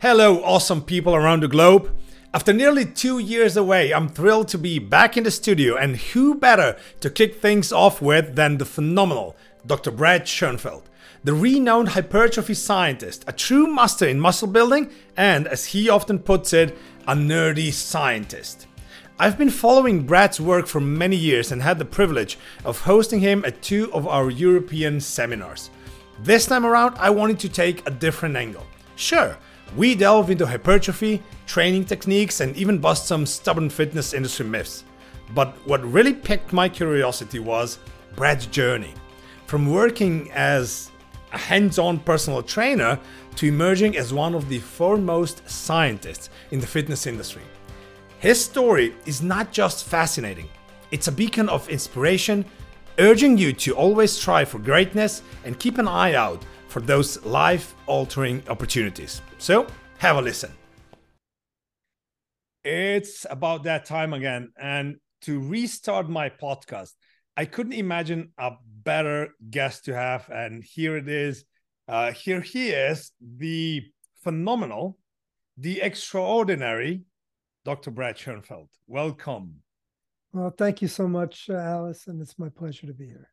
Hello, 0.00 0.40
awesome 0.44 0.82
people 0.82 1.16
around 1.16 1.42
the 1.42 1.48
globe. 1.48 1.92
After 2.32 2.52
nearly 2.52 2.84
two 2.84 3.18
years 3.18 3.56
away, 3.56 3.92
I'm 3.92 4.08
thrilled 4.08 4.46
to 4.48 4.56
be 4.56 4.78
back 4.78 5.16
in 5.16 5.24
the 5.24 5.30
studio, 5.32 5.76
and 5.76 5.96
who 5.96 6.36
better 6.36 6.76
to 7.00 7.10
kick 7.10 7.34
things 7.34 7.72
off 7.72 8.00
with 8.00 8.36
than 8.36 8.58
the 8.58 8.64
phenomenal 8.64 9.34
Dr. 9.66 9.90
Brad 9.90 10.28
Schoenfeld, 10.28 10.88
the 11.24 11.34
renowned 11.34 11.88
hypertrophy 11.88 12.54
scientist, 12.54 13.24
a 13.26 13.32
true 13.32 13.66
master 13.66 14.06
in 14.06 14.20
muscle 14.20 14.46
building, 14.46 14.88
and 15.16 15.48
as 15.48 15.64
he 15.64 15.90
often 15.90 16.20
puts 16.20 16.52
it, 16.52 16.78
a 17.08 17.14
nerdy 17.16 17.72
scientist. 17.72 18.68
I've 19.18 19.36
been 19.36 19.50
following 19.50 20.06
Brad's 20.06 20.40
work 20.40 20.68
for 20.68 20.78
many 20.78 21.16
years 21.16 21.50
and 21.50 21.60
had 21.60 21.80
the 21.80 21.84
privilege 21.84 22.38
of 22.64 22.82
hosting 22.82 23.18
him 23.18 23.44
at 23.44 23.62
two 23.62 23.92
of 23.92 24.06
our 24.06 24.30
European 24.30 25.00
seminars. 25.00 25.70
This 26.20 26.46
time 26.46 26.64
around, 26.64 26.94
I 26.98 27.10
wanted 27.10 27.40
to 27.40 27.48
take 27.48 27.84
a 27.84 27.90
different 27.90 28.36
angle. 28.36 28.64
Sure, 28.94 29.36
we 29.76 29.94
delve 29.94 30.30
into 30.30 30.46
hypertrophy, 30.46 31.22
training 31.46 31.84
techniques, 31.84 32.40
and 32.40 32.56
even 32.56 32.78
bust 32.78 33.06
some 33.06 33.26
stubborn 33.26 33.70
fitness 33.70 34.14
industry 34.14 34.46
myths. 34.46 34.84
But 35.34 35.54
what 35.66 35.84
really 35.84 36.14
piqued 36.14 36.52
my 36.52 36.68
curiosity 36.68 37.38
was 37.38 37.78
Brad's 38.16 38.46
journey. 38.46 38.94
From 39.46 39.70
working 39.70 40.30
as 40.32 40.90
a 41.32 41.38
hands 41.38 41.78
on 41.78 41.98
personal 42.00 42.42
trainer 42.42 42.98
to 43.36 43.46
emerging 43.46 43.96
as 43.96 44.12
one 44.12 44.34
of 44.34 44.48
the 44.48 44.58
foremost 44.58 45.48
scientists 45.48 46.30
in 46.50 46.60
the 46.60 46.66
fitness 46.66 47.06
industry. 47.06 47.42
His 48.18 48.44
story 48.44 48.94
is 49.06 49.22
not 49.22 49.52
just 49.52 49.86
fascinating, 49.86 50.48
it's 50.90 51.06
a 51.06 51.12
beacon 51.12 51.48
of 51.48 51.68
inspiration, 51.68 52.44
urging 52.98 53.38
you 53.38 53.52
to 53.52 53.76
always 53.76 54.10
strive 54.10 54.48
for 54.48 54.58
greatness 54.58 55.22
and 55.44 55.58
keep 55.58 55.78
an 55.78 55.86
eye 55.86 56.14
out 56.14 56.42
for 56.68 56.80
those 56.80 57.24
life 57.24 57.74
altering 57.86 58.42
opportunities. 58.48 59.20
So, 59.38 59.66
have 59.98 60.16
a 60.16 60.22
listen. 60.22 60.52
It's 62.64 63.26
about 63.28 63.64
that 63.64 63.84
time 63.84 64.12
again. 64.12 64.52
And 64.60 64.96
to 65.22 65.40
restart 65.40 66.08
my 66.08 66.28
podcast, 66.28 66.92
I 67.36 67.44
couldn't 67.46 67.72
imagine 67.72 68.32
a 68.38 68.52
better 68.64 69.30
guest 69.50 69.86
to 69.86 69.94
have. 69.94 70.28
And 70.28 70.62
here 70.62 70.96
it 70.96 71.08
is. 71.08 71.44
Uh, 71.88 72.12
here 72.12 72.40
he 72.40 72.68
is, 72.68 73.12
the 73.20 73.82
phenomenal, 74.22 74.98
the 75.56 75.80
extraordinary 75.80 77.02
Dr. 77.64 77.90
Brad 77.90 78.18
Schoenfeld. 78.18 78.68
Welcome. 78.86 79.62
Well, 80.32 80.54
thank 80.56 80.82
you 80.82 80.88
so 80.88 81.08
much, 81.08 81.48
uh, 81.48 81.54
Alice, 81.54 82.06
and 82.06 82.20
it's 82.20 82.38
my 82.38 82.50
pleasure 82.50 82.86
to 82.86 82.92
be 82.92 83.06
here. 83.06 83.30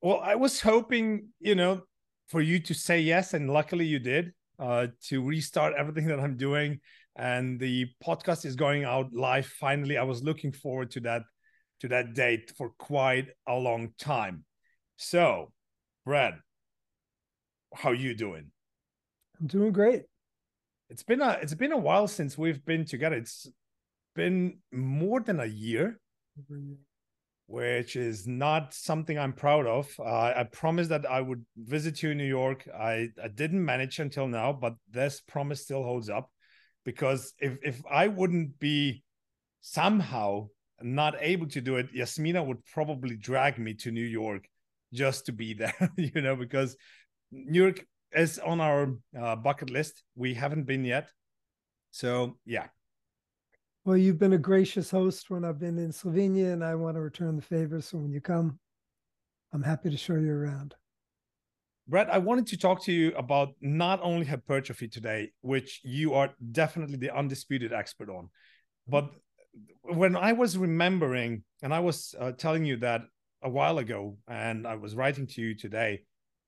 Well, 0.00 0.20
I 0.22 0.34
was 0.34 0.60
hoping, 0.60 1.28
you 1.40 1.54
know, 1.54 1.82
for 2.28 2.40
you 2.40 2.58
to 2.60 2.74
say 2.74 3.00
yes, 3.00 3.34
and 3.34 3.50
luckily 3.50 3.86
you 3.86 3.98
did. 3.98 4.32
Uh, 4.58 4.86
to 5.02 5.22
restart 5.22 5.74
everything 5.76 6.06
that 6.08 6.18
I'm 6.18 6.36
doing, 6.36 6.80
and 7.14 7.60
the 7.60 7.86
podcast 8.04 8.44
is 8.46 8.56
going 8.56 8.84
out 8.84 9.12
live. 9.12 9.46
Finally, 9.46 9.98
I 9.98 10.02
was 10.02 10.22
looking 10.22 10.52
forward 10.52 10.90
to 10.92 11.00
that 11.00 11.22
to 11.80 11.88
that 11.88 12.14
date 12.14 12.52
for 12.56 12.70
quite 12.78 13.28
a 13.46 13.54
long 13.54 13.92
time. 13.98 14.44
So, 14.96 15.52
Brad, 16.06 16.34
how 17.74 17.92
you 17.92 18.14
doing? 18.14 18.50
I'm 19.38 19.46
doing 19.46 19.72
great. 19.72 20.04
It's 20.88 21.02
been 21.02 21.20
a 21.20 21.38
it's 21.42 21.54
been 21.54 21.72
a 21.72 21.78
while 21.78 22.08
since 22.08 22.38
we've 22.38 22.64
been 22.64 22.84
together. 22.84 23.16
It's 23.16 23.46
been 24.14 24.58
more 24.72 25.20
than 25.20 25.40
a 25.40 25.46
year 25.46 26.00
which 27.46 27.94
is 27.94 28.26
not 28.26 28.74
something 28.74 29.18
I'm 29.18 29.32
proud 29.32 29.66
of. 29.66 29.88
Uh, 29.98 30.32
I 30.36 30.44
promised 30.50 30.90
that 30.90 31.06
I 31.08 31.20
would 31.20 31.44
visit 31.56 32.02
you 32.02 32.10
in 32.10 32.18
New 32.18 32.24
York. 32.24 32.68
I, 32.76 33.08
I 33.22 33.28
didn't 33.32 33.64
manage 33.64 33.98
until 34.00 34.26
now, 34.26 34.52
but 34.52 34.74
this 34.90 35.20
promise 35.20 35.62
still 35.62 35.84
holds 35.84 36.08
up 36.08 36.30
because 36.84 37.34
if, 37.38 37.58
if 37.62 37.82
I 37.90 38.08
wouldn't 38.08 38.58
be 38.58 39.04
somehow 39.60 40.48
not 40.82 41.14
able 41.20 41.46
to 41.48 41.60
do 41.60 41.76
it, 41.76 41.88
Yasmina 41.92 42.42
would 42.42 42.64
probably 42.66 43.16
drag 43.16 43.58
me 43.58 43.74
to 43.74 43.90
New 43.90 44.04
York 44.04 44.48
just 44.92 45.26
to 45.26 45.32
be 45.32 45.54
there, 45.60 45.90
you 45.96 46.20
know, 46.20 46.34
because 46.34 46.76
New 47.30 47.62
York 47.62 47.84
is 48.12 48.38
on 48.38 48.60
our 48.60 48.94
uh, 49.18 49.36
bucket 49.36 49.70
list. 49.70 50.02
We 50.16 50.34
haven't 50.34 50.64
been 50.64 50.84
yet. 50.84 51.10
So, 51.92 52.38
yeah, 52.44 52.66
well, 53.86 53.96
you've 53.96 54.18
been 54.18 54.32
a 54.32 54.38
gracious 54.38 54.90
host 54.90 55.30
when 55.30 55.44
I've 55.44 55.60
been 55.60 55.78
in 55.78 55.92
Slovenia, 55.92 56.52
and 56.52 56.64
I 56.64 56.74
want 56.74 56.96
to 56.96 57.00
return 57.00 57.36
the 57.36 57.42
favor. 57.42 57.80
So 57.80 57.98
when 57.98 58.12
you 58.12 58.20
come, 58.20 58.58
I'm 59.52 59.62
happy 59.62 59.90
to 59.90 59.96
show 59.96 60.16
you 60.16 60.32
around. 60.32 60.74
Brad, 61.86 62.10
I 62.10 62.18
wanted 62.18 62.48
to 62.48 62.56
talk 62.56 62.82
to 62.86 62.92
you 62.92 63.14
about 63.16 63.50
not 63.60 64.00
only 64.02 64.26
hypertrophy 64.26 64.88
today, 64.88 65.30
which 65.40 65.80
you 65.84 66.14
are 66.14 66.34
definitely 66.50 66.96
the 66.96 67.16
undisputed 67.16 67.72
expert 67.72 68.10
on, 68.10 68.28
but 68.88 69.08
when 69.82 70.16
I 70.16 70.32
was 70.32 70.58
remembering, 70.58 71.44
and 71.62 71.72
I 71.72 71.78
was 71.78 72.12
uh, 72.18 72.32
telling 72.32 72.64
you 72.64 72.78
that 72.78 73.02
a 73.44 73.48
while 73.48 73.78
ago, 73.78 74.18
and 74.26 74.66
I 74.66 74.74
was 74.74 74.96
writing 74.96 75.28
to 75.28 75.40
you 75.40 75.54
today, 75.54 76.02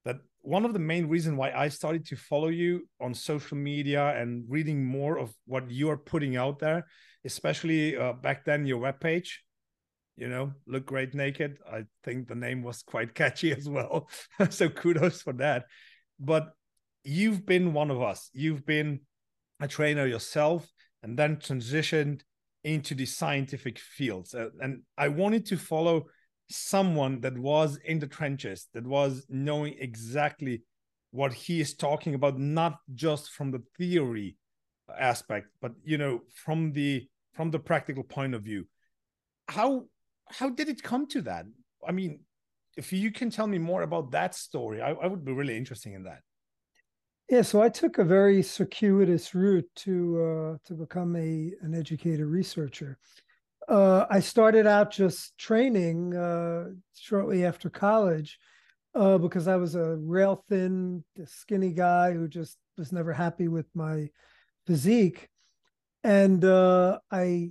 that 0.05 0.17
one 0.41 0.65
of 0.65 0.73
the 0.73 0.81
main 0.81 1.07
reasons 1.07 1.37
why 1.37 1.53
I 1.53 1.69
started 1.69 2.05
to 2.07 2.17
follow 2.17 2.49
you 2.49 2.89
on 3.01 3.15
social 3.15 3.57
media 3.57 4.21
and 4.21 4.45
reading 4.49 4.85
more 4.85 5.19
of 5.19 5.33
what 5.47 5.71
you 5.71 5.89
are 5.91 5.97
putting 5.97 6.37
out 6.37 6.59
there 6.59 6.85
especially 7.29 7.97
uh, 7.97 8.15
back 8.15 8.45
then 8.45 8.67
your 8.67 8.81
webpage 8.81 9.29
you 10.17 10.29
know 10.29 10.53
look 10.67 10.85
great 10.85 11.15
naked. 11.15 11.59
I 11.71 11.85
think 12.05 12.27
the 12.27 12.35
name 12.35 12.63
was 12.63 12.83
quite 12.83 13.15
catchy 13.21 13.53
as 13.53 13.69
well. 13.69 14.09
So 14.51 14.69
kudos 14.69 15.23
for 15.23 15.35
that. 15.35 15.65
But 16.19 16.51
you've 17.05 17.47
been 17.47 17.73
one 17.73 17.91
of 17.91 18.03
us. 18.03 18.31
You've 18.33 18.67
been 18.67 19.01
a 19.61 19.69
trainer 19.69 20.07
yourself 20.07 20.69
and 21.03 21.17
then 21.17 21.37
transitioned 21.37 22.23
into 22.65 22.95
the 22.95 23.07
scientific 23.07 23.79
fields. 23.79 24.35
Uh, 24.35 24.51
and 24.61 24.83
i 24.97 25.09
wanted 25.09 25.47
to 25.47 25.57
follow 25.57 26.07
someone 26.51 27.21
that 27.21 27.39
was 27.39 27.79
in 27.85 27.99
the 27.99 28.07
trenches 28.07 28.69
that 28.75 28.87
was 28.87 29.25
knowing 29.29 29.75
exactly 29.79 30.63
what 31.11 31.33
he 31.33 31.61
is 31.61 31.75
talking 31.75 32.15
about 32.15 32.39
not 32.39 32.79
just 32.95 33.31
from 33.31 33.51
the 33.51 33.63
theory 33.77 34.37
aspect 34.99 35.49
but 35.61 35.73
you 35.85 35.99
know 35.99 36.21
from 36.45 36.73
the 36.73 37.07
from 37.39 37.53
the 37.53 37.59
practical 37.71 38.03
point 38.03 38.35
of 38.35 38.43
view 38.43 38.67
how 39.49 39.85
how 40.27 40.51
did 40.51 40.69
it 40.69 40.83
come 40.83 41.07
to 41.07 41.23
that? 41.23 41.47
I 41.89 41.93
mean 41.93 42.21
if 42.77 42.93
you 42.93 43.11
can 43.13 43.31
tell 43.31 43.47
me 43.47 43.59
more 43.59 43.83
about 43.83 44.11
that 44.11 44.35
story 44.35 44.83
i, 44.83 44.91
I 44.91 45.07
would 45.07 45.25
be 45.25 45.33
really 45.33 45.57
interested 45.57 45.93
in 45.93 46.03
that. 46.03 46.23
Yeah 47.31 47.43
so 47.43 47.63
i 47.63 47.69
took 47.69 47.99
a 47.99 48.05
very 48.19 48.43
circuitous 48.43 49.37
route 49.37 49.71
to 49.85 49.95
uh, 50.29 50.53
to 50.67 50.75
become 50.75 51.15
a 51.15 51.53
an 51.63 51.75
educator 51.83 52.27
researcher. 52.27 52.99
Uh, 53.69 54.05
i 54.11 54.19
started 54.19 54.67
out 54.67 54.91
just 54.91 55.39
training 55.39 56.17
uh, 56.17 56.65
shortly 57.09 57.45
after 57.51 57.71
college 57.71 58.31
uh, 59.01 59.17
because 59.17 59.47
i 59.47 59.57
was 59.65 59.77
a 59.77 59.97
rail 60.17 60.35
thin 60.49 61.05
skinny 61.25 61.73
guy 61.73 62.07
who 62.13 62.27
just 62.27 62.57
was 62.77 62.91
never 62.91 63.13
happy 63.13 63.47
with 63.47 63.69
my 63.75 64.09
physique 64.67 65.29
and 66.05 66.45
uh, 66.45 66.99
I 67.11 67.51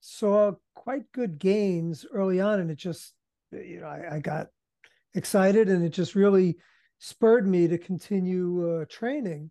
saw 0.00 0.52
quite 0.74 1.10
good 1.12 1.38
gains 1.38 2.06
early 2.12 2.40
on, 2.40 2.60
and 2.60 2.70
it 2.70 2.78
just 2.78 3.14
you 3.52 3.80
know 3.80 3.86
I, 3.86 4.16
I 4.16 4.20
got 4.20 4.48
excited, 5.14 5.68
and 5.68 5.84
it 5.84 5.90
just 5.90 6.14
really 6.14 6.56
spurred 6.98 7.46
me 7.46 7.68
to 7.68 7.78
continue 7.78 8.80
uh, 8.80 8.84
training. 8.88 9.50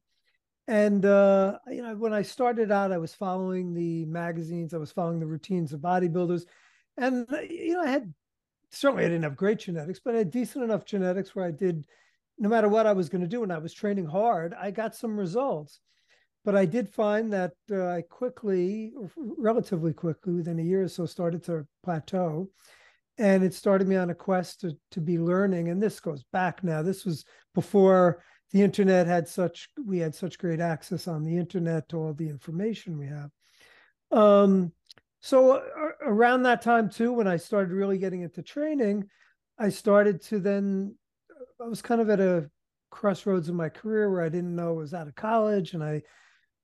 And 0.68 1.06
uh, 1.06 1.60
you 1.68 1.82
know, 1.82 1.96
when 1.96 2.14
I 2.14 2.22
started 2.22 2.72
out, 2.72 2.92
I 2.92 2.98
was 2.98 3.16
following 3.16 3.74
the 3.74 4.06
magazines, 4.06 4.74
I 4.74 4.78
was 4.78 4.92
following 4.92 5.20
the 5.20 5.26
routines 5.26 5.72
of 5.74 5.80
bodybuilders, 5.80 6.44
and 6.98 7.26
uh, 7.32 7.40
you 7.42 7.74
know, 7.74 7.84
I 7.84 7.90
had 7.90 8.14
certainly 8.72 9.06
I 9.06 9.10
didn't 9.10 9.24
have 9.24 9.38
great 9.38 9.60
genetics, 9.60 10.00
but 10.04 10.16
I 10.16 10.20
had 10.20 10.32
decent 10.32 10.64
enough 10.64 10.86
genetics 10.86 11.36
where 11.36 11.46
I 11.46 11.52
did, 11.52 11.86
no 12.38 12.50
matter 12.50 12.68
what 12.68 12.86
I 12.86 12.94
was 12.94 13.10
going 13.10 13.22
to 13.22 13.28
do, 13.28 13.44
and 13.44 13.54
I 13.54 13.60
was 13.60 13.74
training 13.74 14.06
hard, 14.06 14.54
I 14.54 14.72
got 14.72 14.96
some 14.96 15.18
results. 15.18 15.80
But 16.48 16.56
I 16.56 16.66
did 16.66 16.88
find 16.88 17.34
that 17.34 17.52
uh, 17.70 17.88
I 17.88 18.04
quickly, 18.04 18.94
relatively 19.18 19.92
quickly, 19.92 20.34
within 20.34 20.60
a 20.60 20.64
year 20.64 20.84
or 20.84 20.88
so, 20.88 21.06
started 21.06 21.44
to 21.44 21.68
plateau. 21.84 22.50
And 23.18 23.44
it 23.44 23.54
started 23.54 23.86
me 23.86 23.98
on 23.98 24.12
a 24.12 24.16
quest 24.16 24.62
to, 24.62 24.72
to 24.92 25.02
be 25.02 25.20
learning. 25.20 25.68
And 25.68 25.84
this 25.84 26.00
goes 26.00 26.24
back 26.32 26.64
now. 26.64 26.82
This 26.82 27.04
was 27.04 27.26
before 27.54 28.24
the 28.54 28.62
internet 28.62 29.08
had 29.08 29.28
such, 29.28 29.68
we 29.86 30.00
had 30.00 30.16
such 30.16 30.38
great 30.38 30.62
access 30.62 31.06
on 31.06 31.26
the 31.26 31.36
internet 31.36 31.90
to 31.90 31.98
all 31.98 32.14
the 32.14 32.30
information 32.30 32.98
we 32.98 33.08
have. 33.08 33.30
Um, 34.18 34.72
so 35.20 35.58
uh, 35.58 35.90
around 36.02 36.44
that 36.44 36.62
time 36.62 36.90
too, 36.90 37.12
when 37.12 37.28
I 37.28 37.36
started 37.36 37.74
really 37.74 37.98
getting 37.98 38.22
into 38.22 38.42
training, 38.42 39.10
I 39.60 39.68
started 39.68 40.22
to 40.28 40.40
then, 40.40 40.96
I 41.62 41.68
was 41.68 41.82
kind 41.82 42.00
of 42.00 42.10
at 42.10 42.22
a 42.22 42.50
crossroads 42.90 43.50
in 43.50 43.56
my 43.56 43.68
career 43.68 44.10
where 44.10 44.24
I 44.24 44.30
didn't 44.30 44.56
know 44.56 44.70
I 44.70 44.78
was 44.78 44.94
out 44.94 45.10
of 45.10 45.16
college 45.16 45.74
and 45.74 45.84
I 45.84 46.04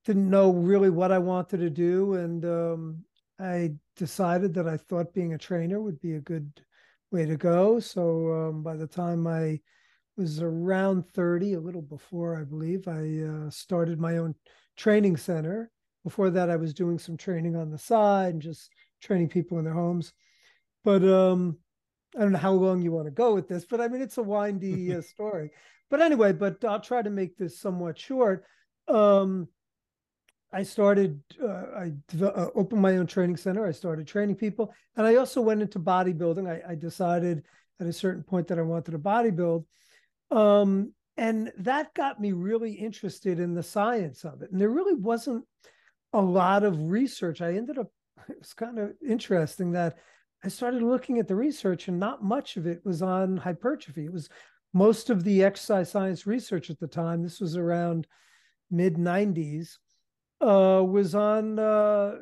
didn't 0.05 0.29
know 0.29 0.51
really 0.51 0.89
what 0.89 1.11
I 1.11 1.19
wanted 1.19 1.59
to 1.59 1.69
do, 1.69 2.15
and 2.15 2.45
um, 2.45 3.03
I 3.39 3.73
decided 3.95 4.53
that 4.55 4.67
I 4.67 4.77
thought 4.77 5.13
being 5.13 5.33
a 5.33 5.37
trainer 5.37 5.81
would 5.81 5.99
be 5.99 6.15
a 6.15 6.21
good 6.21 6.51
way 7.11 7.25
to 7.25 7.37
go. 7.37 7.79
So 7.79 8.31
um, 8.33 8.63
by 8.63 8.75
the 8.75 8.87
time 8.87 9.27
I 9.27 9.59
was 10.17 10.41
around 10.41 11.07
30, 11.13 11.53
a 11.53 11.59
little 11.59 11.81
before, 11.81 12.39
I 12.39 12.43
believe, 12.43 12.87
I 12.87 13.23
uh, 13.23 13.49
started 13.49 13.99
my 13.99 14.17
own 14.17 14.35
training 14.77 15.17
center. 15.17 15.71
Before 16.03 16.29
that, 16.31 16.49
I 16.49 16.55
was 16.55 16.73
doing 16.73 16.99
some 16.99 17.17
training 17.17 17.55
on 17.55 17.71
the 17.71 17.77
side 17.77 18.33
and 18.33 18.41
just 18.41 18.69
training 19.01 19.29
people 19.29 19.57
in 19.57 19.65
their 19.65 19.73
homes. 19.73 20.13
But 20.83 21.03
um, 21.03 21.57
I 22.15 22.21
don't 22.21 22.33
know 22.33 22.39
how 22.39 22.51
long 22.51 22.81
you 22.81 22.91
want 22.91 23.05
to 23.05 23.11
go 23.11 23.33
with 23.33 23.47
this, 23.47 23.65
but 23.65 23.79
I 23.79 23.87
mean, 23.87 24.01
it's 24.01 24.17
a 24.17 24.23
windy 24.23 24.93
uh, 24.93 25.01
story. 25.13 25.51
But 25.89 26.01
anyway, 26.01 26.33
but 26.33 26.63
I'll 26.65 26.81
try 26.81 27.01
to 27.01 27.09
make 27.09 27.37
this 27.37 27.59
somewhat 27.59 27.97
short. 27.97 28.45
Um, 28.87 29.47
I 30.53 30.63
started, 30.63 31.19
uh, 31.41 31.65
I 31.75 31.93
uh, 32.21 32.49
opened 32.53 32.81
my 32.81 32.97
own 32.97 33.07
training 33.07 33.37
center. 33.37 33.65
I 33.65 33.71
started 33.71 34.07
training 34.07 34.35
people. 34.35 34.73
And 34.95 35.07
I 35.07 35.15
also 35.15 35.41
went 35.41 35.63
into 35.63 35.79
bodybuilding. 35.79 36.47
I, 36.47 36.73
I 36.73 36.75
decided 36.75 37.43
at 37.79 37.87
a 37.87 37.93
certain 37.93 38.23
point 38.23 38.47
that 38.47 38.59
I 38.59 38.61
wanted 38.61 38.91
to 38.91 38.99
bodybuild. 38.99 39.65
Um, 40.29 40.93
and 41.17 41.51
that 41.57 41.93
got 41.95 42.21
me 42.21 42.31
really 42.31 42.73
interested 42.73 43.39
in 43.39 43.55
the 43.55 43.63
science 43.63 44.23
of 44.25 44.41
it. 44.43 44.51
And 44.51 44.61
there 44.61 44.69
really 44.69 44.95
wasn't 44.95 45.43
a 46.13 46.21
lot 46.21 46.63
of 46.63 46.91
research. 46.91 47.41
I 47.41 47.53
ended 47.53 47.79
up, 47.79 47.91
it 48.29 48.37
was 48.39 48.53
kind 48.53 48.77
of 48.77 48.91
interesting 49.07 49.71
that 49.71 49.97
I 50.43 50.49
started 50.49 50.83
looking 50.83 51.17
at 51.17 51.27
the 51.27 51.35
research 51.35 51.87
and 51.87 51.99
not 51.99 52.23
much 52.23 52.57
of 52.57 52.67
it 52.67 52.85
was 52.85 53.01
on 53.01 53.37
hypertrophy. 53.37 54.05
It 54.05 54.13
was 54.13 54.29
most 54.73 55.09
of 55.09 55.23
the 55.23 55.43
exercise 55.43 55.89
science 55.89 56.27
research 56.27 56.69
at 56.69 56.79
the 56.79 56.87
time, 56.87 57.23
this 57.23 57.39
was 57.39 57.55
around 57.55 58.07
mid 58.69 58.95
90s, 58.95 59.77
uh, 60.43 60.83
was 60.83 61.15
on 61.15 61.57
uh, 61.57 62.17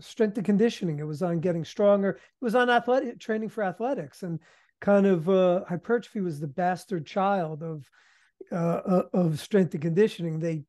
strength 0.00 0.36
and 0.36 0.46
conditioning. 0.46 0.98
It 0.98 1.06
was 1.06 1.22
on 1.22 1.40
getting 1.40 1.64
stronger. 1.64 2.10
It 2.10 2.20
was 2.44 2.54
on 2.54 2.70
athletic 2.70 3.18
training 3.18 3.48
for 3.48 3.64
athletics. 3.64 4.22
And 4.22 4.38
kind 4.80 5.06
of 5.06 5.28
uh, 5.28 5.64
hypertrophy 5.68 6.20
was 6.20 6.40
the 6.40 6.46
bastard 6.46 7.06
child 7.06 7.62
of 7.62 7.88
uh, 8.50 8.54
uh, 8.54 9.02
of 9.12 9.40
strength 9.40 9.72
and 9.74 9.82
conditioning. 9.82 10.40
They 10.40 10.64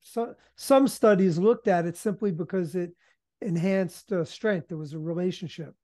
so, 0.00 0.34
some 0.54 0.86
studies 0.86 1.38
looked 1.38 1.66
at 1.66 1.86
it 1.86 1.96
simply 1.96 2.30
because 2.30 2.76
it 2.76 2.92
enhanced 3.40 4.12
uh, 4.12 4.24
strength. 4.24 4.68
There 4.68 4.78
was 4.78 4.92
a 4.92 4.98
relationship. 4.98 5.74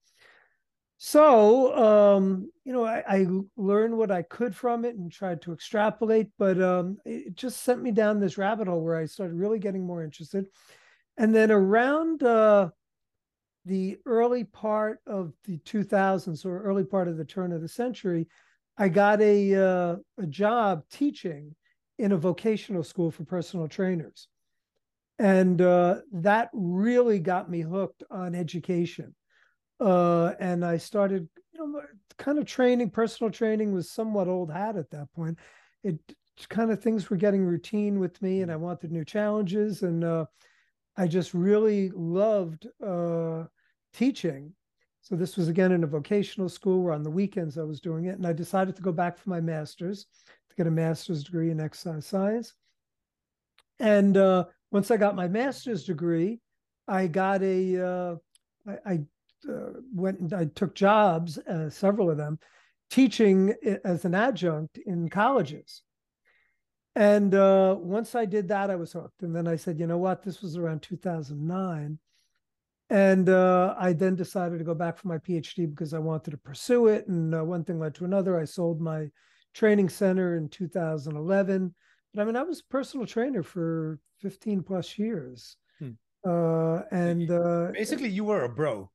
So 1.05 1.77
um, 1.77 2.49
you 2.63 2.73
know, 2.73 2.85
I, 2.85 3.03
I, 3.09 3.27
learned 3.57 3.99
what 3.99 4.13
I 4.13 4.23
could 4.23 4.55
from 4.55 4.85
it 4.85 4.95
and 4.95 5.11
tried 5.11 5.43
to 5.43 5.53
extrapolate, 5.53 6.29
but 6.39 6.63
um, 6.63 6.97
it 7.05 7.35
just 7.35 7.65
sent 7.65 7.83
me 7.83 7.91
down 7.91 8.21
this 8.21 8.39
rabbit 8.39 8.69
hole 8.69 8.85
where 8.85 8.95
I 8.95 9.07
started 9.07 9.35
really 9.35 9.59
getting 9.59 9.85
more 9.85 10.05
interested. 10.05 10.47
And 11.19 11.35
then 11.35 11.51
around 11.51 12.23
uh, 12.23 12.69
the 13.65 13.99
early 14.07 14.45
part 14.45 15.01
of 15.05 15.33
the 15.43 15.59
2000s 15.59 16.47
or 16.47 16.63
early 16.63 16.85
part 16.85 17.09
of 17.09 17.17
the 17.17 17.25
turn 17.25 17.51
of 17.51 17.63
the 17.63 17.69
century, 17.69 18.29
I 18.79 18.89
got 18.89 19.21
a 19.21 19.57
uh, 19.57 19.97
a 20.19 20.27
job 20.29 20.85
teaching 20.89 21.57
in 21.99 22.13
a 22.13 22.17
vocational 22.17 22.85
school 22.85 23.11
for 23.11 23.25
personal 23.25 23.67
trainers, 23.67 24.29
and 25.19 25.61
uh, 25.61 25.97
that 26.13 26.51
really 26.53 27.19
got 27.19 27.51
me 27.51 27.63
hooked 27.63 28.05
on 28.09 28.37
education. 28.37 29.17
Uh, 29.83 30.35
and 30.39 30.65
I 30.65 30.77
started, 30.77 31.29
you 31.53 31.59
know, 31.59 31.83
kind 32.17 32.39
of 32.39 32.47
training. 32.47 32.91
Personal 32.91 33.33
training 33.33 33.73
was 33.73 33.91
somewhat 33.91 34.29
old 34.29 34.53
hat 34.53 34.77
at 34.77 34.91
that 34.91 35.13
point. 35.13 35.39
It 35.83 35.99
kind 36.49 36.71
of 36.71 36.81
things 36.81 37.11
were 37.11 37.17
getting 37.17 37.45
routine 37.45 37.99
with 37.99 38.21
me, 38.23 38.43
and 38.43 38.53
I 38.53 38.57
wanted 38.57 38.93
new 38.93 39.05
challenges. 39.05 39.83
And 39.83 40.05
uh, 40.05 40.27
I 40.97 41.09
just 41.09 41.35
really 41.35 41.91
loved 41.91 42.69
uh, 42.85 43.45
teaching. 43.93 44.53
So 45.01 45.17
this 45.17 45.37
was 45.37 45.49
again 45.49 45.73
in 45.73 45.83
a 45.83 45.89
vocational 45.89 46.49
school 46.49 46.83
where 46.83 46.93
on 46.93 47.03
the 47.03 47.11
weekends 47.11 47.59
I 47.59 47.65
was 47.65 47.81
doing 47.81 48.05
it. 48.05 48.17
And 48.17 48.27
I 48.27 48.33
decided 48.33 48.77
to 48.77 48.83
go 48.83 48.93
back 48.93 49.19
for 49.19 49.31
my 49.31 49.41
master's 49.41 50.07
to 50.49 50.57
get 50.57 50.69
a 50.69 50.71
master's 50.71 51.25
degree 51.25 51.51
in 51.51 51.61
exercise 51.61 52.07
science. 52.07 52.55
And 53.81 54.17
uh, 54.17 54.45
once 54.71 54.93
I 54.93 54.97
got 54.97 55.17
my 55.17 55.27
master's 55.27 55.85
degree, 55.85 56.41
I 56.87 57.09
got 57.09 57.43
a. 57.43 57.85
Uh, 57.85 58.17
I, 58.65 58.93
I 58.93 59.01
uh, 59.49 59.81
went 59.95 60.21
and 60.21 60.33
I 60.33 60.47
took 60.47 60.75
jobs, 60.75 61.39
uh, 61.39 61.71
several 61.71 62.11
of 62.11 62.17
them, 62.17 62.39
teaching 62.91 63.55
as 63.85 64.05
an 64.05 64.15
adjunct 64.15 64.79
in 64.79 65.09
colleges. 65.09 65.83
And 66.95 67.35
uh, 67.35 67.77
once 67.79 68.15
I 68.15 68.27
did 68.27 68.49
that, 68.49 68.71
I 68.71 68.77
was 68.77 68.93
hooked. 68.93 69.23
And 69.23 69.35
then 69.35 69.49
I 69.49 69.57
said, 69.57 69.79
you 69.79 69.87
know 69.87 69.99
what? 69.99 70.23
This 70.23 70.43
was 70.43 70.57
around 70.57 70.83
2009. 70.83 71.99
And 72.91 73.29
uh, 73.31 73.75
I 73.79 73.95
then 73.95 74.15
decided 74.15 74.59
to 74.59 74.65
go 74.65 74.75
back 74.75 74.99
for 74.99 75.09
my 75.09 75.17
PhD 75.17 75.71
because 75.71 75.95
I 75.95 75.99
wanted 75.99 76.33
to 76.33 76.37
pursue 76.37 76.89
it. 76.89 77.09
And 77.09 77.35
uh, 77.35 77.43
one 77.43 77.65
thing 77.65 77.79
led 77.79 77.95
to 77.95 78.05
another. 78.05 78.39
I 78.39 78.45
sold 78.45 78.81
my 78.83 79.07
training 79.55 79.89
center 79.89 80.37
in 80.37 80.51
2011. 80.51 81.75
But 82.13 82.21
I 82.21 82.25
mean, 82.27 82.37
I 82.37 82.43
was 82.43 82.61
a 82.61 82.71
personal 82.71 83.07
trainer 83.07 83.43
for 83.43 83.99
15 84.21 84.63
plus 84.63 84.99
years. 84.99 85.57
Hmm. 85.79 85.93
Uh, 86.27 86.83
and 86.91 87.31
uh, 87.31 87.71
basically, 87.73 88.11
you 88.11 88.25
were 88.25 88.45
a 88.45 88.49
bro. 88.51 88.91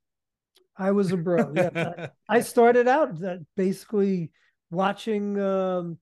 I 0.78 0.92
was 0.92 1.12
a 1.12 1.18
bro. 1.18 1.52
Yeah, 1.56 2.08
I 2.30 2.42
started 2.42 2.88
out 2.88 3.20
that 3.20 3.40
basically 3.56 4.32
watching 4.70 5.40
um, 5.40 5.98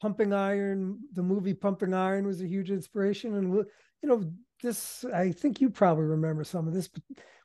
Pumping 0.00 0.32
Iron. 0.32 0.98
The 1.14 1.22
movie 1.22 1.54
Pumping 1.54 1.94
Iron 1.94 2.26
was 2.26 2.40
a 2.40 2.46
huge 2.46 2.70
inspiration, 2.70 3.34
and 3.34 3.54
you 4.02 4.08
know, 4.08 4.30
this 4.62 5.04
I 5.14 5.32
think 5.32 5.60
you 5.60 5.70
probably 5.70 6.04
remember 6.04 6.44
some 6.44 6.68
of 6.68 6.74
this, 6.74 6.88
but 6.88 7.02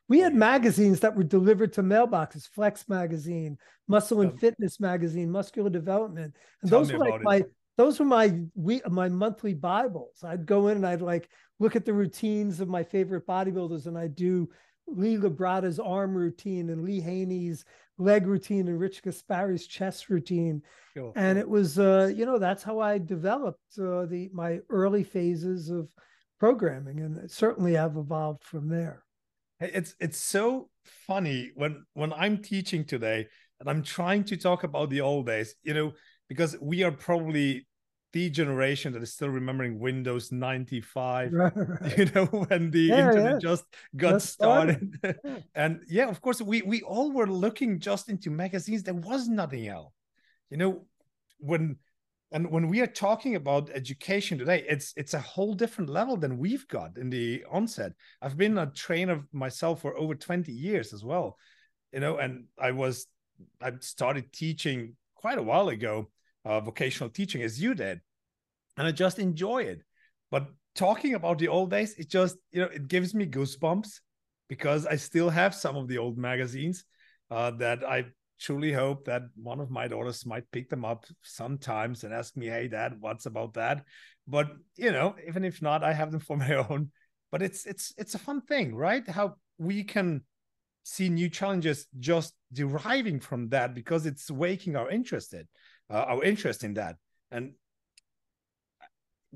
we 0.08 0.20
had 0.20 0.34
magazines 0.34 1.00
that 1.00 1.16
were 1.16 1.24
delivered 1.24 1.72
to 1.74 1.82
mailboxes, 1.82 2.48
Flex 2.48 2.88
magazine, 2.88 3.58
Muscle 3.88 4.20
and 4.20 4.38
Fitness 4.38 4.78
magazine, 4.78 5.30
Muscular 5.30 5.70
Development. 5.70 6.34
And 6.62 6.70
those 6.70 6.92
were 6.92 6.98
like 6.98 7.14
it. 7.14 7.22
my 7.22 7.44
those 7.76 7.98
were 7.98 8.06
my 8.06 8.38
we 8.54 8.80
my 8.88 9.08
monthly 9.08 9.54
Bibles. 9.54 10.22
I'd 10.24 10.46
go 10.46 10.68
in 10.68 10.76
and 10.76 10.86
I'd 10.86 11.02
like 11.02 11.28
look 11.58 11.74
at 11.74 11.84
the 11.84 11.92
routines 11.92 12.60
of 12.60 12.68
my 12.68 12.82
favorite 12.82 13.26
bodybuilders 13.26 13.86
and 13.86 13.98
I'd 13.98 14.14
do 14.14 14.48
Lee 14.86 15.16
Labrada's 15.16 15.78
arm 15.78 16.14
routine 16.14 16.70
and 16.70 16.82
Lee 16.82 17.00
Haney's 17.00 17.64
leg 17.98 18.26
routine 18.26 18.68
and 18.68 18.78
Rich 18.78 19.02
Gaspari's 19.02 19.66
chest 19.66 20.08
routine. 20.08 20.62
Sure. 20.94 21.12
And 21.16 21.38
it 21.38 21.48
was 21.48 21.78
uh, 21.78 22.12
you 22.14 22.26
know, 22.26 22.38
that's 22.38 22.62
how 22.62 22.80
I 22.80 22.98
developed 22.98 23.78
uh, 23.78 24.06
the 24.06 24.30
my 24.32 24.60
early 24.70 25.04
phases 25.04 25.70
of 25.70 25.88
programming 26.38 27.00
and 27.00 27.30
certainly 27.30 27.78
I've 27.78 27.96
evolved 27.96 28.44
from 28.44 28.68
there. 28.68 29.02
It's 29.60 29.94
it's 30.00 30.18
so 30.18 30.68
funny 30.84 31.50
when 31.54 31.84
when 31.94 32.12
I'm 32.12 32.42
teaching 32.42 32.84
today 32.84 33.26
and 33.58 33.70
I'm 33.70 33.82
trying 33.82 34.24
to 34.24 34.36
talk 34.36 34.64
about 34.64 34.90
the 34.90 35.00
old 35.00 35.26
days, 35.26 35.54
you 35.62 35.72
know, 35.74 35.92
because 36.28 36.56
we 36.60 36.82
are 36.82 36.92
probably 36.92 37.66
the 38.16 38.30
generation 38.30 38.94
that 38.94 39.02
is 39.02 39.12
still 39.12 39.28
remembering 39.28 39.78
Windows 39.78 40.32
95, 40.32 41.34
right, 41.34 41.52
right. 41.54 41.98
you 41.98 42.06
know, 42.14 42.24
when 42.24 42.70
the 42.70 42.84
yeah, 42.84 43.08
internet 43.08 43.32
yeah. 43.32 43.38
just 43.38 43.64
got 43.94 44.12
That's 44.12 44.30
started. 44.30 44.98
Yeah. 45.04 45.12
and 45.54 45.82
yeah, 45.86 46.08
of 46.08 46.22
course, 46.22 46.40
we 46.40 46.62
we 46.62 46.80
all 46.80 47.12
were 47.12 47.26
looking 47.26 47.78
just 47.78 48.08
into 48.08 48.30
magazines. 48.30 48.82
There 48.82 48.94
was 48.94 49.28
nothing 49.28 49.68
else. 49.68 49.92
You 50.48 50.56
know, 50.56 50.86
when 51.40 51.76
and 52.32 52.50
when 52.50 52.68
we 52.68 52.80
are 52.80 52.86
talking 52.86 53.36
about 53.36 53.70
education 53.74 54.38
today 54.38 54.64
it's 54.66 54.92
it's 54.96 55.14
a 55.14 55.20
whole 55.20 55.54
different 55.54 55.90
level 55.90 56.16
than 56.16 56.38
we've 56.38 56.66
got 56.66 56.98
in 56.98 57.08
the 57.08 57.44
onset 57.48 57.92
i've 58.20 58.36
been 58.36 58.58
a 58.58 58.66
trainer 58.66 59.22
myself 59.32 59.80
for 59.80 59.96
over 59.96 60.16
20 60.16 60.50
years 60.50 60.92
as 60.92 61.04
well 61.04 61.36
you 61.92 62.00
know 62.00 62.16
and 62.16 62.46
i 62.58 62.72
was 62.72 63.06
i 63.62 63.70
started 63.78 64.32
teaching 64.32 64.96
quite 65.14 65.38
a 65.38 65.48
while 65.50 65.68
ago 65.68 66.10
uh, 66.44 66.58
vocational 66.58 67.10
teaching 67.10 67.42
as 67.42 67.62
you 67.62 67.74
did 67.74 68.00
and 68.76 68.86
i 68.86 68.90
just 68.90 69.18
enjoy 69.18 69.62
it 69.62 69.82
but 70.30 70.48
talking 70.74 71.14
about 71.14 71.38
the 71.38 71.48
old 71.48 71.70
days 71.70 71.94
it 71.98 72.08
just 72.08 72.36
you 72.52 72.60
know 72.60 72.68
it 72.68 72.88
gives 72.88 73.14
me 73.14 73.26
goosebumps 73.26 74.00
because 74.48 74.86
i 74.86 74.96
still 74.96 75.30
have 75.30 75.54
some 75.54 75.76
of 75.76 75.88
the 75.88 75.98
old 75.98 76.18
magazines 76.18 76.84
uh, 77.30 77.50
that 77.50 77.84
i 77.84 78.04
truly 78.38 78.72
hope 78.72 79.04
that 79.06 79.22
one 79.34 79.60
of 79.60 79.70
my 79.70 79.88
daughters 79.88 80.26
might 80.26 80.50
pick 80.50 80.68
them 80.68 80.84
up 80.84 81.06
sometimes 81.22 82.04
and 82.04 82.12
ask 82.12 82.36
me, 82.36 82.46
"Hey, 82.46 82.68
Dad, 82.68 82.96
what's 83.00 83.26
about 83.26 83.54
that?" 83.54 83.84
But 84.26 84.50
you 84.76 84.92
know, 84.92 85.16
even 85.26 85.44
if 85.44 85.62
not, 85.62 85.82
I 85.82 85.92
have 85.92 86.10
them 86.10 86.20
for 86.20 86.36
my 86.46 86.54
own. 86.54 86.90
But 87.30 87.42
it's 87.42 87.66
it's 87.66 87.94
it's 87.96 88.14
a 88.14 88.18
fun 88.18 88.42
thing, 88.42 88.74
right? 88.74 89.06
How 89.08 89.36
we 89.58 89.84
can 89.84 90.22
see 90.82 91.08
new 91.08 91.28
challenges 91.28 91.86
just 91.98 92.34
deriving 92.52 93.18
from 93.20 93.48
that 93.48 93.74
because 93.74 94.06
it's 94.06 94.30
waking 94.30 94.76
our 94.76 94.88
interest 94.88 95.34
in, 95.34 95.48
uh, 95.90 96.04
our 96.06 96.22
interest 96.22 96.62
in 96.62 96.74
that. 96.74 96.96
And 97.32 97.54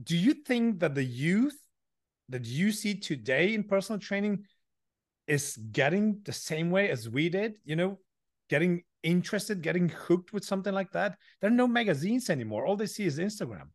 do 0.02 0.16
you 0.16 0.34
think 0.34 0.80
that 0.80 0.94
the 0.94 1.04
youth 1.04 1.58
that 2.28 2.44
you 2.44 2.72
see 2.72 2.94
today 2.94 3.54
in 3.54 3.64
personal 3.64 3.98
training 3.98 4.44
is 5.26 5.56
getting 5.72 6.20
the 6.24 6.32
same 6.32 6.70
way 6.70 6.90
as 6.90 7.08
we 7.08 7.28
did? 7.28 7.54
You 7.64 7.76
know, 7.76 7.98
getting 8.48 8.82
interested, 9.02 9.62
getting 9.62 9.88
hooked 9.88 10.32
with 10.32 10.44
something 10.44 10.74
like 10.74 10.92
that. 10.92 11.16
There 11.40 11.50
are 11.50 11.54
no 11.54 11.66
magazines 11.66 12.30
anymore. 12.30 12.66
All 12.66 12.76
they 12.76 12.86
see 12.86 13.04
is 13.04 13.18
Instagram. 13.18 13.68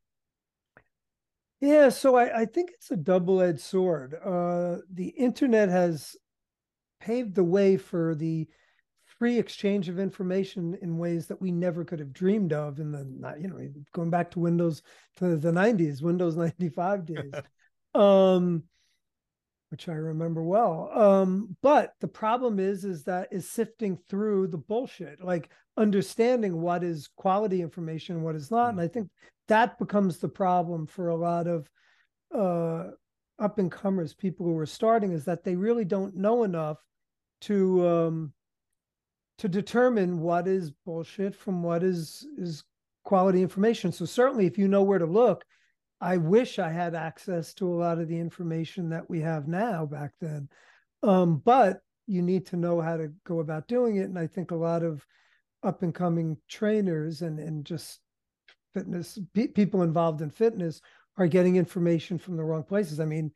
Yeah, 1.62 1.89
so 1.89 2.15
I, 2.15 2.41
I 2.41 2.46
think 2.46 2.72
it's 2.74 2.91
a 2.91 2.98
double-edged 2.98 3.62
sword. 3.62 4.13
Uh, 4.13 4.77
the 4.91 5.08
internet 5.08 5.70
has 5.70 6.15
paved 7.00 7.36
the 7.36 7.44
way 7.44 7.77
for 7.77 8.13
the 8.13 8.48
free 9.17 9.39
exchange 9.39 9.89
of 9.89 10.00
information 10.00 10.77
in 10.81 10.98
ways 10.98 11.27
that 11.27 11.41
we 11.41 11.51
never 11.51 11.84
could 11.84 12.00
have 12.00 12.13
dreamed 12.13 12.53
of 12.53 12.79
in 12.79 12.91
the 12.91 13.36
you 13.39 13.48
know 13.48 13.60
going 13.93 14.10
back 14.10 14.31
to 14.31 14.39
Windows 14.39 14.81
to 15.17 15.38
the 15.38 15.51
90s, 15.51 16.01
Windows 16.01 16.36
95 16.38 17.05
days. 17.05 17.34
Um, 17.95 18.63
which 19.69 19.89
I 19.89 19.93
remember 19.93 20.43
well. 20.43 20.89
Um, 20.93 21.55
but 21.62 21.93
the 22.00 22.07
problem 22.07 22.60
is, 22.60 22.86
is 22.86 23.03
that 23.05 23.29
is 23.31 23.50
sifting 23.50 23.98
through 24.10 24.48
the 24.48 24.57
bullshit, 24.57 25.24
like 25.24 25.50
understanding 25.77 26.62
what 26.62 26.84
is 26.84 27.10
quality 27.15 27.62
information, 27.62 28.22
what 28.22 28.36
is 28.36 28.51
not. 28.51 28.69
And 28.69 28.79
I 28.79 28.88
think 28.88 29.10
that 29.48 29.77
becomes 29.79 30.17
the 30.17 30.29
problem 30.29 30.88
for 30.88 31.10
a 31.10 31.15
lot 31.15 31.48
of 31.48 31.69
uh, 32.34 32.91
up 33.39 33.60
and 33.60 33.72
comers, 33.72 34.13
people 34.13 34.45
who 34.45 34.57
are 34.57 34.65
starting, 34.65 35.12
is 35.12 35.25
that 35.25 35.43
they 35.43 35.55
really 35.55 35.86
don't 35.86 36.15
know 36.15 36.43
enough 36.43 36.77
to 37.41 37.88
um, 37.88 38.34
to 39.39 39.50
determine 39.50 40.20
what 40.20 40.48
is 40.48 40.72
bullshit 40.72 41.36
from 41.36 41.62
what 41.62 41.84
is 41.84 42.25
is 42.38 42.63
quality 43.04 43.42
information. 43.42 43.92
So 43.92 44.06
certainly, 44.06 44.46
if 44.46 44.58
you 44.58 44.68
know 44.68 44.84
where 44.84 45.00
to 45.00 45.06
look, 45.06 45.46
I 46.01 46.18
wish 46.18 46.60
I 46.60 46.70
had 46.70 46.96
access 46.96 47.54
to 47.56 47.68
a 47.68 47.75
lot 47.75 48.00
of 48.00 48.08
the 48.08 48.20
information 48.20 48.89
that 48.89 49.10
we 49.10 49.22
have 49.22 49.48
now 49.48 49.86
back 49.86 50.12
then. 50.20 50.50
Um, 51.04 51.42
but 51.44 51.82
you 52.08 52.22
need 52.22 52.46
to 52.48 52.58
know 52.58 52.82
how 52.82 52.98
to 52.98 53.12
go 53.25 53.39
about 53.39 53.68
doing 53.68 53.98
it. 53.98 54.04
And 54.04 54.20
I 54.20 54.27
think 54.27 54.51
a 54.51 54.56
lot 54.56 54.84
of 54.84 55.06
up 55.63 55.82
and 55.84 55.94
coming 55.94 56.38
trainers 56.48 57.22
and, 57.22 57.39
and 57.39 57.65
just 57.65 58.00
fitness 58.74 59.18
pe- 59.34 59.48
people 59.48 59.82
involved 59.82 60.22
in 60.22 60.30
fitness 60.30 60.82
are 61.18 61.27
getting 61.27 61.56
information 61.56 62.18
from 62.18 62.38
the 62.38 62.44
wrong 62.44 62.63
places. 62.63 63.00
I 63.00 63.06
mean, 63.06 63.32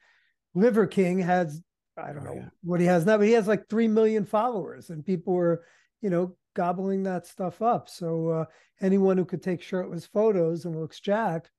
Liver 0.53 0.85
King 0.85 1.19
has, 1.19 1.61
I 1.97 2.11
don't 2.13 2.27
oh, 2.27 2.33
know 2.33 2.35
yeah. 2.35 2.49
what 2.61 2.79
he 2.79 2.85
has 2.85 3.05
now, 3.05 3.17
but 3.17 3.27
he 3.27 3.33
has 3.33 3.47
like 3.47 3.67
3 3.69 3.87
million 3.87 4.25
followers 4.25 4.89
and 4.89 5.05
people 5.05 5.33
were, 5.33 5.63
you 6.01 6.09
know, 6.09 6.35
gobbling 6.55 7.03
that 7.03 7.25
stuff 7.25 7.61
up. 7.61 7.89
So 7.89 8.29
uh, 8.29 8.45
anyone 8.81 9.17
who 9.17 9.25
could 9.25 9.43
take 9.43 9.61
shirtless 9.61 10.05
photos 10.05 10.65
and 10.65 10.75
looks 10.75 10.99
jacked 10.99 11.51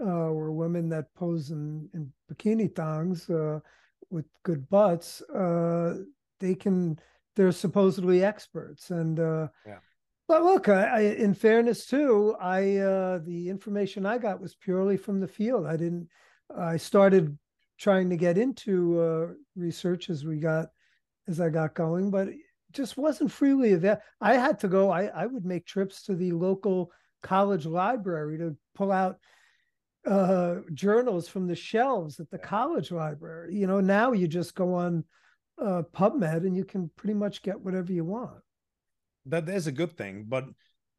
uh, 0.00 0.04
or 0.04 0.52
women 0.52 0.88
that 0.90 1.12
pose 1.14 1.50
in, 1.50 1.88
in 1.94 2.12
bikini 2.32 2.74
thongs 2.74 3.28
uh, 3.30 3.60
with 4.10 4.26
good 4.42 4.68
butts, 4.68 5.22
uh, 5.22 5.98
they 6.40 6.54
can, 6.54 6.98
they're 7.36 7.52
supposedly 7.52 8.24
experts. 8.24 8.90
And, 8.90 9.20
uh, 9.20 9.48
yeah. 9.66 9.78
But 10.26 10.42
look, 10.42 10.68
I, 10.70 10.84
I, 10.84 11.00
in 11.00 11.34
fairness 11.34 11.84
too, 11.86 12.34
I 12.40 12.78
uh, 12.78 13.18
the 13.24 13.50
information 13.50 14.06
I 14.06 14.16
got 14.16 14.40
was 14.40 14.54
purely 14.54 14.96
from 14.96 15.20
the 15.20 15.28
field. 15.28 15.66
I 15.66 15.76
didn't. 15.76 16.08
I 16.56 16.78
started 16.78 17.36
trying 17.78 18.08
to 18.08 18.16
get 18.16 18.38
into 18.38 19.00
uh, 19.00 19.26
research 19.54 20.08
as 20.08 20.24
we 20.24 20.38
got 20.38 20.68
as 21.28 21.42
I 21.42 21.50
got 21.50 21.74
going, 21.74 22.10
but 22.10 22.28
just 22.74 22.96
wasn't 22.96 23.30
freely 23.30 23.72
available. 23.72 24.02
I 24.20 24.34
had 24.34 24.58
to 24.60 24.68
go. 24.68 24.90
I 24.90 25.06
I 25.06 25.26
would 25.26 25.44
make 25.44 25.66
trips 25.66 26.02
to 26.04 26.14
the 26.14 26.32
local 26.32 26.90
college 27.22 27.66
library 27.66 28.38
to 28.38 28.56
pull 28.74 28.92
out 28.92 29.18
uh, 30.06 30.56
journals 30.74 31.28
from 31.28 31.46
the 31.46 31.54
shelves 31.54 32.20
at 32.20 32.30
the 32.30 32.38
college 32.38 32.90
library. 32.90 33.54
You 33.54 33.66
know, 33.66 33.80
now 33.80 34.12
you 34.12 34.28
just 34.28 34.54
go 34.54 34.74
on 34.74 35.04
uh, 35.60 35.82
PubMed 35.94 36.46
and 36.46 36.56
you 36.56 36.64
can 36.64 36.90
pretty 36.96 37.14
much 37.14 37.42
get 37.42 37.60
whatever 37.60 37.92
you 37.92 38.04
want. 38.04 38.42
That 39.26 39.48
is 39.48 39.66
a 39.66 39.72
good 39.72 39.96
thing, 39.96 40.26
but 40.28 40.44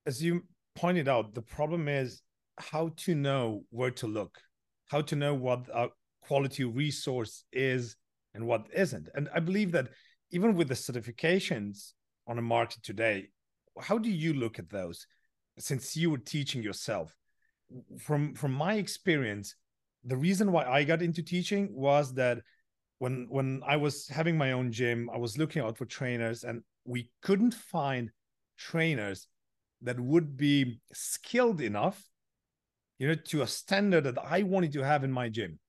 as 0.05 0.23
you 0.23 0.43
pointed 0.75 1.07
out, 1.07 1.33
the 1.33 1.41
problem 1.41 1.87
is 1.87 2.21
how 2.57 2.91
to 2.97 3.13
know 3.13 3.63
where 3.69 3.91
to 3.91 4.07
look, 4.07 4.39
how 4.87 5.01
to 5.01 5.15
know 5.15 5.35
what 5.35 5.67
a 5.73 5.89
quality 6.21 6.63
resource 6.63 7.43
is 7.51 7.95
and 8.33 8.47
what 8.47 8.67
isn't. 8.73 9.09
And 9.13 9.29
I 9.33 9.39
believe 9.39 9.71
that 9.73 9.89
even 10.35 10.55
with 10.55 10.67
the 10.67 10.75
certifications 10.75 11.93
on 12.27 12.35
the 12.35 12.41
market 12.41 12.83
today, 12.83 13.29
how 13.79 13.97
do 13.97 14.09
you 14.09 14.33
look 14.33 14.59
at 14.59 14.69
those? 14.69 15.07
Since 15.57 15.95
you 15.95 16.11
were 16.11 16.17
teaching 16.17 16.61
yourself, 16.61 17.15
from 17.97 18.33
from 18.35 18.53
my 18.53 18.75
experience 18.75 19.55
the 20.03 20.17
reason 20.17 20.51
why 20.51 20.63
i 20.65 20.83
got 20.83 21.01
into 21.01 21.23
teaching 21.23 21.67
was 21.73 22.13
that 22.13 22.39
when 22.99 23.25
when 23.29 23.61
i 23.65 23.75
was 23.75 24.07
having 24.07 24.37
my 24.37 24.51
own 24.51 24.71
gym 24.71 25.09
i 25.13 25.17
was 25.17 25.37
looking 25.37 25.61
out 25.61 25.77
for 25.77 25.85
trainers 25.85 26.43
and 26.43 26.61
we 26.85 27.09
couldn't 27.21 27.53
find 27.53 28.11
trainers 28.57 29.27
that 29.81 29.99
would 29.99 30.37
be 30.37 30.79
skilled 30.93 31.59
enough 31.59 32.01
you 32.99 33.07
know 33.07 33.15
to 33.15 33.41
a 33.41 33.47
standard 33.47 34.03
that 34.03 34.17
i 34.23 34.43
wanted 34.43 34.71
to 34.71 34.83
have 34.83 35.03
in 35.03 35.11
my 35.11 35.27
gym 35.27 35.59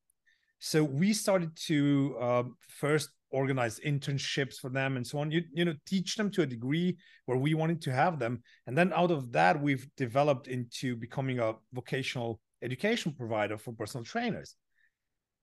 so 0.58 0.82
we 0.82 1.12
started 1.12 1.54
to 1.54 2.16
uh, 2.20 2.42
first 2.68 3.10
organize 3.40 3.80
internships 3.80 4.56
for 4.62 4.70
them 4.70 4.96
and 4.96 5.06
so 5.06 5.18
on. 5.18 5.30
You, 5.30 5.42
you 5.52 5.64
know 5.64 5.74
teach 5.86 6.16
them 6.16 6.30
to 6.32 6.42
a 6.42 6.46
degree 6.56 6.96
where 7.26 7.38
we 7.38 7.54
wanted 7.54 7.80
to 7.82 7.92
have 7.92 8.18
them. 8.18 8.42
And 8.66 8.76
then 8.76 8.92
out 8.94 9.10
of 9.10 9.32
that 9.32 9.60
we've 9.60 9.86
developed 9.96 10.48
into 10.48 10.96
becoming 10.96 11.38
a 11.38 11.54
vocational 11.72 12.40
education 12.62 13.12
provider 13.12 13.58
for 13.58 13.72
personal 13.72 14.04
trainers. 14.04 14.56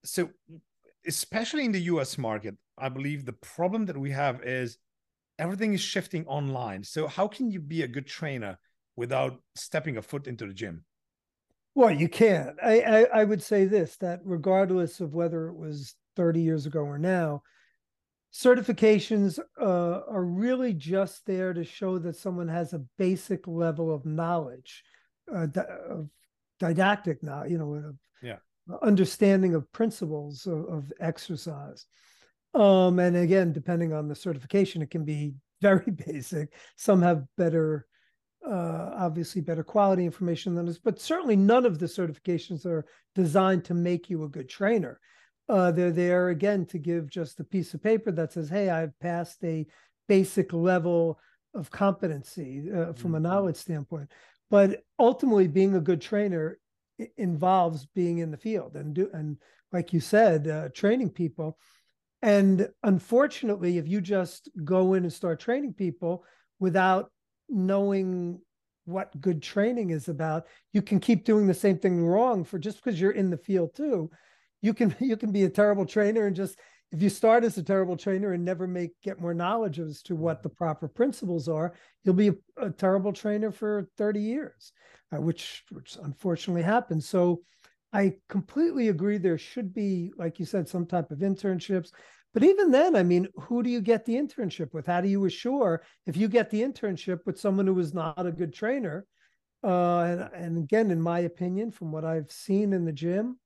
So 0.04 0.30
especially 1.06 1.64
in 1.64 1.72
the 1.72 1.80
us 1.80 2.16
market 2.16 2.56
i 2.78 2.88
believe 2.88 3.26
the 3.26 3.38
problem 3.54 3.84
that 3.84 3.98
we 4.04 4.10
have 4.10 4.42
is 4.42 4.78
everything 5.38 5.74
is 5.74 5.80
shifting 5.80 6.26
online. 6.26 6.82
So 6.84 7.06
how 7.06 7.28
can 7.28 7.50
you 7.50 7.60
be 7.60 7.82
a 7.82 7.88
good 7.88 8.06
trainer 8.06 8.58
without 8.96 9.40
stepping 9.54 9.96
a 9.96 10.02
foot 10.02 10.26
into 10.26 10.46
the 10.46 10.54
gym? 10.54 10.84
Well 11.74 11.90
you 11.90 12.08
can't. 12.08 12.56
I, 12.62 12.80
I, 12.80 13.02
I 13.20 13.24
would 13.24 13.42
say 13.42 13.64
this 13.64 13.96
that 13.96 14.20
regardless 14.24 15.00
of 15.00 15.14
whether 15.14 15.48
it 15.48 15.56
was 15.56 15.94
30 16.16 16.40
years 16.40 16.66
ago 16.66 16.80
or 16.80 16.98
now 16.98 17.42
certifications 18.34 19.38
uh, 19.60 20.00
are 20.08 20.24
really 20.24 20.72
just 20.72 21.24
there 21.24 21.54
to 21.54 21.64
show 21.64 21.98
that 21.98 22.16
someone 22.16 22.48
has 22.48 22.72
a 22.72 22.84
basic 22.98 23.46
level 23.46 23.94
of 23.94 24.04
knowledge, 24.04 24.82
uh, 25.32 25.46
of 25.88 26.08
didactic 26.58 27.22
now, 27.22 27.44
you 27.44 27.58
know, 27.58 27.74
of 27.74 27.96
yeah. 28.22 28.36
understanding 28.82 29.54
of 29.54 29.70
principles 29.72 30.46
of, 30.46 30.64
of 30.66 30.92
exercise. 31.00 31.86
Um, 32.54 32.98
and 32.98 33.16
again, 33.16 33.52
depending 33.52 33.92
on 33.92 34.08
the 34.08 34.16
certification, 34.16 34.82
it 34.82 34.90
can 34.90 35.04
be 35.04 35.34
very 35.60 35.90
basic. 36.06 36.52
Some 36.76 37.02
have 37.02 37.24
better, 37.36 37.86
uh, 38.44 38.90
obviously 38.96 39.42
better 39.42 39.62
quality 39.62 40.04
information 40.04 40.56
than 40.56 40.68
us, 40.68 40.78
but 40.78 41.00
certainly 41.00 41.36
none 41.36 41.64
of 41.64 41.78
the 41.78 41.86
certifications 41.86 42.66
are 42.66 42.84
designed 43.14 43.64
to 43.66 43.74
make 43.74 44.10
you 44.10 44.24
a 44.24 44.28
good 44.28 44.48
trainer. 44.48 44.98
Uh, 45.48 45.70
they're 45.70 45.90
there 45.90 46.28
again 46.30 46.64
to 46.66 46.78
give 46.78 47.10
just 47.10 47.40
a 47.40 47.44
piece 47.44 47.74
of 47.74 47.82
paper 47.82 48.10
that 48.12 48.32
says, 48.32 48.48
"Hey, 48.48 48.70
I've 48.70 48.98
passed 49.00 49.44
a 49.44 49.66
basic 50.08 50.52
level 50.52 51.18
of 51.54 51.70
competency 51.70 52.70
uh, 52.70 52.92
from 52.92 53.10
mm-hmm. 53.10 53.14
a 53.16 53.20
knowledge 53.20 53.56
standpoint." 53.56 54.10
But 54.50 54.82
ultimately, 54.98 55.48
being 55.48 55.74
a 55.74 55.80
good 55.80 56.00
trainer 56.00 56.58
involves 57.16 57.86
being 57.86 58.18
in 58.18 58.30
the 58.30 58.36
field 58.36 58.76
and 58.76 58.94
do 58.94 59.10
and 59.12 59.36
like 59.74 59.92
you 59.92 60.00
said, 60.00 60.46
uh, 60.46 60.68
training 60.68 61.10
people. 61.10 61.58
And 62.22 62.70
unfortunately, 62.84 63.76
if 63.76 63.88
you 63.88 64.00
just 64.00 64.48
go 64.64 64.94
in 64.94 65.02
and 65.02 65.12
start 65.12 65.40
training 65.40 65.74
people 65.74 66.24
without 66.60 67.10
knowing 67.48 68.40
what 68.86 69.20
good 69.20 69.42
training 69.42 69.90
is 69.90 70.08
about, 70.08 70.46
you 70.72 70.80
can 70.80 71.00
keep 71.00 71.24
doing 71.24 71.46
the 71.46 71.52
same 71.52 71.78
thing 71.78 72.06
wrong 72.06 72.44
for 72.44 72.58
just 72.58 72.82
because 72.82 72.98
you're 72.98 73.10
in 73.10 73.30
the 73.30 73.36
field 73.36 73.74
too 73.74 74.10
you 74.64 74.74
can 74.74 74.94
you 75.00 75.16
can 75.16 75.30
be 75.30 75.44
a 75.44 75.50
terrible 75.50 75.86
trainer 75.86 76.26
and 76.26 76.34
just 76.34 76.58
if 76.92 77.02
you 77.02 77.08
start 77.08 77.42
as 77.42 77.58
a 77.58 77.62
terrible 77.62 77.96
trainer 77.96 78.32
and 78.32 78.44
never 78.44 78.68
make 78.68 78.92
get 79.02 79.20
more 79.20 79.34
knowledge 79.34 79.80
as 79.80 80.00
to 80.02 80.14
what 80.14 80.44
the 80.44 80.48
proper 80.48 80.86
principles 80.86 81.48
are, 81.48 81.74
you'll 82.04 82.14
be 82.14 82.28
a, 82.28 82.34
a 82.58 82.70
terrible 82.70 83.12
trainer 83.12 83.50
for 83.50 83.88
30 83.98 84.20
years, 84.20 84.72
uh, 85.12 85.20
which 85.20 85.64
which 85.70 85.96
unfortunately 86.02 86.62
happens. 86.62 87.08
So 87.08 87.42
I 87.92 88.14
completely 88.28 88.88
agree 88.88 89.18
there 89.18 89.38
should 89.38 89.74
be, 89.74 90.12
like 90.16 90.38
you 90.38 90.46
said, 90.46 90.68
some 90.68 90.86
type 90.86 91.10
of 91.10 91.18
internships. 91.18 91.90
But 92.32 92.44
even 92.44 92.70
then, 92.70 92.96
I 92.96 93.02
mean, 93.02 93.28
who 93.36 93.62
do 93.62 93.70
you 93.70 93.80
get 93.80 94.04
the 94.04 94.14
internship 94.14 94.72
with? 94.72 94.86
How 94.86 95.00
do 95.00 95.08
you 95.08 95.24
assure 95.24 95.82
if 96.06 96.16
you 96.16 96.28
get 96.28 96.50
the 96.50 96.62
internship 96.62 97.20
with 97.26 97.40
someone 97.40 97.66
who 97.66 97.78
is 97.78 97.94
not 97.94 98.26
a 98.26 98.32
good 98.32 98.52
trainer? 98.52 99.06
Uh, 99.62 100.00
and, 100.00 100.20
and 100.34 100.58
again, 100.58 100.90
in 100.90 101.00
my 101.00 101.20
opinion, 101.20 101.70
from 101.70 101.90
what 101.90 102.04
I've 102.04 102.30
seen 102.30 102.72
in 102.72 102.84
the 102.84 102.92
gym, 102.92 103.38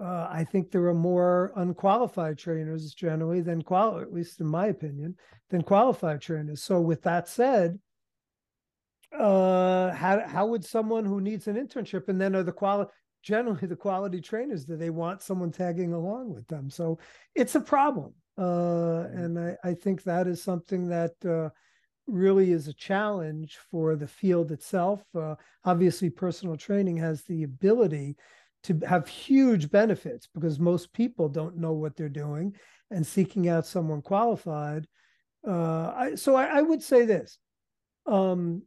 uh, 0.00 0.28
I 0.30 0.44
think 0.44 0.70
there 0.70 0.86
are 0.86 0.94
more 0.94 1.52
unqualified 1.56 2.38
trainers 2.38 2.94
generally 2.94 3.42
than 3.42 3.62
qual, 3.62 4.00
at 4.00 4.12
least 4.12 4.40
in 4.40 4.46
my 4.46 4.68
opinion, 4.68 5.16
than 5.50 5.62
qualified 5.62 6.20
trainers. 6.20 6.62
So 6.62 6.80
with 6.80 7.02
that 7.02 7.28
said, 7.28 7.78
uh, 9.16 9.92
how 9.92 10.26
how 10.26 10.46
would 10.46 10.64
someone 10.64 11.04
who 11.04 11.20
needs 11.20 11.48
an 11.48 11.56
internship 11.56 12.08
and 12.08 12.20
then 12.20 12.34
are 12.34 12.44
the 12.44 12.52
quality 12.52 12.90
generally 13.22 13.66
the 13.66 13.76
quality 13.76 14.20
trainers 14.20 14.64
that 14.64 14.78
they 14.78 14.88
want 14.88 15.20
someone 15.20 15.50
tagging 15.50 15.92
along 15.92 16.32
with 16.32 16.46
them? 16.46 16.70
So 16.70 16.98
it's 17.34 17.56
a 17.56 17.60
problem, 17.60 18.14
uh, 18.38 18.42
mm-hmm. 18.42 19.18
and 19.18 19.38
I, 19.38 19.56
I 19.64 19.74
think 19.74 20.02
that 20.04 20.26
is 20.26 20.42
something 20.42 20.88
that. 20.88 21.12
Uh, 21.24 21.50
really 22.06 22.50
is 22.50 22.66
a 22.66 22.72
challenge 22.72 23.58
for 23.70 23.94
the 23.94 24.06
field 24.06 24.50
itself. 24.50 25.00
Uh, 25.14 25.36
obviously, 25.64 26.10
personal 26.10 26.56
training 26.56 26.96
has 26.96 27.22
the 27.22 27.44
ability 27.44 28.16
to 28.64 28.78
have 28.86 29.08
huge 29.08 29.70
benefits 29.70 30.28
because 30.34 30.58
most 30.58 30.92
people 30.92 31.28
don't 31.28 31.56
know 31.56 31.72
what 31.72 31.96
they're 31.96 32.08
doing 32.08 32.54
and 32.90 33.06
seeking 33.06 33.48
out 33.48 33.66
someone 33.66 34.02
qualified. 34.02 34.86
Uh, 35.46 35.92
I, 35.96 36.14
so 36.16 36.36
I, 36.36 36.58
I, 36.58 36.62
would 36.62 36.82
say 36.82 37.06
this 37.06 37.38
um, 38.06 38.62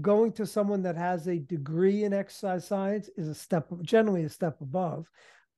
going 0.00 0.32
to 0.32 0.46
someone 0.46 0.82
that 0.82 0.96
has 0.96 1.26
a 1.26 1.38
degree 1.38 2.04
in 2.04 2.14
exercise 2.14 2.66
science 2.66 3.10
is 3.16 3.28
a 3.28 3.34
step 3.34 3.68
generally 3.82 4.24
a 4.24 4.28
step 4.28 4.60
above 4.60 5.06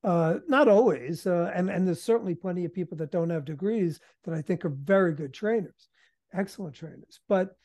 Uh, 0.04 0.38
not 0.46 0.68
always, 0.68 1.26
uh, 1.26 1.50
and 1.54 1.68
and 1.70 1.84
there's 1.84 2.02
certainly 2.02 2.34
plenty 2.34 2.64
of 2.64 2.72
people 2.72 2.96
that 2.96 3.10
don't 3.10 3.30
have 3.30 3.44
degrees 3.44 4.00
that 4.24 4.32
I 4.32 4.42
think 4.42 4.64
are 4.64 4.70
very 4.94 5.12
good 5.12 5.34
trainers, 5.34 5.88
excellent 6.32 6.76
trainers. 6.76 7.20
But 7.28 7.56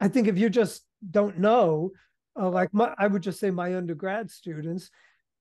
I 0.00 0.08
think 0.08 0.26
if 0.26 0.36
you 0.36 0.50
just 0.50 0.82
don't 1.10 1.38
know, 1.38 1.92
uh, 2.34 2.50
like 2.50 2.74
my, 2.74 2.92
I 2.98 3.06
would 3.06 3.22
just 3.22 3.38
say 3.38 3.50
my 3.50 3.76
undergrad 3.76 4.30
students, 4.30 4.90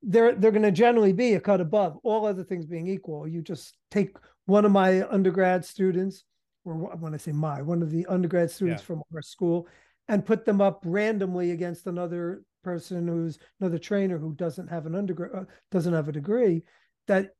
they're 0.05 0.35
they're 0.35 0.51
going 0.51 0.62
to 0.62 0.71
generally 0.71 1.13
be 1.13 1.33
a 1.33 1.39
cut 1.39 1.59
above. 1.59 1.97
All 2.03 2.25
other 2.25 2.43
things 2.43 2.65
being 2.65 2.88
equal, 2.88 3.27
you 3.27 3.41
just 3.41 3.75
take 3.89 4.15
one 4.45 4.63
of 4.63 4.71
my 4.71 5.07
undergrad 5.09 5.65
students, 5.65 6.24
or 6.63 6.75
when 6.75 7.13
I 7.13 7.17
say 7.17 7.31
my, 7.31 7.62
one 7.62 7.81
of 7.81 7.89
the 7.89 8.05
undergrad 8.05 8.51
students 8.51 8.81
yeah. 8.83 8.85
from 8.85 9.01
our 9.13 9.21
school, 9.21 9.67
and 10.07 10.25
put 10.25 10.45
them 10.45 10.62
up 10.62 10.83
randomly 10.85 11.51
against 11.51 11.88
another 11.88 12.43
person 12.63 13.07
who's 13.07 13.39
another 13.59 13.79
trainer 13.79 14.17
who 14.17 14.33
doesn't 14.35 14.67
have 14.67 14.85
an 14.85 14.95
undergrad, 14.95 15.31
uh, 15.33 15.45
doesn't 15.71 15.93
have 15.93 16.07
a 16.07 16.13
degree. 16.13 16.63
That 17.07 17.31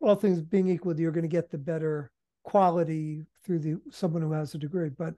all 0.00 0.14
things 0.14 0.40
being 0.40 0.68
equal, 0.68 0.98
you're 0.98 1.12
going 1.12 1.22
to 1.22 1.28
get 1.28 1.50
the 1.50 1.58
better 1.58 2.12
quality 2.44 3.22
through 3.44 3.58
the 3.58 3.76
someone 3.90 4.22
who 4.22 4.32
has 4.32 4.54
a 4.54 4.58
degree. 4.58 4.90
But 4.90 5.14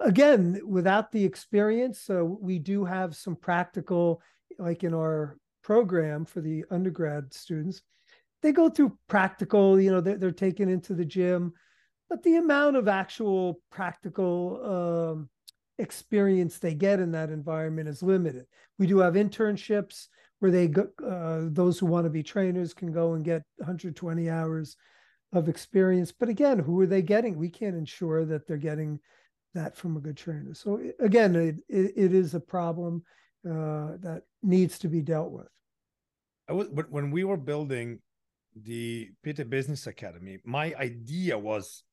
again, 0.00 0.60
without 0.66 1.12
the 1.12 1.24
experience, 1.24 2.00
so 2.00 2.38
we 2.40 2.58
do 2.58 2.84
have 2.84 3.14
some 3.14 3.36
practical, 3.36 4.20
like 4.58 4.82
in 4.82 4.94
our 4.94 5.36
program 5.70 6.24
for 6.24 6.40
the 6.40 6.64
undergrad 6.72 7.32
students, 7.32 7.82
they 8.42 8.50
go 8.50 8.68
through 8.68 8.98
practical, 9.06 9.80
you 9.80 9.88
know, 9.88 10.00
they're, 10.00 10.16
they're 10.16 10.32
taken 10.32 10.68
into 10.68 10.94
the 10.94 11.04
gym, 11.04 11.52
but 12.08 12.20
the 12.24 12.38
amount 12.38 12.74
of 12.74 12.88
actual 12.88 13.60
practical 13.70 15.14
um, 15.14 15.28
experience 15.78 16.58
they 16.58 16.74
get 16.74 16.98
in 16.98 17.12
that 17.12 17.30
environment 17.30 17.88
is 17.88 18.02
limited. 18.02 18.46
We 18.80 18.88
do 18.88 18.98
have 18.98 19.14
internships 19.14 20.08
where 20.40 20.50
they 20.50 20.66
go, 20.66 20.88
uh, 21.06 21.42
those 21.52 21.78
who 21.78 21.86
want 21.86 22.04
to 22.04 22.10
be 22.10 22.24
trainers 22.24 22.74
can 22.74 22.90
go 22.90 23.14
and 23.14 23.24
get 23.24 23.44
120 23.58 24.28
hours 24.28 24.76
of 25.32 25.48
experience. 25.48 26.10
But 26.10 26.28
again, 26.28 26.58
who 26.58 26.80
are 26.80 26.86
they 26.86 27.00
getting? 27.00 27.38
We 27.38 27.48
can't 27.48 27.76
ensure 27.76 28.24
that 28.24 28.44
they're 28.48 28.56
getting 28.56 28.98
that 29.54 29.76
from 29.76 29.96
a 29.96 30.00
good 30.00 30.16
trainer. 30.16 30.52
So 30.52 30.80
again, 30.98 31.36
it, 31.36 31.60
it, 31.68 31.92
it 31.94 32.12
is 32.12 32.34
a 32.34 32.40
problem 32.40 33.04
uh, 33.48 33.94
that 34.00 34.24
needs 34.42 34.80
to 34.80 34.88
be 34.88 35.00
dealt 35.00 35.30
with. 35.30 35.46
I 36.50 36.52
was, 36.52 36.68
but 36.68 36.90
when 36.90 37.12
we 37.12 37.22
were 37.22 37.36
building 37.36 38.00
the 38.60 39.08
PT 39.24 39.48
Business 39.48 39.86
Academy, 39.86 40.38
my 40.44 40.74
idea 40.76 41.38
was, 41.38 41.84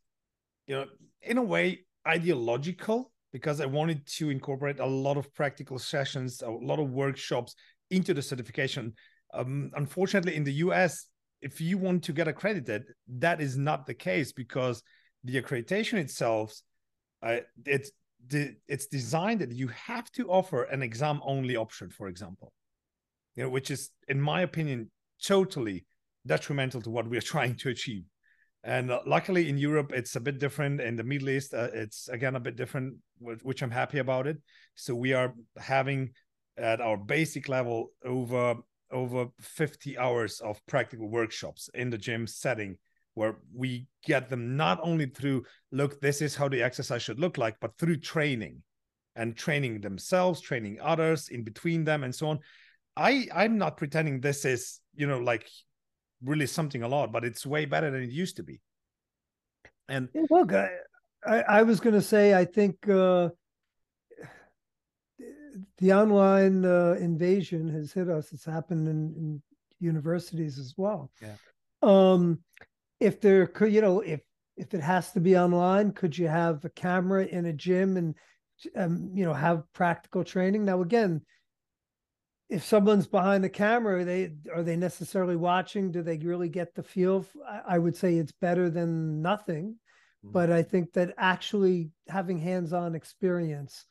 you 0.65 0.75
know, 0.75 0.85
in 1.21 1.37
a 1.37 1.43
way 1.43 1.85
ideological 2.07 3.11
because 3.31 3.61
I 3.61 3.67
wanted 3.67 4.07
to 4.17 4.31
incorporate 4.31 4.79
a 4.79 4.85
lot 4.85 5.15
of 5.15 5.31
practical 5.35 5.77
sessions, 5.77 6.41
a 6.41 6.49
lot 6.49 6.79
of 6.79 6.89
workshops 6.89 7.53
into 7.91 8.15
the 8.15 8.21
certification. 8.21 8.93
Um, 9.31 9.69
unfortunately, 9.75 10.35
in 10.35 10.43
the 10.43 10.53
US, 10.53 11.05
if 11.43 11.61
you 11.61 11.77
want 11.77 12.03
to 12.05 12.11
get 12.11 12.27
accredited, 12.27 12.85
that 13.19 13.39
is 13.39 13.57
not 13.57 13.85
the 13.85 13.93
case 13.93 14.31
because 14.31 14.81
the 15.23 15.39
accreditation 15.39 15.99
itself, 15.99 16.59
uh, 17.21 17.37
it's 17.65 17.91
it's 18.67 18.87
designed 18.87 19.39
that 19.39 19.51
you 19.51 19.67
have 19.67 20.11
to 20.11 20.27
offer 20.27 20.63
an 20.63 20.81
exam 20.81 21.21
only 21.23 21.55
option, 21.55 21.89
for 21.89 22.07
example, 22.07 22.51
you 23.37 23.43
know, 23.43 23.49
which 23.49 23.71
is, 23.71 23.91
in 24.09 24.19
my 24.19 24.41
opinion, 24.41 24.91
totally 25.23 25.85
detrimental 26.25 26.81
to 26.81 26.89
what 26.89 27.07
we 27.07 27.17
are 27.17 27.21
trying 27.33 27.55
to 27.57 27.69
achieve. 27.69 28.03
And 28.63 28.91
uh, 28.91 28.99
luckily 29.05 29.47
in 29.47 29.57
Europe, 29.57 29.93
it's 29.93 30.17
a 30.17 30.19
bit 30.19 30.39
different. 30.39 30.81
In 30.81 30.97
the 30.97 31.03
Middle 31.03 31.29
East, 31.29 31.53
uh, 31.53 31.69
it's 31.73 32.09
again 32.09 32.35
a 32.35 32.39
bit 32.39 32.57
different, 32.57 32.95
which 33.19 33.61
I'm 33.61 33.71
happy 33.71 33.99
about 33.99 34.27
it. 34.27 34.37
So 34.75 34.93
we 34.93 35.13
are 35.13 35.33
having 35.57 36.09
at 36.57 36.81
our 36.81 36.97
basic 36.97 37.47
level 37.47 37.91
over 38.03 38.55
over 38.91 39.27
50 39.41 39.97
hours 39.97 40.39
of 40.39 40.65
practical 40.65 41.09
workshops 41.09 41.69
in 41.73 41.89
the 41.89 41.97
gym 41.97 42.25
setting 42.25 42.77
where 43.15 43.37
we 43.53 43.85
get 44.05 44.29
them 44.29 44.55
not 44.55 44.79
only 44.81 45.07
through 45.07 45.43
look 45.71 45.99
this 45.99 46.21
is 46.21 46.35
how 46.35 46.47
the 46.47 46.63
exercise 46.63 47.01
should 47.01 47.19
look 47.19 47.37
like 47.37 47.57
but 47.59 47.77
through 47.77 47.97
training 47.97 48.63
and 49.17 49.35
training 49.35 49.81
themselves 49.81 50.39
training 50.39 50.77
others 50.81 51.27
in 51.27 51.43
between 51.43 51.83
them 51.83 52.05
and 52.05 52.15
so 52.15 52.29
on 52.29 52.39
i 52.97 53.27
i'm 53.33 53.57
not 53.57 53.77
pretending 53.77 54.19
this 54.19 54.43
is 54.43 54.79
you 54.95 55.07
know 55.07 55.19
like 55.19 55.47
really 56.23 56.47
something 56.47 56.83
a 56.83 56.87
lot, 56.87 57.11
but 57.11 57.23
it's 57.23 57.45
way 57.45 57.65
better 57.65 57.91
than 57.91 58.03
it 58.03 58.09
used 58.09 58.37
to 58.37 58.43
be. 58.43 58.61
And 59.89 60.09
look, 60.29 60.53
I, 60.53 60.69
I, 61.25 61.41
I 61.41 61.63
was 61.63 61.79
going 61.79 61.93
to 61.93 62.01
say, 62.01 62.33
I 62.33 62.45
think 62.45 62.87
uh, 62.89 63.29
the 65.77 65.93
online 65.93 66.65
uh, 66.65 66.97
invasion 66.99 67.69
has 67.69 67.93
hit 67.93 68.09
us. 68.09 68.33
It's 68.33 68.45
happened 68.45 68.87
in, 68.87 69.13
in 69.15 69.41
universities 69.79 70.59
as 70.59 70.73
well. 70.75 71.11
Yeah. 71.21 71.35
Um, 71.81 72.39
if 72.99 73.21
there 73.21 73.47
could, 73.47 73.71
you 73.71 73.81
know, 73.81 74.01
if 74.01 74.21
if 74.57 74.73
it 74.73 74.81
has 74.81 75.11
to 75.11 75.19
be 75.19 75.37
online, 75.37 75.91
could 75.91 76.17
you 76.17 76.27
have 76.27 76.65
a 76.65 76.69
camera 76.69 77.23
in 77.25 77.45
a 77.45 77.53
gym 77.53 77.95
and 77.95 78.15
um, 78.75 79.11
you 79.13 79.23
know 79.23 79.33
have 79.33 79.71
practical 79.71 80.23
training? 80.23 80.65
Now, 80.65 80.81
again, 80.81 81.21
if 82.49 82.63
someone's 82.63 83.07
behind 83.07 83.43
the 83.43 83.49
camera, 83.49 84.01
are 84.01 84.05
they 84.05 84.31
are 84.53 84.63
they 84.63 84.75
necessarily 84.75 85.35
watching? 85.35 85.91
Do 85.91 86.01
they 86.01 86.17
really 86.17 86.49
get 86.49 86.73
the 86.75 86.83
feel? 86.83 87.25
I, 87.47 87.75
I 87.75 87.77
would 87.77 87.95
say 87.95 88.15
it's 88.15 88.31
better 88.31 88.69
than 88.69 89.21
nothing, 89.21 89.75
mm-hmm. 90.25 90.31
but 90.31 90.51
I 90.51 90.63
think 90.63 90.93
that 90.93 91.13
actually 91.17 91.91
having 92.07 92.37
hands-on 92.37 92.95
experience 92.95 93.85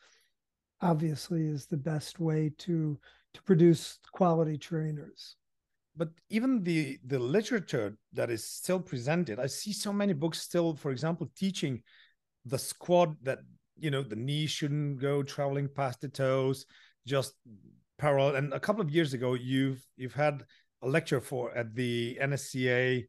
obviously 0.81 1.47
is 1.47 1.66
the 1.66 1.77
best 1.77 2.19
way 2.19 2.53
to 2.59 2.99
to 3.35 3.42
produce 3.42 3.99
quality 4.12 4.57
trainers. 4.57 5.37
But 5.95 6.11
even 6.31 6.62
the 6.62 6.99
the 7.05 7.19
literature 7.19 7.97
that 8.14 8.31
is 8.31 8.45
still 8.45 8.81
presented, 8.81 9.38
I 9.38 9.47
see 9.47 9.73
so 9.73 9.92
many 9.92 10.14
books 10.14 10.40
still, 10.40 10.75
for 10.77 10.90
example, 10.90 11.31
teaching 11.37 11.83
the 12.47 12.59
squat 12.59 13.11
that 13.23 13.40
you 13.79 13.90
know 13.90 14.03
the 14.03 14.16
knee 14.16 14.47
shouldn't 14.47 14.99
go 14.99 15.23
traveling 15.23 15.69
past 15.69 16.01
the 16.01 16.09
toes, 16.09 16.64
just 17.07 17.35
parallel. 17.98 18.37
And 18.37 18.52
a 18.52 18.61
couple 18.61 18.82
of 18.82 18.90
years 18.90 19.14
ago, 19.14 19.35
you've 19.35 19.85
you've 19.96 20.14
had 20.14 20.44
a 20.82 20.88
lecture 20.88 21.20
for 21.20 21.56
at 21.56 21.74
the 21.74 22.18
NSCA 22.20 23.06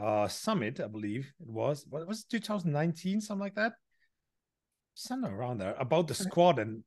uh, 0.00 0.28
summit, 0.28 0.80
I 0.80 0.88
believe 0.88 1.32
it 1.40 1.48
was. 1.48 1.86
What 1.88 2.06
was 2.06 2.20
it, 2.20 2.30
2019, 2.30 3.20
something 3.20 3.40
like 3.40 3.54
that? 3.54 3.74
Somewhere 4.94 5.34
around 5.34 5.58
there 5.58 5.74
about 5.78 6.08
the 6.08 6.14
squat, 6.14 6.58
and 6.58 6.82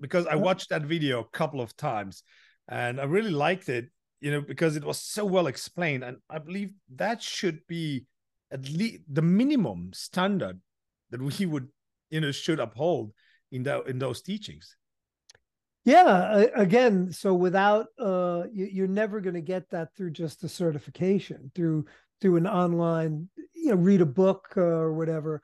because 0.00 0.26
I 0.26 0.36
watched 0.36 0.70
that 0.70 0.82
video 0.82 1.20
a 1.20 1.36
couple 1.36 1.60
of 1.60 1.76
times, 1.76 2.22
and 2.68 3.00
I 3.00 3.04
really 3.04 3.30
liked 3.30 3.68
it. 3.68 3.90
You 4.20 4.32
know, 4.32 4.40
because 4.40 4.74
it 4.74 4.84
was 4.84 5.00
so 5.00 5.24
well 5.24 5.46
explained, 5.46 6.02
and 6.02 6.16
I 6.28 6.38
believe 6.38 6.72
that 6.96 7.22
should 7.22 7.60
be 7.68 8.06
at 8.50 8.68
least 8.68 9.02
the 9.08 9.22
minimum 9.22 9.90
standard 9.92 10.60
that 11.10 11.22
we 11.22 11.46
would, 11.46 11.68
you 12.10 12.20
know, 12.20 12.32
should 12.32 12.58
uphold 12.58 13.12
in 13.52 13.62
that 13.64 13.86
in 13.86 13.98
those 13.98 14.20
teachings. 14.22 14.76
Yeah, 15.84 16.44
again, 16.54 17.12
so 17.12 17.34
without 17.34 17.86
uh, 17.98 18.44
you, 18.52 18.84
are 18.84 18.88
never 18.88 19.20
going 19.20 19.34
to 19.34 19.40
get 19.40 19.70
that 19.70 19.94
through 19.94 20.10
just 20.10 20.44
a 20.44 20.48
certification 20.48 21.50
through 21.54 21.86
through 22.20 22.36
an 22.36 22.46
online, 22.46 23.28
you 23.54 23.70
know, 23.70 23.76
read 23.76 24.00
a 24.00 24.06
book 24.06 24.52
uh, 24.56 24.60
or 24.60 24.92
whatever. 24.92 25.40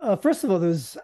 Uh, 0.00 0.16
first 0.16 0.44
of 0.44 0.50
all, 0.50 0.58
there's 0.58 0.98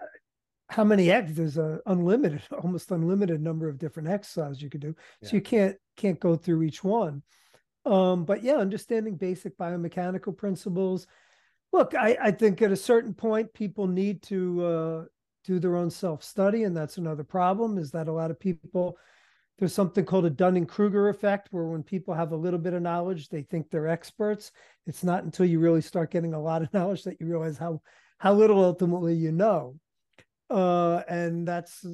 how 0.69 0.85
many 0.85 1.11
ex 1.11 1.33
there's 1.33 1.59
a 1.59 1.81
unlimited, 1.87 2.43
almost 2.63 2.91
unlimited 2.91 3.41
number 3.41 3.69
of 3.69 3.79
different 3.79 4.09
exercises 4.09 4.61
you 4.61 4.69
could 4.69 4.81
do, 4.81 4.95
yeah. 5.23 5.29
so 5.29 5.37
you 5.37 5.43
can't 5.43 5.77
can't 5.97 6.21
go 6.21 6.37
through 6.37 6.63
each 6.63 6.83
one. 6.83 7.23
Um, 7.85 8.25
but 8.25 8.43
yeah, 8.43 8.57
understanding 8.57 9.17
basic 9.17 9.57
biomechanical 9.57 10.37
principles. 10.37 11.07
Look, 11.73 11.95
I, 11.95 12.17
I 12.21 12.31
think 12.33 12.61
at 12.63 12.73
a 12.73 12.77
certain 12.77 13.15
point, 13.15 13.55
people 13.55 13.87
need 13.87 14.23
to 14.25 14.65
uh, 14.65 15.05
do 15.47 15.59
their 15.59 15.77
own 15.77 15.91
self 15.91 16.23
study. 16.23 16.65
And 16.65 16.77
that's 16.77 16.99
another 16.99 17.25
problem 17.25 17.79
is 17.79 17.91
that 17.93 18.09
a 18.09 18.13
lot 18.13 18.31
of 18.31 18.41
people, 18.41 18.99
there's 19.59 19.73
something 19.73 20.05
called 20.05 20.27
a 20.27 20.31
Dunning 20.31 20.67
Kruger 20.67 21.09
effect, 21.09 21.49
where 21.51 21.65
when 21.65 21.83
people 21.83 22.13
have 22.13 22.33
a 22.33 22.37
little 22.37 22.59
bit 22.59 22.75
of 22.75 22.83
knowledge, 22.83 23.29
they 23.29 23.43
think 23.43 23.71
they're 23.71 23.89
experts. 23.89 24.51
It's 24.87 25.05
not 25.05 25.25
until 25.25 25.47
you 25.47 25.61
really 25.61 25.81
start 25.81 26.11
getting 26.11 26.35
a 26.35 26.43
lot 26.43 26.63
of 26.63 26.73
knowledge 26.75 27.05
that 27.05 27.21
you 27.21 27.27
realize 27.27 27.57
how 27.57 27.81
how 28.19 28.35
little 28.35 28.63
ultimately 28.63 29.15
you 29.15 29.33
know. 29.33 29.77
Uh, 30.51 31.03
and 31.09 31.47
that's 31.47 31.85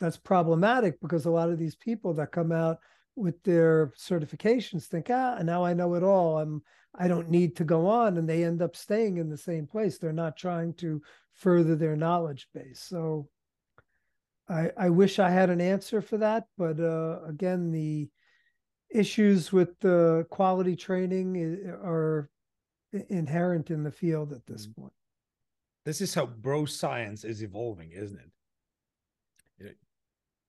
that's 0.00 0.16
problematic 0.16 1.00
because 1.00 1.24
a 1.24 1.30
lot 1.30 1.50
of 1.50 1.58
these 1.58 1.74
people 1.74 2.12
that 2.14 2.32
come 2.32 2.52
out 2.52 2.78
with 3.14 3.42
their 3.44 3.92
certifications 3.98 4.84
think, 4.84 5.08
ah, 5.10 5.38
now 5.42 5.64
I 5.64 5.72
know 5.72 5.94
it 5.94 6.02
all. 6.02 6.38
I'm 6.38 6.62
I 6.98 7.08
don't 7.08 7.30
need 7.30 7.56
to 7.56 7.64
go 7.64 7.86
on, 7.86 8.16
and 8.16 8.28
they 8.28 8.44
end 8.44 8.62
up 8.62 8.74
staying 8.74 9.18
in 9.18 9.28
the 9.28 9.36
same 9.36 9.66
place. 9.66 9.98
They're 9.98 10.12
not 10.12 10.36
trying 10.36 10.74
to 10.74 11.02
further 11.36 11.76
their 11.76 11.96
knowledge 11.96 12.48
base. 12.54 12.80
So 12.80 13.28
I, 14.48 14.70
I 14.76 14.90
wish 14.90 15.18
I 15.18 15.30
had 15.30 15.50
an 15.50 15.60
answer 15.60 16.00
for 16.00 16.18
that, 16.18 16.44
but 16.56 16.78
uh, 16.80 17.20
again, 17.26 17.72
the 17.72 18.08
issues 18.90 19.52
with 19.52 19.78
the 19.80 20.26
quality 20.30 20.76
training 20.76 21.36
are 21.82 22.30
inherent 23.08 23.70
in 23.70 23.82
the 23.82 23.90
field 23.90 24.32
at 24.32 24.46
this 24.46 24.66
mm-hmm. 24.66 24.82
point. 24.82 24.92
This 25.84 26.00
is 26.00 26.14
how 26.14 26.26
bro 26.26 26.64
science 26.64 27.24
is 27.24 27.42
evolving, 27.42 27.92
isn't 27.92 28.18
it? 28.18 28.30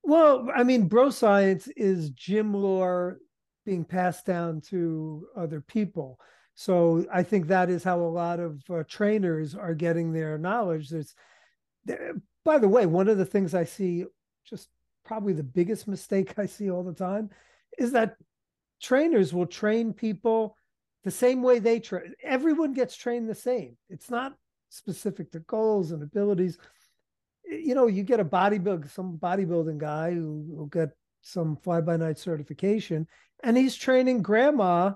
Well, 0.07 0.47
I 0.55 0.63
mean, 0.63 0.87
bro 0.87 1.09
science 1.09 1.67
is 1.75 2.11
gym 2.11 2.53
lore 2.53 3.19
being 3.65 3.83
passed 3.83 4.25
down 4.25 4.61
to 4.69 5.27
other 5.35 5.59
people. 5.59 6.17
So 6.59 7.05
I 7.13 7.21
think 7.21 7.47
that 7.47 7.69
is 7.69 7.83
how 7.83 7.99
a 7.99 8.09
lot 8.09 8.39
of 8.39 8.63
uh, 8.67 8.81
trainers 8.89 9.53
are 9.53 9.75
getting 9.75 10.11
their 10.11 10.39
knowledge. 10.39 10.89
There's, 10.89 11.13
there, 11.85 12.15
by 12.43 12.57
the 12.57 12.67
way, 12.67 12.87
one 12.87 13.07
of 13.07 13.19
the 13.19 13.27
things 13.27 13.53
I 13.53 13.63
see, 13.63 14.05
just 14.43 14.69
probably 15.05 15.33
the 15.33 15.43
biggest 15.43 15.87
mistake 15.87 16.33
I 16.39 16.47
see 16.47 16.71
all 16.71 16.83
the 16.83 16.95
time, 16.95 17.29
is 17.77 17.91
that 17.91 18.15
trainers 18.81 19.35
will 19.35 19.45
train 19.45 19.93
people 19.93 20.57
the 21.03 21.11
same 21.11 21.43
way 21.43 21.59
they 21.59 21.79
train. 21.79 22.15
Everyone 22.23 22.73
gets 22.73 22.95
trained 22.95 23.29
the 23.29 23.35
same. 23.35 23.77
It's 23.87 24.09
not 24.09 24.33
specific 24.69 25.31
to 25.33 25.41
goals 25.41 25.91
and 25.91 26.01
abilities. 26.01 26.57
You 27.45 27.75
know, 27.75 27.85
you 27.85 28.01
get 28.01 28.19
a 28.19 28.25
bodybuild, 28.25 28.89
some 28.89 29.19
bodybuilding 29.19 29.77
guy 29.77 30.11
who 30.15 30.43
will 30.47 30.65
get 30.65 30.89
some 31.21 31.55
fly 31.55 31.81
by 31.81 31.97
night 31.97 32.17
certification, 32.17 33.07
and 33.43 33.55
he's 33.55 33.75
training 33.75 34.23
grandma, 34.23 34.93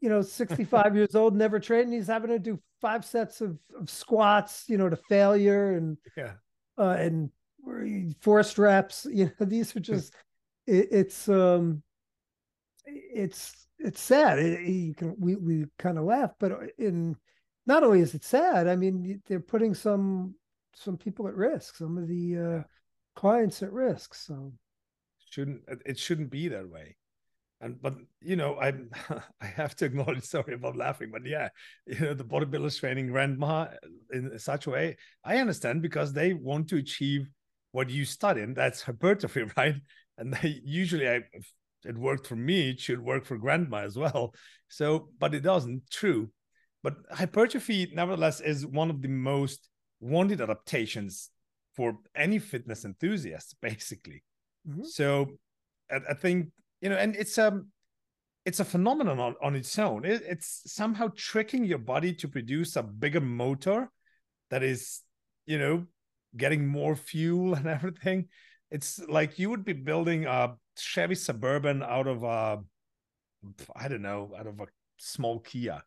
you 0.00 0.08
know, 0.08 0.22
65 0.22 0.94
years 0.94 1.14
old, 1.14 1.34
never 1.34 1.58
trained. 1.58 1.92
He's 1.92 2.06
having 2.06 2.30
to 2.30 2.38
do 2.38 2.60
five 2.80 3.04
sets 3.04 3.40
of, 3.40 3.58
of 3.78 3.88
squats, 3.88 4.64
you 4.68 4.78
know, 4.78 4.88
to 4.88 4.96
failure 4.96 5.72
and 5.72 5.96
yeah, 6.16 6.32
uh, 6.78 6.96
and 6.98 7.30
forced 8.20 8.58
reps. 8.58 9.06
You 9.10 9.32
know, 9.38 9.46
these 9.46 9.74
are 9.74 9.80
just 9.80 10.14
it, 10.66 10.88
it's 10.90 11.28
um 11.28 11.82
it's 12.86 13.66
it's 13.78 14.00
sad. 14.00 14.38
It, 14.38 14.68
you 14.68 14.94
can 14.94 15.16
we 15.18 15.36
we 15.36 15.64
kind 15.78 15.98
of 15.98 16.04
laugh, 16.04 16.32
but 16.38 16.52
in 16.78 17.16
not 17.66 17.82
only 17.82 18.00
is 18.00 18.14
it 18.14 18.24
sad, 18.24 18.68
I 18.68 18.76
mean 18.76 19.20
they're 19.26 19.40
putting 19.40 19.74
some 19.74 20.34
some 20.74 20.96
people 20.96 21.26
at 21.26 21.34
risk, 21.34 21.76
some 21.76 21.96
of 21.96 22.06
the 22.06 22.36
uh, 22.38 22.62
clients 23.14 23.62
at 23.62 23.72
risk. 23.72 24.14
So 24.14 24.52
shouldn't 25.30 25.62
it 25.84 25.98
shouldn't 25.98 26.30
be 26.30 26.48
that 26.48 26.68
way. 26.68 26.96
And 27.60 27.80
but 27.80 27.94
you 28.20 28.36
know 28.36 28.56
I 28.60 28.74
I 29.40 29.46
have 29.46 29.74
to 29.76 29.86
acknowledge 29.86 30.24
sorry 30.24 30.54
about 30.54 30.76
laughing, 30.76 31.10
but 31.12 31.26
yeah, 31.26 31.48
you 31.86 32.00
know 32.00 32.14
the 32.14 32.24
bodybuilders 32.24 32.78
training 32.80 33.08
grandma 33.08 33.68
in 34.12 34.38
such 34.38 34.66
a 34.66 34.70
way 34.70 34.96
I 35.24 35.38
understand 35.38 35.82
because 35.82 36.12
they 36.12 36.34
want 36.34 36.68
to 36.68 36.76
achieve 36.76 37.28
what 37.72 37.90
you 37.90 38.04
study, 38.04 38.42
and 38.42 38.56
that's 38.56 38.82
hypertrophy, 38.82 39.44
right? 39.56 39.76
And 40.18 40.32
they 40.32 40.60
usually 40.64 41.08
I 41.08 41.20
it 41.86 41.96
worked 41.96 42.26
for 42.26 42.36
me, 42.36 42.70
it 42.70 42.80
should 42.80 43.00
work 43.00 43.24
for 43.24 43.38
grandma 43.38 43.78
as 43.78 43.96
well. 43.96 44.34
So, 44.68 45.10
but 45.18 45.34
it 45.34 45.40
doesn't. 45.40 45.90
True. 45.90 46.30
But 46.82 46.96
hypertrophy, 47.10 47.90
nevertheless, 47.94 48.40
is 48.40 48.66
one 48.66 48.90
of 48.90 49.02
the 49.02 49.08
most 49.08 49.68
wanted 50.00 50.40
adaptations 50.40 51.30
for 51.74 51.98
any 52.14 52.38
fitness 52.38 52.84
enthusiast, 52.84 53.56
basically. 53.62 54.22
Mm-hmm. 54.68 54.84
So, 54.84 55.38
I, 55.90 55.98
I, 56.10 56.14
think 56.14 56.48
you 56.80 56.88
know, 56.88 56.96
and 56.96 57.16
it's 57.16 57.38
um, 57.38 57.68
it's 58.46 58.60
a 58.60 58.64
phenomenon 58.64 59.18
on, 59.18 59.34
on 59.42 59.56
its 59.56 59.78
own. 59.78 60.04
It, 60.04 60.22
it's 60.24 60.62
somehow 60.66 61.10
tricking 61.16 61.64
your 61.64 61.78
body 61.78 62.14
to 62.14 62.28
produce 62.28 62.76
a 62.76 62.82
bigger 62.82 63.20
motor 63.20 63.90
that 64.50 64.62
is, 64.62 65.00
you 65.46 65.58
know, 65.58 65.86
getting 66.36 66.66
more 66.66 66.94
fuel 66.94 67.54
and 67.56 67.66
everything. 67.66 68.28
It's 68.70 69.00
like 69.08 69.38
you 69.38 69.50
would 69.50 69.64
be 69.64 69.72
building 69.72 70.26
a 70.26 70.54
Chevy 70.78 71.16
Suburban 71.16 71.82
out 71.82 72.06
of 72.06 72.22
a, 72.22 72.58
I 73.74 73.88
don't 73.88 74.02
know, 74.02 74.32
out 74.38 74.46
of 74.46 74.60
a 74.60 74.66
small 74.96 75.40
Kia. 75.40 75.82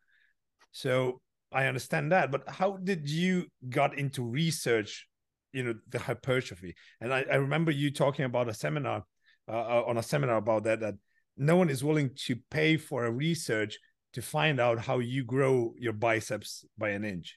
So 0.72 1.20
I 1.52 1.66
understand 1.66 2.12
that, 2.12 2.30
but 2.30 2.48
how 2.48 2.76
did 2.76 3.08
you 3.08 3.46
got 3.68 3.98
into 3.98 4.22
research? 4.22 5.06
You 5.52 5.64
know, 5.64 5.74
the 5.88 5.98
hypertrophy, 5.98 6.76
and 7.00 7.12
I, 7.12 7.24
I 7.28 7.34
remember 7.34 7.72
you 7.72 7.90
talking 7.90 8.24
about 8.24 8.48
a 8.48 8.54
seminar 8.54 9.02
uh, 9.50 9.80
uh, 9.80 9.84
on 9.86 9.98
a 9.98 10.02
seminar 10.02 10.36
about 10.36 10.64
that. 10.64 10.80
That 10.80 10.94
no 11.36 11.56
one 11.56 11.70
is 11.70 11.82
willing 11.82 12.10
to 12.26 12.36
pay 12.50 12.76
for 12.76 13.04
a 13.04 13.10
research 13.10 13.78
to 14.12 14.22
find 14.22 14.60
out 14.60 14.78
how 14.78 14.98
you 14.98 15.24
grow 15.24 15.74
your 15.78 15.92
biceps 15.92 16.64
by 16.76 16.90
an 16.90 17.04
inch. 17.04 17.36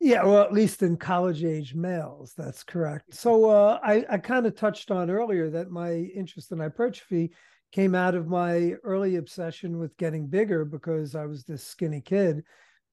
Yeah, 0.00 0.24
well, 0.24 0.42
at 0.42 0.52
least 0.52 0.82
in 0.82 0.96
college 0.96 1.42
age 1.42 1.74
males, 1.74 2.32
that's 2.36 2.62
correct. 2.62 3.14
So 3.14 3.50
uh, 3.50 3.80
I, 3.82 4.04
I 4.08 4.18
kind 4.18 4.46
of 4.46 4.54
touched 4.54 4.90
on 4.90 5.10
earlier 5.10 5.50
that 5.50 5.70
my 5.70 5.92
interest 5.92 6.52
in 6.52 6.58
hypertrophy 6.58 7.32
came 7.72 7.94
out 7.94 8.14
of 8.14 8.28
my 8.28 8.74
early 8.84 9.16
obsession 9.16 9.78
with 9.78 9.96
getting 9.96 10.26
bigger 10.26 10.64
because 10.64 11.14
I 11.14 11.26
was 11.26 11.44
this 11.44 11.64
skinny 11.64 12.00
kid 12.00 12.44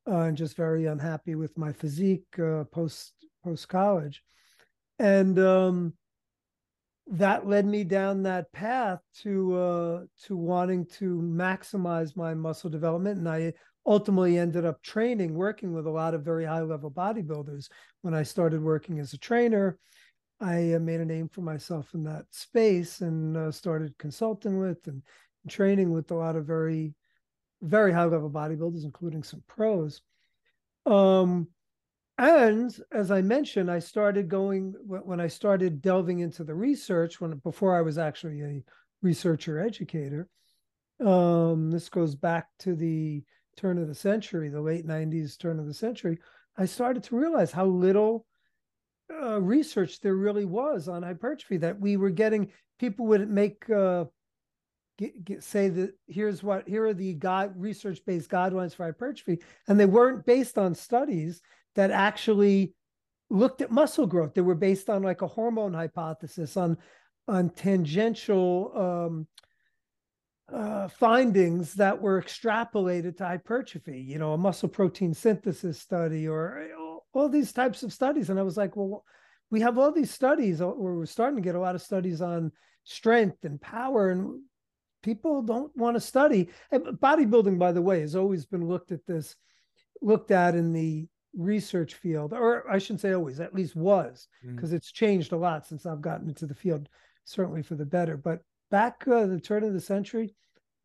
uh, 0.09 0.21
and 0.21 0.37
just 0.37 0.57
very 0.57 0.85
unhappy 0.85 1.35
with 1.35 1.57
my 1.57 1.71
physique 1.71 2.25
uh, 2.39 2.63
post 2.65 3.13
post 3.43 3.69
college, 3.69 4.23
and 4.97 5.37
um, 5.39 5.93
that 7.07 7.47
led 7.47 7.65
me 7.65 7.83
down 7.83 8.23
that 8.23 8.51
path 8.51 8.99
to 9.21 9.55
uh, 9.55 10.01
to 10.25 10.35
wanting 10.35 10.85
to 10.85 11.21
maximize 11.21 12.15
my 12.15 12.33
muscle 12.33 12.69
development, 12.69 13.19
and 13.19 13.29
I 13.29 13.53
ultimately 13.85 14.37
ended 14.37 14.65
up 14.65 14.81
training, 14.81 15.35
working 15.35 15.73
with 15.73 15.85
a 15.85 15.91
lot 15.91 16.13
of 16.13 16.23
very 16.23 16.45
high 16.45 16.61
level 16.61 16.89
bodybuilders. 16.89 17.69
When 18.01 18.13
I 18.13 18.23
started 18.23 18.61
working 18.61 18.99
as 18.99 19.13
a 19.13 19.17
trainer, 19.17 19.77
I 20.39 20.73
uh, 20.73 20.79
made 20.79 21.01
a 21.01 21.05
name 21.05 21.29
for 21.29 21.41
myself 21.41 21.93
in 21.93 22.03
that 22.05 22.25
space 22.31 23.01
and 23.01 23.37
uh, 23.37 23.51
started 23.51 23.97
consulting 23.97 24.59
with 24.59 24.87
and, 24.87 25.01
training 25.47 25.91
with 25.91 26.09
a 26.09 26.15
lot 26.15 26.35
of 26.35 26.45
very, 26.45 26.95
very 27.61 27.91
high 27.91 28.05
level 28.05 28.31
bodybuilders, 28.31 28.83
including 28.83 29.21
some 29.21 29.43
pros. 29.47 30.01
Um, 30.85 31.47
and 32.17 32.77
as 32.91 33.11
I 33.11 33.21
mentioned, 33.21 33.69
I 33.69 33.79
started 33.79 34.29
going 34.29 34.73
when 34.85 35.19
I 35.19 35.27
started 35.27 35.81
delving 35.81 36.19
into 36.19 36.43
the 36.43 36.55
research 36.55 37.19
when 37.19 37.33
before 37.37 37.75
I 37.75 37.81
was 37.81 37.97
actually 37.97 38.41
a 38.41 38.63
researcher 39.01 39.59
educator. 39.59 40.29
Um, 41.05 41.71
this 41.71 41.89
goes 41.89 42.15
back 42.15 42.47
to 42.59 42.75
the 42.75 43.23
turn 43.57 43.77
of 43.77 43.87
the 43.87 43.95
century, 43.95 44.49
the 44.49 44.61
late 44.61 44.87
90s 44.87 45.37
turn 45.37 45.59
of 45.59 45.65
the 45.65 45.73
century, 45.73 46.19
I 46.57 46.65
started 46.65 47.03
to 47.03 47.15
realize 47.15 47.51
how 47.51 47.65
little 47.65 48.25
uh, 49.13 49.41
research 49.41 49.99
there 50.01 50.15
really 50.15 50.45
was 50.45 50.87
on 50.87 51.03
hypertrophy 51.03 51.57
that 51.57 51.79
we 51.79 51.97
were 51.97 52.09
getting 52.09 52.51
people 52.79 53.05
would 53.07 53.29
make 53.29 53.69
uh, 53.69 54.05
get, 54.97 55.23
get, 55.23 55.43
say 55.43 55.69
that 55.69 55.93
here's 56.07 56.41
what 56.41 56.67
here 56.67 56.85
are 56.87 56.93
the 56.93 57.17
research 57.55 57.99
based 58.05 58.29
guidelines 58.31 58.73
for 58.73 58.85
hypertrophy 58.85 59.39
and 59.67 59.79
they 59.79 59.85
weren't 59.85 60.25
based 60.25 60.57
on 60.57 60.73
studies 60.73 61.41
that 61.75 61.91
actually 61.91 62.73
looked 63.29 63.61
at 63.61 63.71
muscle 63.71 64.05
growth 64.05 64.33
they 64.33 64.41
were 64.41 64.55
based 64.55 64.89
on 64.89 65.01
like 65.01 65.21
a 65.21 65.27
hormone 65.27 65.73
hypothesis 65.73 66.55
on 66.57 66.77
on 67.27 67.49
tangential 67.49 68.71
um, 68.75 69.27
uh, 70.53 70.87
findings 70.87 71.73
that 71.73 71.99
were 71.99 72.21
extrapolated 72.21 73.17
to 73.17 73.25
hypertrophy, 73.25 73.99
you 73.99 74.19
know, 74.19 74.33
a 74.33 74.37
muscle 74.37 74.69
protein 74.69 75.13
synthesis 75.13 75.79
study 75.79 76.27
or 76.27 76.67
all, 76.77 77.05
all 77.13 77.29
these 77.29 77.51
types 77.51 77.83
of 77.83 77.91
studies. 77.91 78.29
And 78.29 78.39
I 78.39 78.43
was 78.43 78.57
like, 78.57 78.75
well, 78.75 79.03
we 79.49 79.61
have 79.61 79.77
all 79.77 79.91
these 79.91 80.11
studies, 80.11 80.61
or 80.61 80.75
we're 80.75 81.05
starting 81.05 81.37
to 81.37 81.41
get 81.41 81.55
a 81.55 81.59
lot 81.59 81.75
of 81.75 81.81
studies 81.81 82.21
on 82.21 82.51
strength 82.83 83.43
and 83.43 83.61
power, 83.61 84.09
and 84.09 84.41
people 85.03 85.41
don't 85.41 85.75
want 85.75 85.95
to 85.95 86.01
study. 86.01 86.49
And 86.71 86.83
bodybuilding, 86.85 87.57
by 87.57 87.71
the 87.71 87.81
way, 87.81 88.01
has 88.01 88.15
always 88.15 88.45
been 88.45 88.67
looked 88.67 88.91
at 88.91 89.05
this, 89.07 89.35
looked 90.01 90.31
at 90.31 90.55
in 90.55 90.73
the 90.73 91.07
research 91.35 91.95
field, 91.95 92.33
or 92.33 92.69
I 92.69 92.77
shouldn't 92.77 93.01
say 93.01 93.13
always, 93.13 93.39
at 93.39 93.53
least 93.53 93.75
was, 93.75 94.27
because 94.45 94.71
mm. 94.71 94.75
it's 94.75 94.91
changed 94.91 95.31
a 95.31 95.37
lot 95.37 95.65
since 95.65 95.85
I've 95.85 96.01
gotten 96.01 96.29
into 96.29 96.45
the 96.45 96.55
field, 96.55 96.87
certainly 97.25 97.61
for 97.61 97.75
the 97.75 97.85
better. 97.85 98.17
But 98.17 98.41
back 98.71 99.03
uh, 99.07 99.25
the 99.25 99.39
turn 99.39 99.63
of 99.63 99.73
the 99.73 99.81
century, 99.81 100.35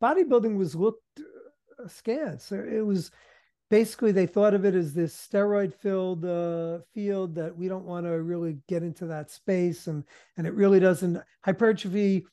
bodybuilding 0.01 0.57
was 0.57 0.75
looked 0.75 1.19
uh, 1.19 1.83
askance. 1.85 2.51
It 2.51 2.85
was 2.85 3.11
basically 3.69 4.11
they 4.11 4.27
thought 4.27 4.53
of 4.53 4.65
it 4.65 4.75
as 4.75 4.93
this 4.93 5.15
steroid 5.15 5.73
filled 5.73 6.25
uh, 6.25 6.79
field 6.93 7.35
that 7.35 7.55
we 7.55 7.67
don't 7.67 7.85
want 7.85 8.05
to 8.05 8.21
really 8.21 8.57
get 8.67 8.83
into 8.83 9.05
that 9.07 9.31
space, 9.31 9.87
and 9.87 10.03
and 10.37 10.45
it 10.45 10.53
really 10.53 10.79
doesn't 10.79 11.21
hypertrophy. 11.43 12.25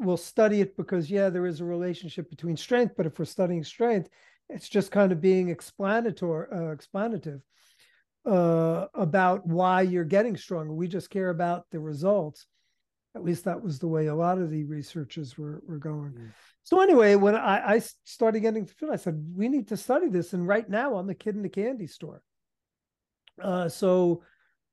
We'll 0.00 0.16
study 0.16 0.60
it 0.60 0.76
because 0.76 1.10
yeah, 1.10 1.28
there 1.28 1.46
is 1.46 1.60
a 1.60 1.64
relationship 1.64 2.30
between 2.30 2.56
strength, 2.56 2.94
but 2.96 3.06
if 3.06 3.18
we're 3.18 3.24
studying 3.24 3.64
strength, 3.64 4.10
it's 4.48 4.68
just 4.68 4.90
kind 4.90 5.12
of 5.12 5.20
being 5.20 5.48
explanatory, 5.48 6.48
uh, 6.50 6.74
explanative 6.74 7.40
uh, 8.26 8.86
about 8.94 9.46
why 9.46 9.82
you're 9.82 10.04
getting 10.04 10.36
stronger. 10.36 10.72
We 10.72 10.88
just 10.88 11.10
care 11.10 11.30
about 11.30 11.66
the 11.70 11.80
results. 11.80 12.46
At 13.14 13.24
least 13.24 13.44
that 13.44 13.62
was 13.62 13.78
the 13.78 13.88
way 13.88 14.06
a 14.06 14.14
lot 14.14 14.38
of 14.38 14.50
the 14.50 14.64
researchers 14.64 15.36
were, 15.36 15.62
were 15.66 15.78
going. 15.78 16.12
Mm. 16.12 16.28
So 16.62 16.80
anyway, 16.80 17.14
when 17.14 17.34
I, 17.34 17.74
I 17.74 17.82
started 18.04 18.40
getting 18.40 18.66
to 18.66 18.74
feel, 18.74 18.92
I 18.92 18.96
said, 18.96 19.24
we 19.34 19.48
need 19.48 19.68
to 19.68 19.76
study 19.76 20.08
this. 20.08 20.34
And 20.34 20.46
right 20.46 20.68
now 20.68 20.96
I'm 20.96 21.06
the 21.06 21.14
kid 21.14 21.34
in 21.34 21.42
the 21.42 21.48
candy 21.48 21.86
store. 21.86 22.22
Uh, 23.42 23.68
so 23.68 24.22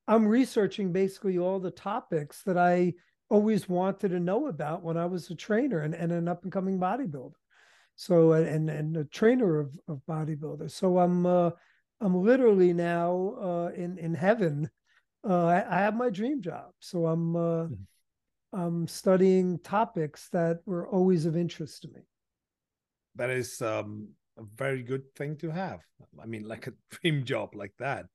I'm 0.06 0.26
researching 0.26 0.92
basically 0.92 1.38
all 1.38 1.58
the 1.58 1.70
topics 1.70 2.42
that 2.42 2.58
I 2.58 2.94
always 3.28 3.68
wanted 3.68 4.10
to 4.10 4.20
know 4.20 4.46
about 4.46 4.82
when 4.82 4.96
I 4.96 5.06
was 5.06 5.30
a 5.30 5.34
trainer 5.34 5.80
and, 5.80 5.94
and 5.94 6.12
an 6.12 6.28
up 6.28 6.44
and 6.44 6.52
coming 6.52 6.78
bodybuilder. 6.78 7.32
So 7.96 8.32
and 8.32 8.70
and 8.70 8.96
a 8.96 9.04
trainer 9.04 9.58
of, 9.58 9.76
of 9.88 10.00
bodybuilders. 10.08 10.70
So 10.70 10.98
I'm 10.98 11.26
uh, 11.26 11.50
I'm 12.00 12.14
literally 12.22 12.72
now 12.72 13.34
uh, 13.40 13.70
in 13.74 13.98
in 13.98 14.14
heaven. 14.14 14.70
Uh, 15.28 15.46
I, 15.46 15.78
I, 15.78 15.80
have 15.80 15.96
my 15.96 16.08
dream 16.08 16.40
job. 16.40 16.70
So 16.78 17.06
I'm 17.06 17.34
uh, 17.34 17.40
mm-hmm 17.40 17.74
I'm 18.56 18.86
studying 18.86 19.58
topics 19.58 20.28
that 20.30 20.60
were 20.64 20.88
always 20.88 21.26
of 21.26 21.36
interest 21.36 21.82
to 21.82 21.88
me. 21.88 22.00
That 23.16 23.28
is 23.28 23.60
um, 23.60 24.08
a 24.38 24.42
very 24.56 24.82
good 24.82 25.14
thing 25.14 25.36
to 25.38 25.50
have. 25.50 25.80
I 26.20 26.26
mean, 26.26 26.48
like 26.48 26.66
a 26.66 26.72
dream 26.90 27.24
job 27.24 27.54
like 27.54 27.74
that. 27.78 28.06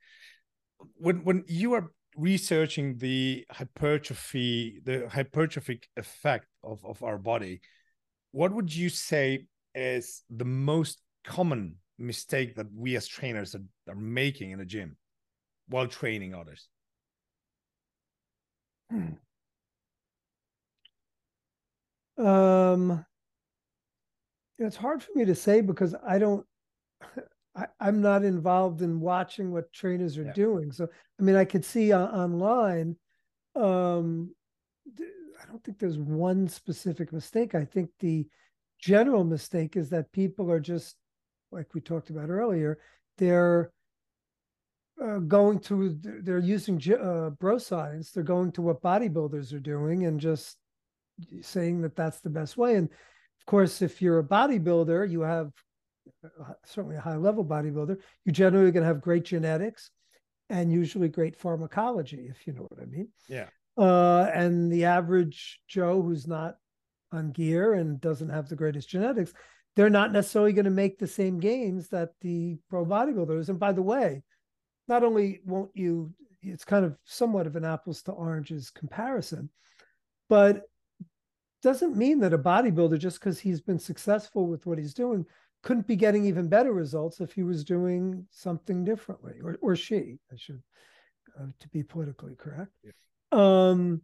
When 0.96 1.24
when 1.24 1.44
you 1.48 1.74
are 1.74 1.91
researching 2.17 2.98
the 2.98 3.46
hypertrophy, 3.52 4.82
the 4.84 5.08
hypertrophic 5.08 5.84
effect 5.96 6.48
of, 6.63 6.84
of 6.84 7.04
our 7.04 7.20
body, 7.20 7.62
what 8.32 8.52
would 8.52 8.74
you 8.74 8.89
say 8.89 9.46
is 9.76 10.24
the 10.30 10.46
most 10.46 11.02
common 11.24 11.76
mistake 11.98 12.56
that 12.56 12.68
we 12.76 12.96
as 12.96 13.08
trainers 13.08 13.56
are, 13.56 13.64
are 13.88 13.96
making 13.96 14.52
in 14.52 14.60
a 14.60 14.66
gym 14.66 14.98
while 15.68 15.88
training 15.88 16.34
others? 16.34 16.68
Hmm. 18.90 19.14
Um, 22.18 23.06
it's 24.58 24.76
hard 24.76 25.02
for 25.02 25.12
me 25.16 25.26
to 25.26 25.36
say 25.36 25.62
because 25.62 25.96
I 26.06 26.20
don't, 26.20 26.46
I, 27.56 27.68
am 27.80 28.02
not 28.02 28.24
involved 28.24 28.82
in 28.82 29.00
watching 29.00 29.52
what 29.52 29.74
trainers 29.74 30.18
are 30.18 30.26
yeah. 30.26 30.34
doing. 30.34 30.72
So, 30.72 30.88
I 31.20 31.24
mean, 31.24 31.36
I 31.36 31.46
could 31.46 31.66
see 31.66 31.92
uh, 31.92 32.06
online. 32.08 32.96
Um, 33.56 34.34
I 34.98 35.46
don't 35.48 35.64
think 35.64 35.80
there's 35.80 35.98
one 35.98 36.48
specific 36.48 37.12
mistake. 37.12 37.56
I 37.56 37.66
think 37.66 37.90
the 38.00 38.28
general 38.82 39.24
mistake 39.24 39.78
is 39.78 39.89
that 39.91 40.12
people 40.12 40.52
are 40.52 40.60
just, 40.60 40.96
like 41.52 41.74
we 41.74 41.82
talked 41.82 42.10
about 42.10 42.30
earlier, 42.30 42.80
they're 43.17 43.72
uh, 45.02 45.20
going 45.20 45.60
to, 45.60 45.98
they're 46.02 46.39
using 46.39 46.82
uh, 46.94 47.30
bro 47.30 47.58
science. 47.58 48.12
They're 48.12 48.24
going 48.24 48.52
to 48.54 48.62
what 48.62 48.82
bodybuilders 48.82 49.54
are 49.54 49.60
doing 49.60 50.06
and 50.06 50.20
just 50.20 50.58
saying 51.41 51.82
that 51.82 51.96
that's 51.96 52.20
the 52.20 52.30
best 52.30 52.58
way. 52.58 52.76
And 52.76 52.88
of 52.88 53.46
course, 53.46 53.82
if 53.82 54.02
you're 54.02 54.20
a 54.20 54.24
bodybuilder, 54.24 55.10
you 55.10 55.22
have 55.22 55.52
uh, 56.24 56.54
certainly 56.65 56.98
a 56.98 57.02
high 57.02 57.15
level 57.15 57.46
bodybuilder, 57.46 57.98
you 58.26 58.32
generally 58.32 58.72
going 58.72 58.84
to 58.84 58.88
have 58.88 59.02
great 59.02 59.26
genetics 59.26 59.91
and 60.50 60.72
usually 60.72 61.08
great 61.08 61.36
pharmacology, 61.36 62.28
if 62.30 62.46
you 62.46 62.54
know 62.54 62.67
what 62.70 62.82
I 62.82 62.86
mean. 62.86 63.08
Yeah. 63.28 63.48
Uh, 63.78 64.30
and 64.34 64.72
the 64.72 64.86
average 64.86 65.62
Joe 65.67 66.02
who's 66.02 66.28
not 66.28 66.56
on 67.12 67.32
gear 67.32 67.74
and 67.74 68.02
doesn't 68.02 68.30
have 68.30 68.50
the 68.50 68.56
greatest 68.56 68.89
genetics, 68.89 69.34
they're 69.76 69.89
not 69.89 70.12
necessarily 70.12 70.54
going 70.54 70.65
to 70.65 70.71
make 70.71 70.97
the 70.97 71.08
same 71.08 71.39
gains 71.39 71.88
that 71.89 72.10
the 72.21 72.58
pro 72.69 72.86
bodybuilders. 72.86 73.50
And 73.50 73.60
by 73.60 73.71
the 73.71 73.82
way, 73.82 74.24
not 74.88 75.04
only 75.04 75.41
won't 75.45 75.71
you, 75.74 76.13
it's 76.41 76.65
kind 76.65 76.86
of 76.86 76.97
somewhat 77.06 77.47
of 77.47 77.56
an 77.56 77.65
apples 77.65 78.02
to 78.04 78.12
oranges 78.12 78.69
comparison, 78.69 79.50
but 80.28 80.63
doesn't 81.62 81.95
mean 81.95 82.19
that 82.19 82.34
a 82.34 82.38
bodybuilder, 82.38 82.97
just 82.97 83.19
because 83.19 83.39
he's 83.39 83.62
been 83.62 83.80
successful 83.80 84.47
with 84.47 84.65
what 84.65 84.80
he's 84.80 84.93
doing, 84.93 85.26
couldn't 85.62 85.86
be 85.86 85.95
getting 85.95 86.26
even 86.26 86.47
better 86.47 86.74
results 86.74 87.21
if 87.21 87.34
he 87.34 87.43
was 87.43 87.63
doing 87.63 88.26
something 88.32 88.84
differently, 88.84 89.36
or 89.43 89.58
or 89.62 89.76
she, 89.76 90.17
I 90.32 90.36
should, 90.36 90.62
uh, 91.39 91.45
to 91.60 91.69
be 91.69 91.84
politically 91.84 92.36
correct. 92.36 92.71
Yeah. 92.84 92.91
Um, 93.32 94.02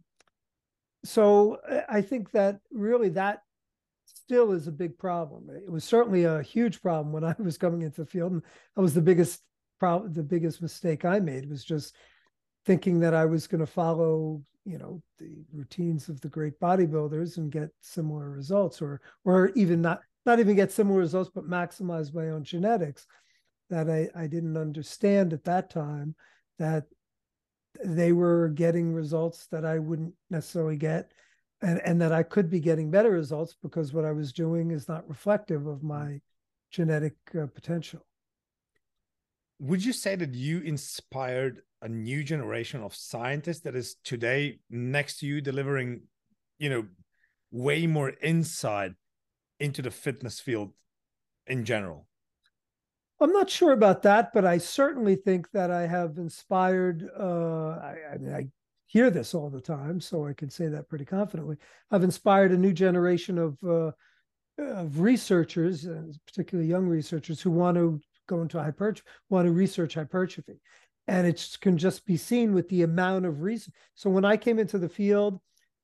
so 1.04 1.58
uh, 1.68 1.82
I 1.88 2.02
think 2.02 2.30
that 2.32 2.60
really 2.70 3.10
that 3.10 3.42
still 4.04 4.52
is 4.52 4.66
a 4.66 4.72
big 4.72 4.98
problem. 4.98 5.48
It 5.50 5.70
was 5.70 5.84
certainly 5.84 6.24
a 6.24 6.42
huge 6.42 6.82
problem 6.82 7.12
when 7.12 7.24
I 7.24 7.34
was 7.38 7.58
coming 7.58 7.82
into 7.82 8.02
the 8.02 8.10
field, 8.10 8.32
and 8.32 8.42
that 8.74 8.82
was 8.82 8.94
the 8.94 9.02
biggest 9.02 9.42
problem. 9.78 10.12
The 10.12 10.22
biggest 10.22 10.62
mistake 10.62 11.04
I 11.04 11.20
made 11.20 11.48
was 11.48 11.64
just 11.64 11.94
thinking 12.66 13.00
that 13.00 13.14
I 13.14 13.24
was 13.24 13.46
going 13.46 13.60
to 13.60 13.66
follow 13.66 14.42
you 14.68 14.76
know 14.76 15.02
the 15.18 15.46
routines 15.52 16.10
of 16.10 16.20
the 16.20 16.28
great 16.28 16.60
bodybuilders 16.60 17.38
and 17.38 17.50
get 17.50 17.70
similar 17.80 18.28
results 18.28 18.82
or 18.82 19.00
or 19.24 19.50
even 19.54 19.80
not 19.80 20.00
not 20.26 20.40
even 20.40 20.54
get 20.54 20.70
similar 20.70 20.98
results 20.98 21.30
but 21.34 21.48
maximize 21.48 22.12
my 22.12 22.28
own 22.28 22.44
genetics 22.44 23.06
that 23.70 23.88
I, 23.88 24.08
I 24.14 24.26
didn't 24.26 24.58
understand 24.58 25.32
at 25.32 25.44
that 25.44 25.70
time 25.70 26.14
that 26.58 26.84
they 27.84 28.12
were 28.12 28.48
getting 28.48 28.92
results 28.92 29.46
that 29.46 29.64
I 29.64 29.78
wouldn't 29.78 30.14
necessarily 30.30 30.76
get 30.76 31.12
and, 31.60 31.80
and 31.84 32.00
that 32.00 32.12
I 32.12 32.22
could 32.22 32.50
be 32.50 32.60
getting 32.60 32.90
better 32.90 33.10
results 33.10 33.56
because 33.62 33.92
what 33.92 34.04
I 34.04 34.12
was 34.12 34.32
doing 34.32 34.70
is 34.70 34.88
not 34.88 35.08
reflective 35.08 35.66
of 35.66 35.82
my 35.82 36.20
genetic 36.70 37.14
uh, 37.38 37.46
potential. 37.46 38.04
Would 39.60 39.84
you 39.84 39.92
say 39.92 40.14
that 40.14 40.34
you 40.34 40.60
inspired 40.60 41.62
a 41.82 41.88
new 41.88 42.22
generation 42.22 42.82
of 42.82 42.94
scientists 42.94 43.60
that 43.60 43.74
is 43.74 43.96
today 44.04 44.58
next 44.70 45.18
to 45.18 45.26
you 45.26 45.40
delivering 45.40 46.02
you 46.58 46.70
know 46.70 46.86
way 47.50 47.86
more 47.86 48.12
insight 48.20 48.92
into 49.60 49.82
the 49.82 49.90
fitness 49.90 50.40
field 50.40 50.72
in 51.46 51.64
general 51.64 52.06
i'm 53.20 53.32
not 53.32 53.50
sure 53.50 53.72
about 53.72 54.02
that 54.02 54.32
but 54.32 54.44
i 54.44 54.58
certainly 54.58 55.16
think 55.16 55.50
that 55.52 55.70
i 55.70 55.86
have 55.86 56.18
inspired 56.18 57.08
uh, 57.18 57.70
I, 57.70 57.96
I, 58.12 58.18
mean 58.18 58.34
i 58.34 58.46
hear 58.86 59.10
this 59.10 59.34
all 59.34 59.50
the 59.50 59.60
time 59.60 60.00
so 60.00 60.26
i 60.26 60.32
can 60.32 60.50
say 60.50 60.68
that 60.68 60.88
pretty 60.88 61.04
confidently 61.04 61.56
i've 61.90 62.04
inspired 62.04 62.52
a 62.52 62.58
new 62.58 62.72
generation 62.72 63.38
of 63.38 63.58
uh, 63.64 63.92
of 64.58 65.00
researchers 65.00 65.86
particularly 66.26 66.68
young 66.68 66.86
researchers 66.86 67.40
who 67.40 67.50
want 67.50 67.76
to 67.76 68.00
go 68.26 68.42
into 68.42 68.60
hypertrophy 68.60 69.08
want 69.30 69.46
to 69.46 69.52
research 69.52 69.94
hypertrophy 69.94 70.60
and 71.08 71.26
it 71.26 71.56
can 71.60 71.78
just 71.78 72.04
be 72.04 72.16
seen 72.16 72.52
with 72.52 72.68
the 72.68 72.82
amount 72.82 73.24
of 73.24 73.40
research. 73.40 73.72
So 73.94 74.10
when 74.10 74.26
I 74.26 74.36
came 74.36 74.58
into 74.58 74.78
the 74.78 74.90
field, 74.90 75.40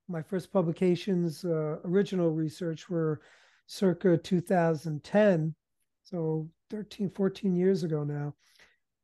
my 0.06 0.20
first 0.20 0.52
publications, 0.52 1.44
uh, 1.44 1.78
original 1.84 2.30
research 2.30 2.90
were 2.90 3.22
circa 3.66 4.18
2010, 4.18 5.54
so 6.02 6.46
13, 6.74 7.10
14 7.10 7.54
years 7.54 7.84
ago 7.84 8.02
now. 8.02 8.34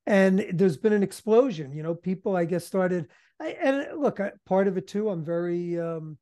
And 0.07 0.45
there's 0.53 0.77
been 0.77 0.93
an 0.93 1.05
explosion. 1.05 1.73
You 1.73 1.85
know, 1.85 1.95
people, 1.95 2.37
I 2.37 2.45
guess, 2.45 2.67
started. 2.67 3.07
I, 3.41 3.51
and 3.63 4.01
look, 4.01 4.19
I, 4.19 4.33
part 4.45 4.67
of 4.67 4.77
it 4.77 4.89
too. 4.89 5.09
I'm 5.09 5.25
very, 5.25 5.79
um, 5.79 6.19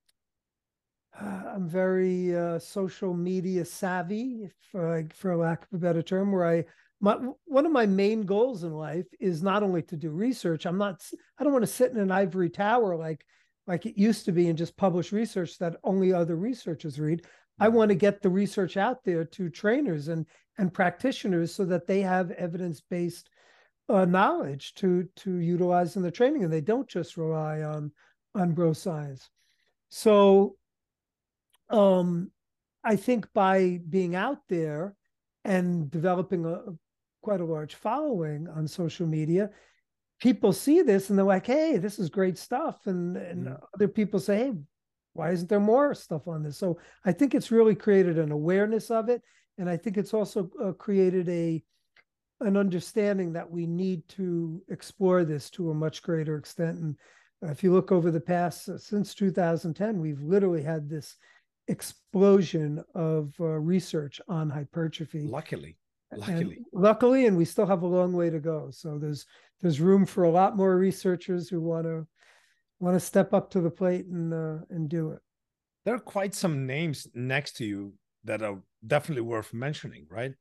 I'm 1.19 1.67
very 1.67 2.37
uh, 2.37 2.59
social 2.59 3.15
media 3.15 3.65
savvy, 3.65 4.51
uh, 4.79 5.01
for 5.15 5.37
lack 5.37 5.63
of 5.63 5.69
a 5.73 5.79
better 5.79 6.03
term, 6.03 6.33
where 6.33 6.47
I 6.47 6.65
my 7.01 7.17
one 7.45 7.65
of 7.65 7.73
my 7.73 7.87
main 7.87 8.23
goals 8.23 8.65
in 8.65 8.73
life 8.73 9.07
is 9.21 9.43
not 9.43 9.63
only 9.63 9.83
to 9.83 9.97
do 9.97 10.11
research 10.11 10.67
i'm 10.67 10.79
not 10.79 11.01
i 11.39 11.45
don't 11.45 11.53
want 11.53 11.63
to 11.63 11.71
sit 11.71 11.93
in 11.93 11.99
an 11.99 12.11
ivory 12.11 12.51
tower 12.51 12.97
like 12.97 13.25
like 13.69 13.87
it 13.87 13.97
used 13.97 14.25
to 14.25 14.33
be 14.33 14.49
and 14.49 14.59
just 14.59 14.77
publish 14.77 15.13
research 15.13 15.59
that 15.59 15.77
only 15.85 16.13
other 16.13 16.35
researchers 16.35 16.99
read 16.99 17.25
i 17.61 17.69
mm-hmm. 17.69 17.77
want 17.77 17.89
to 17.89 17.95
get 17.95 18.21
the 18.21 18.29
research 18.29 18.77
out 18.77 19.05
there 19.05 19.25
to 19.25 19.49
trainers 19.49 20.09
and 20.09 20.27
and 20.59 20.75
practitioners 20.75 21.55
so 21.55 21.65
that 21.65 21.87
they 21.87 22.01
have 22.01 22.33
evidence-based 22.33 23.31
uh, 23.89 24.05
knowledge 24.05 24.75
to 24.75 25.09
to 25.17 25.39
utilize 25.39 25.97
in 25.97 26.03
the 26.03 26.11
training 26.11 26.45
and 26.45 26.53
they 26.53 26.61
don't 26.61 26.89
just 26.89 27.17
rely 27.17 27.63
on 27.63 27.91
on 28.35 28.53
bro 28.53 28.73
science 28.73 29.31
so 29.89 30.57
um 31.71 32.31
i 32.85 32.95
think 32.95 33.27
by 33.33 33.81
being 33.89 34.15
out 34.15 34.41
there 34.49 34.95
and 35.45 35.91
developing 35.91 36.45
a, 36.45 36.61
quite 37.23 37.41
a 37.41 37.45
large 37.45 37.75
following 37.75 38.47
on 38.49 38.69
social 38.69 39.07
media 39.07 39.49
people 40.21 40.53
see 40.53 40.83
this 40.83 41.09
and 41.09 41.19
they're 41.19 41.25
like 41.25 41.47
hey 41.47 41.79
this 41.79 41.99
is 41.99 42.11
great 42.11 42.37
stuff 42.37 42.87
and 42.87 43.17
and 43.17 43.47
mm-hmm. 43.47 43.65
other 43.75 43.89
people 43.89 44.21
say 44.21 44.37
hey 44.37 44.53
why 45.15 45.31
isn't 45.31 45.49
there 45.49 45.61
more 45.61 45.95
stuff 45.95 46.29
on 46.29 46.43
this 46.43 46.59
so 46.59 46.79
i 47.07 47.13
think 47.13 47.35
it's 47.35 47.51
really 47.51 47.75
created 47.75 48.19
an 48.19 48.33
awareness 48.33 48.91
of 48.91 49.09
it 49.09 49.23
and 49.59 49.69
i 49.69 49.77
think 49.77 49.97
it's 49.97 50.15
also 50.15 50.51
uh, 50.63 50.73
created 50.73 51.29
a 51.29 51.63
an 52.41 52.57
understanding 52.57 53.33
that 53.33 53.51
we 53.51 53.67
need 53.67 54.07
to 54.09 54.63
explore 54.69 55.25
this 55.25 55.51
to 55.51 55.73
a 55.73 55.75
much 55.75 56.05
greater 56.05 56.37
extent. 56.37 56.79
And 56.79 56.97
if 57.51 57.65
you 57.65 57.73
look 57.73 57.91
over 57.91 58.13
the 58.13 58.21
past 58.21 58.69
uh, 58.69 58.79
since 58.79 59.15
2010 59.15 59.99
we've 59.99 60.23
literally 60.23 60.63
had 60.63 60.89
this 60.89 61.17
explosion 61.67 62.83
of 62.95 63.35
uh, 63.41 63.45
research 63.45 64.21
on 64.29 64.49
hypertrophy. 64.49 65.27
Luckily 65.27 65.77
luckily 66.17 66.57
and 66.57 66.83
luckily. 66.83 67.27
and 67.27 67.37
we 67.37 67.45
still 67.45 67.67
have 67.67 67.83
a 67.83 67.87
long 67.87 68.13
way 68.13 68.31
to 68.31 68.39
go. 68.39 68.71
So 68.71 68.99
there's 68.99 69.27
there's 69.61 69.81
room 69.81 70.07
for 70.07 70.25
a 70.25 70.31
lot 70.31 70.57
more 70.57 70.77
researchers 70.77 71.49
who 71.49 71.61
want 71.61 71.85
to 71.85 72.07
want 72.81 72.95
to 72.95 73.01
step 73.01 73.35
up 73.35 73.51
to 73.51 73.61
the 73.61 73.71
plate 73.71 74.07
and 74.07 74.33
uh, 74.33 74.65
and 74.71 74.89
do 74.89 75.11
it. 75.11 75.21
There 75.85 75.95
are 75.95 76.01
quite 76.01 76.35
some 76.35 76.67
names 76.67 77.07
next 77.15 77.57
to 77.57 77.65
you 77.65 77.95
that 78.25 78.43
are 78.43 78.59
definitely 78.87 79.23
worth 79.23 79.53
mentioning 79.53 80.07
right 80.11 80.33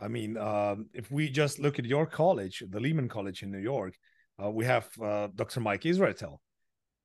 i 0.00 0.08
mean 0.08 0.36
um, 0.36 0.86
if 0.92 1.10
we 1.10 1.28
just 1.28 1.58
look 1.58 1.78
at 1.78 1.84
your 1.84 2.06
college 2.06 2.62
the 2.70 2.80
lehman 2.80 3.08
college 3.08 3.42
in 3.42 3.50
new 3.50 3.58
york 3.58 3.94
uh, 4.42 4.50
we 4.50 4.64
have 4.64 4.88
uh, 5.02 5.28
dr 5.34 5.60
mike 5.60 5.82
israetel 5.82 6.38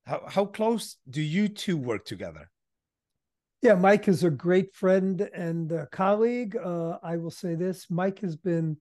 how, 0.06 0.22
how 0.26 0.44
close 0.44 0.96
do 1.08 1.22
you 1.22 1.48
two 1.48 1.76
work 1.76 2.04
together 2.04 2.50
yeah, 3.62 3.74
Mike 3.74 4.08
is 4.08 4.24
a 4.24 4.30
great 4.30 4.74
friend 4.74 5.20
and 5.34 5.86
colleague. 5.92 6.56
Uh, 6.56 6.96
I 7.02 7.18
will 7.18 7.30
say 7.30 7.54
this 7.54 7.90
Mike 7.90 8.18
has 8.20 8.34
been 8.34 8.78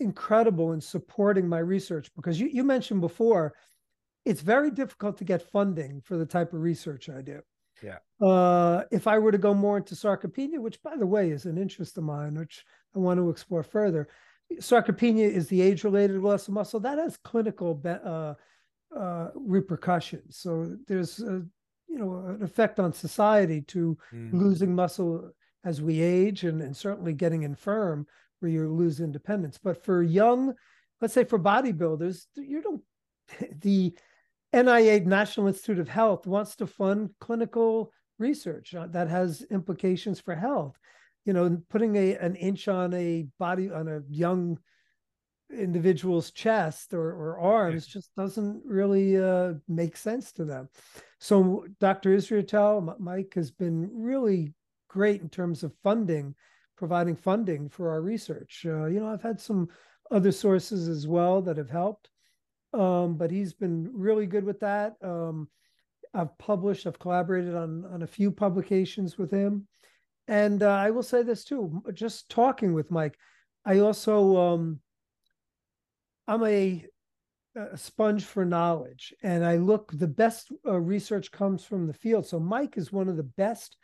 incredible 0.00 0.72
in 0.72 0.80
supporting 0.80 1.48
my 1.48 1.58
research 1.58 2.10
because 2.14 2.38
you, 2.38 2.48
you 2.48 2.64
mentioned 2.64 3.00
before 3.00 3.54
it's 4.24 4.40
very 4.40 4.70
difficult 4.70 5.16
to 5.18 5.24
get 5.24 5.50
funding 5.50 6.02
for 6.04 6.16
the 6.16 6.26
type 6.26 6.52
of 6.52 6.60
research 6.60 7.08
I 7.08 7.22
do. 7.22 7.40
Yeah. 7.82 7.98
Uh, 8.24 8.84
if 8.90 9.06
I 9.06 9.18
were 9.18 9.32
to 9.32 9.38
go 9.38 9.54
more 9.54 9.76
into 9.76 9.94
sarcopenia, 9.94 10.58
which 10.58 10.82
by 10.82 10.96
the 10.96 11.06
way 11.06 11.30
is 11.30 11.46
an 11.46 11.58
interest 11.58 11.98
of 11.98 12.04
mine, 12.04 12.34
which 12.34 12.64
I 12.94 12.98
want 12.98 13.18
to 13.18 13.30
explore 13.30 13.62
further, 13.62 14.08
sarcopenia 14.54 15.28
is 15.30 15.48
the 15.48 15.60
age-related 15.60 16.20
loss 16.20 16.48
of 16.48 16.54
muscle 16.54 16.80
that 16.80 16.98
has 16.98 17.16
clinical 17.16 17.80
uh, 17.84 18.34
uh, 18.96 19.30
repercussions. 19.34 20.38
So 20.38 20.76
there's 20.86 21.20
a, 21.20 21.42
you 21.88 21.98
know 21.98 22.24
an 22.26 22.42
effect 22.42 22.80
on 22.80 22.92
society 22.92 23.60
to 23.62 23.96
mm. 24.12 24.32
losing 24.32 24.74
muscle 24.74 25.30
as 25.64 25.80
we 25.80 26.00
age, 26.00 26.44
and, 26.44 26.60
and 26.60 26.76
certainly 26.76 27.12
getting 27.12 27.42
infirm 27.42 28.06
where 28.40 28.50
you 28.50 28.68
lose 28.68 29.00
independence. 29.00 29.58
But 29.62 29.82
for 29.82 30.02
young, 30.02 30.54
let's 31.00 31.14
say 31.14 31.24
for 31.24 31.38
bodybuilders, 31.38 32.26
you 32.36 32.62
don't 32.62 32.82
the 33.60 33.94
NIH 34.54 35.06
National 35.06 35.48
Institute 35.48 35.80
of 35.80 35.88
Health 35.88 36.26
wants 36.26 36.54
to 36.56 36.66
fund 36.66 37.10
clinical 37.20 37.92
research 38.18 38.74
uh, 38.74 38.86
that 38.88 39.08
has 39.08 39.42
implications 39.50 40.20
for 40.20 40.34
health. 40.34 40.78
You 41.24 41.32
know, 41.32 41.58
putting 41.70 41.96
a 41.96 42.16
an 42.16 42.36
inch 42.36 42.68
on 42.68 42.94
a 42.94 43.26
body 43.38 43.70
on 43.70 43.88
a 43.88 44.02
young 44.08 44.58
individual's 45.50 46.30
chest 46.30 46.94
or, 46.94 47.10
or 47.12 47.38
arms 47.38 47.86
just 47.86 48.14
doesn't 48.14 48.62
really 48.64 49.18
uh, 49.18 49.54
make 49.68 49.96
sense 49.96 50.32
to 50.32 50.44
them. 50.44 50.68
So 51.18 51.66
Dr. 51.80 52.16
Israetel, 52.16 52.98
Mike 52.98 53.32
has 53.34 53.50
been 53.50 53.90
really 53.92 54.52
great 54.88 55.20
in 55.20 55.28
terms 55.28 55.62
of 55.62 55.74
funding, 55.82 56.34
providing 56.76 57.16
funding 57.16 57.68
for 57.68 57.90
our 57.90 58.02
research. 58.02 58.64
Uh, 58.66 58.86
you 58.86 59.00
know, 59.00 59.08
I've 59.08 59.22
had 59.22 59.40
some 59.40 59.68
other 60.10 60.32
sources 60.32 60.88
as 60.88 61.06
well 61.06 61.42
that 61.42 61.56
have 61.56 61.70
helped, 61.70 62.10
um, 62.74 63.16
but 63.16 63.30
he's 63.30 63.54
been 63.54 63.90
really 63.92 64.26
good 64.26 64.44
with 64.44 64.60
that. 64.60 64.94
Um, 65.02 65.48
I've 66.12 66.36
published, 66.38 66.86
I've 66.86 66.98
collaborated 66.98 67.54
on 67.54 67.84
on 67.92 68.02
a 68.02 68.06
few 68.06 68.30
publications 68.30 69.18
with 69.18 69.30
him, 69.30 69.66
and 70.28 70.62
uh, 70.62 70.70
I 70.70 70.90
will 70.90 71.02
say 71.02 71.22
this 71.22 71.44
too. 71.44 71.82
Just 71.92 72.28
talking 72.28 72.72
with 72.72 72.90
Mike, 72.90 73.16
I 73.64 73.78
also 73.78 74.36
um, 74.36 74.80
I'm 76.28 76.44
a, 76.44 76.84
a 77.56 77.76
sponge 77.76 78.24
for 78.24 78.44
knowledge, 78.44 79.14
and 79.22 79.44
I 79.44 79.56
look. 79.56 79.92
The 79.92 80.08
best 80.08 80.52
uh, 80.66 80.78
research 80.80 81.30
comes 81.30 81.64
from 81.64 81.86
the 81.86 81.94
field. 81.94 82.26
So 82.26 82.38
Mike 82.38 82.76
is 82.76 82.92
one 82.92 83.08
of 83.08 83.16
the 83.16 83.22
best 83.22 83.76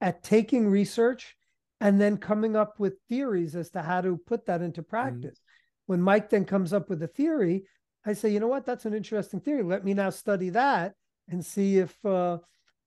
at 0.00 0.22
taking 0.22 0.68
research 0.68 1.36
and 1.80 2.00
then 2.00 2.16
coming 2.16 2.56
up 2.56 2.78
with 2.78 2.94
theories 3.08 3.56
as 3.56 3.70
to 3.70 3.82
how 3.82 4.00
to 4.00 4.16
put 4.26 4.46
that 4.46 4.62
into 4.62 4.82
mm-hmm. 4.82 4.90
practice. 4.90 5.38
Mm-hmm. 5.38 5.84
When 5.86 6.02
Mike 6.02 6.30
then 6.30 6.44
comes 6.44 6.72
up 6.72 6.88
with 6.88 7.02
a 7.02 7.08
theory, 7.08 7.64
I 8.06 8.12
say, 8.12 8.30
you 8.30 8.40
know 8.40 8.48
what, 8.48 8.66
that's 8.66 8.84
an 8.84 8.94
interesting 8.94 9.40
theory. 9.40 9.62
Let 9.62 9.84
me 9.84 9.94
now 9.94 10.10
study 10.10 10.50
that 10.50 10.94
and 11.28 11.44
see 11.44 11.78
if. 11.78 12.04
Uh, 12.04 12.38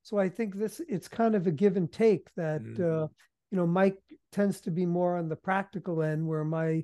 so 0.03 0.17
I 0.17 0.30
think 0.30 0.56
this 0.56 0.80
it's 0.88 1.08
kind 1.08 1.36
of 1.36 1.47
a 1.47 1.51
give 1.51 1.75
and 1.75 1.91
take 1.91 2.30
that 2.36 2.63
mm-hmm. 2.63 2.82
uh, 2.82 3.08
you 3.51 3.58
know 3.58 3.67
Mike 3.67 3.97
tends 4.32 4.62
to 4.62 4.71
be 4.71 4.86
more 4.86 5.17
on 5.17 5.27
the 5.27 5.36
practical 5.36 6.01
end, 6.01 6.25
where 6.25 6.45
my 6.45 6.84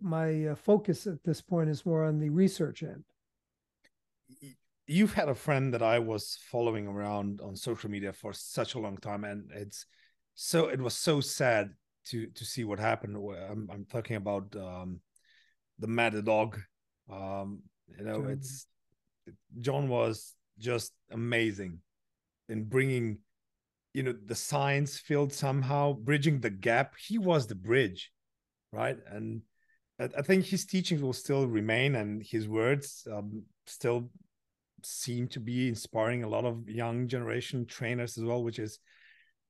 my 0.00 0.46
uh, 0.46 0.54
focus 0.54 1.06
at 1.06 1.22
this 1.24 1.40
point 1.40 1.70
is 1.70 1.86
more 1.86 2.04
on 2.04 2.18
the 2.18 2.30
research 2.30 2.82
end. 2.82 3.04
You've 4.86 5.14
had 5.14 5.28
a 5.28 5.34
friend 5.34 5.72
that 5.74 5.82
I 5.82 5.98
was 5.98 6.38
following 6.50 6.86
around 6.88 7.40
on 7.42 7.54
social 7.54 7.90
media 7.90 8.12
for 8.12 8.32
such 8.32 8.74
a 8.74 8.80
long 8.80 8.96
time, 8.96 9.24
and 9.24 9.50
it's 9.52 9.86
so 10.34 10.68
it 10.68 10.80
was 10.80 10.94
so 10.94 11.20
sad 11.20 11.70
to 12.06 12.26
to 12.26 12.44
see 12.44 12.64
what 12.64 12.80
happened. 12.80 13.16
I'm, 13.16 13.68
I'm 13.72 13.84
talking 13.84 14.16
about 14.16 14.54
um, 14.56 15.00
the 15.78 15.86
Mad 15.86 16.24
Dog. 16.24 16.58
Um, 17.10 17.62
you 17.96 18.04
know, 18.04 18.22
John. 18.22 18.30
it's 18.30 18.66
John 19.60 19.88
was 19.88 20.34
just 20.58 20.92
amazing 21.10 21.80
in 22.48 22.64
bringing, 22.64 23.18
you 23.94 24.02
know, 24.02 24.14
the 24.24 24.34
science 24.34 24.98
field 24.98 25.32
somehow 25.32 25.94
bridging 25.94 26.40
the 26.40 26.50
gap. 26.50 26.94
He 26.98 27.18
was 27.18 27.46
the 27.46 27.54
bridge, 27.54 28.10
right? 28.72 28.98
And 29.10 29.42
I 30.00 30.22
think 30.22 30.44
his 30.44 30.64
teachings 30.64 31.02
will 31.02 31.12
still 31.12 31.46
remain, 31.48 31.96
and 31.96 32.22
his 32.22 32.46
words 32.46 33.06
um, 33.12 33.42
still 33.66 34.10
seem 34.84 35.26
to 35.28 35.40
be 35.40 35.68
inspiring 35.68 36.22
a 36.22 36.28
lot 36.28 36.44
of 36.44 36.68
young 36.68 37.08
generation 37.08 37.66
trainers 37.66 38.16
as 38.16 38.22
well, 38.22 38.44
which 38.44 38.60
is 38.60 38.78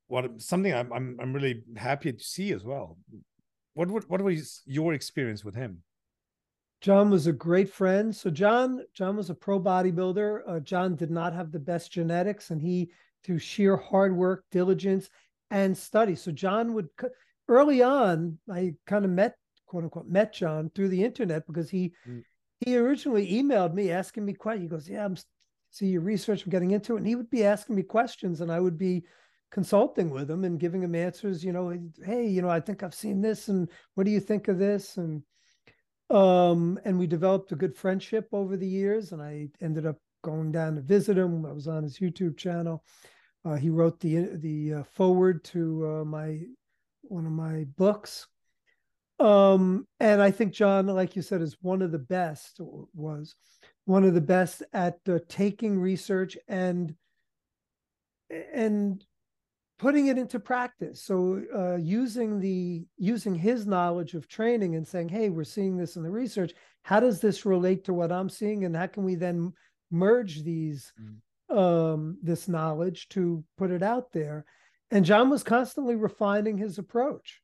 what 0.06 0.40
something 0.40 0.72
I'm 0.72 0.90
I'm, 0.92 1.18
I'm 1.20 1.32
really 1.34 1.62
happy 1.76 2.12
to 2.12 2.24
see 2.24 2.52
as 2.52 2.64
well. 2.64 2.96
What 3.74 3.90
what 3.90 4.08
what 4.08 4.22
was 4.22 4.62
your 4.64 4.94
experience 4.94 5.44
with 5.44 5.54
him? 5.54 5.82
John 6.80 7.10
was 7.10 7.26
a 7.26 7.32
great 7.32 7.68
friend. 7.68 8.14
So 8.14 8.30
John 8.30 8.84
John 8.94 9.16
was 9.16 9.30
a 9.30 9.34
pro 9.34 9.60
bodybuilder. 9.60 10.42
Uh, 10.46 10.60
John 10.60 10.94
did 10.94 11.10
not 11.10 11.34
have 11.34 11.50
the 11.50 11.58
best 11.58 11.92
genetics, 11.92 12.50
and 12.50 12.62
he 12.62 12.90
through 13.24 13.40
sheer 13.40 13.76
hard 13.76 14.16
work, 14.16 14.44
diligence, 14.50 15.10
and 15.50 15.76
study. 15.76 16.14
So 16.14 16.30
John 16.30 16.74
would 16.74 16.88
early 17.48 17.82
on. 17.82 18.38
I 18.50 18.74
kind 18.86 19.04
of 19.04 19.10
met 19.10 19.34
quote 19.66 19.84
unquote 19.84 20.08
met 20.08 20.32
John 20.32 20.70
through 20.74 20.88
the 20.88 21.02
internet 21.02 21.46
because 21.46 21.68
he 21.68 21.92
mm. 22.06 22.22
he 22.60 22.76
originally 22.76 23.30
emailed 23.32 23.74
me 23.74 23.90
asking 23.90 24.24
me 24.24 24.34
questions. 24.34 24.62
He 24.62 24.68
goes, 24.68 24.88
"Yeah, 24.88 25.04
I'm 25.04 25.16
see 25.70 25.86
your 25.86 26.02
research. 26.02 26.44
I'm 26.44 26.50
getting 26.50 26.70
into 26.70 26.94
it," 26.94 26.98
and 26.98 27.06
he 27.06 27.16
would 27.16 27.30
be 27.30 27.44
asking 27.44 27.74
me 27.74 27.82
questions, 27.82 28.40
and 28.40 28.52
I 28.52 28.60
would 28.60 28.78
be 28.78 29.04
consulting 29.50 30.10
with 30.10 30.30
him 30.30 30.44
and 30.44 30.60
giving 30.60 30.82
him 30.82 30.94
answers. 30.94 31.44
You 31.44 31.52
know, 31.52 31.76
hey, 32.04 32.26
you 32.26 32.40
know, 32.40 32.50
I 32.50 32.60
think 32.60 32.82
I've 32.82 32.94
seen 32.94 33.20
this, 33.20 33.48
and 33.48 33.68
what 33.94 34.04
do 34.04 34.12
you 34.12 34.20
think 34.20 34.46
of 34.46 34.58
this? 34.58 34.96
And 34.96 35.22
um, 36.10 36.78
and 36.84 36.98
we 36.98 37.06
developed 37.06 37.52
a 37.52 37.56
good 37.56 37.76
friendship 37.76 38.28
over 38.32 38.56
the 38.56 38.68
years, 38.68 39.12
and 39.12 39.22
I 39.22 39.48
ended 39.60 39.86
up 39.86 39.96
going 40.22 40.52
down 40.52 40.74
to 40.74 40.80
visit 40.80 41.16
him. 41.16 41.46
I 41.46 41.52
was 41.52 41.68
on 41.68 41.82
his 41.82 41.98
YouTube 41.98 42.36
channel. 42.36 42.84
Uh, 43.44 43.54
he 43.54 43.70
wrote 43.70 44.00
the 44.00 44.36
the 44.36 44.74
uh, 44.74 44.82
forward 44.82 45.44
to 45.44 45.86
uh, 45.86 46.04
my 46.04 46.40
one 47.02 47.26
of 47.26 47.32
my 47.32 47.64
books 47.76 48.26
um, 49.20 49.86
and 49.98 50.22
I 50.22 50.30
think 50.30 50.52
John, 50.52 50.86
like 50.86 51.16
you 51.16 51.22
said, 51.22 51.42
is 51.42 51.56
one 51.60 51.82
of 51.82 51.90
the 51.90 51.98
best, 51.98 52.60
was 52.94 53.34
one 53.84 54.04
of 54.04 54.14
the 54.14 54.20
best 54.20 54.62
at 54.72 54.98
uh, 55.08 55.18
taking 55.28 55.78
research 55.78 56.36
and 56.46 56.94
and 58.30 59.04
putting 59.78 60.08
it 60.08 60.18
into 60.18 60.40
practice. 60.40 61.02
So 61.02 61.42
uh, 61.54 61.76
using 61.76 62.40
the 62.40 62.86
using 62.96 63.34
his 63.34 63.66
knowledge 63.66 64.14
of 64.14 64.28
training 64.28 64.76
and 64.76 64.86
saying, 64.86 65.08
"Hey, 65.08 65.28
we're 65.28 65.44
seeing 65.44 65.76
this 65.76 65.96
in 65.96 66.02
the 66.02 66.10
research. 66.10 66.52
How 66.82 67.00
does 67.00 67.20
this 67.20 67.46
relate 67.46 67.84
to 67.84 67.94
what 67.94 68.12
I'm 68.12 68.28
seeing, 68.28 68.64
and 68.64 68.76
how 68.76 68.86
can 68.86 69.04
we 69.04 69.14
then 69.14 69.52
merge 69.90 70.42
these 70.42 70.92
mm. 71.00 71.56
um, 71.56 72.18
this 72.22 72.48
knowledge 72.48 73.08
to 73.10 73.44
put 73.56 73.70
it 73.70 73.82
out 73.82 74.12
there?" 74.12 74.44
And 74.90 75.04
John 75.04 75.28
was 75.28 75.42
constantly 75.42 75.96
refining 75.96 76.56
his 76.56 76.78
approach 76.78 77.42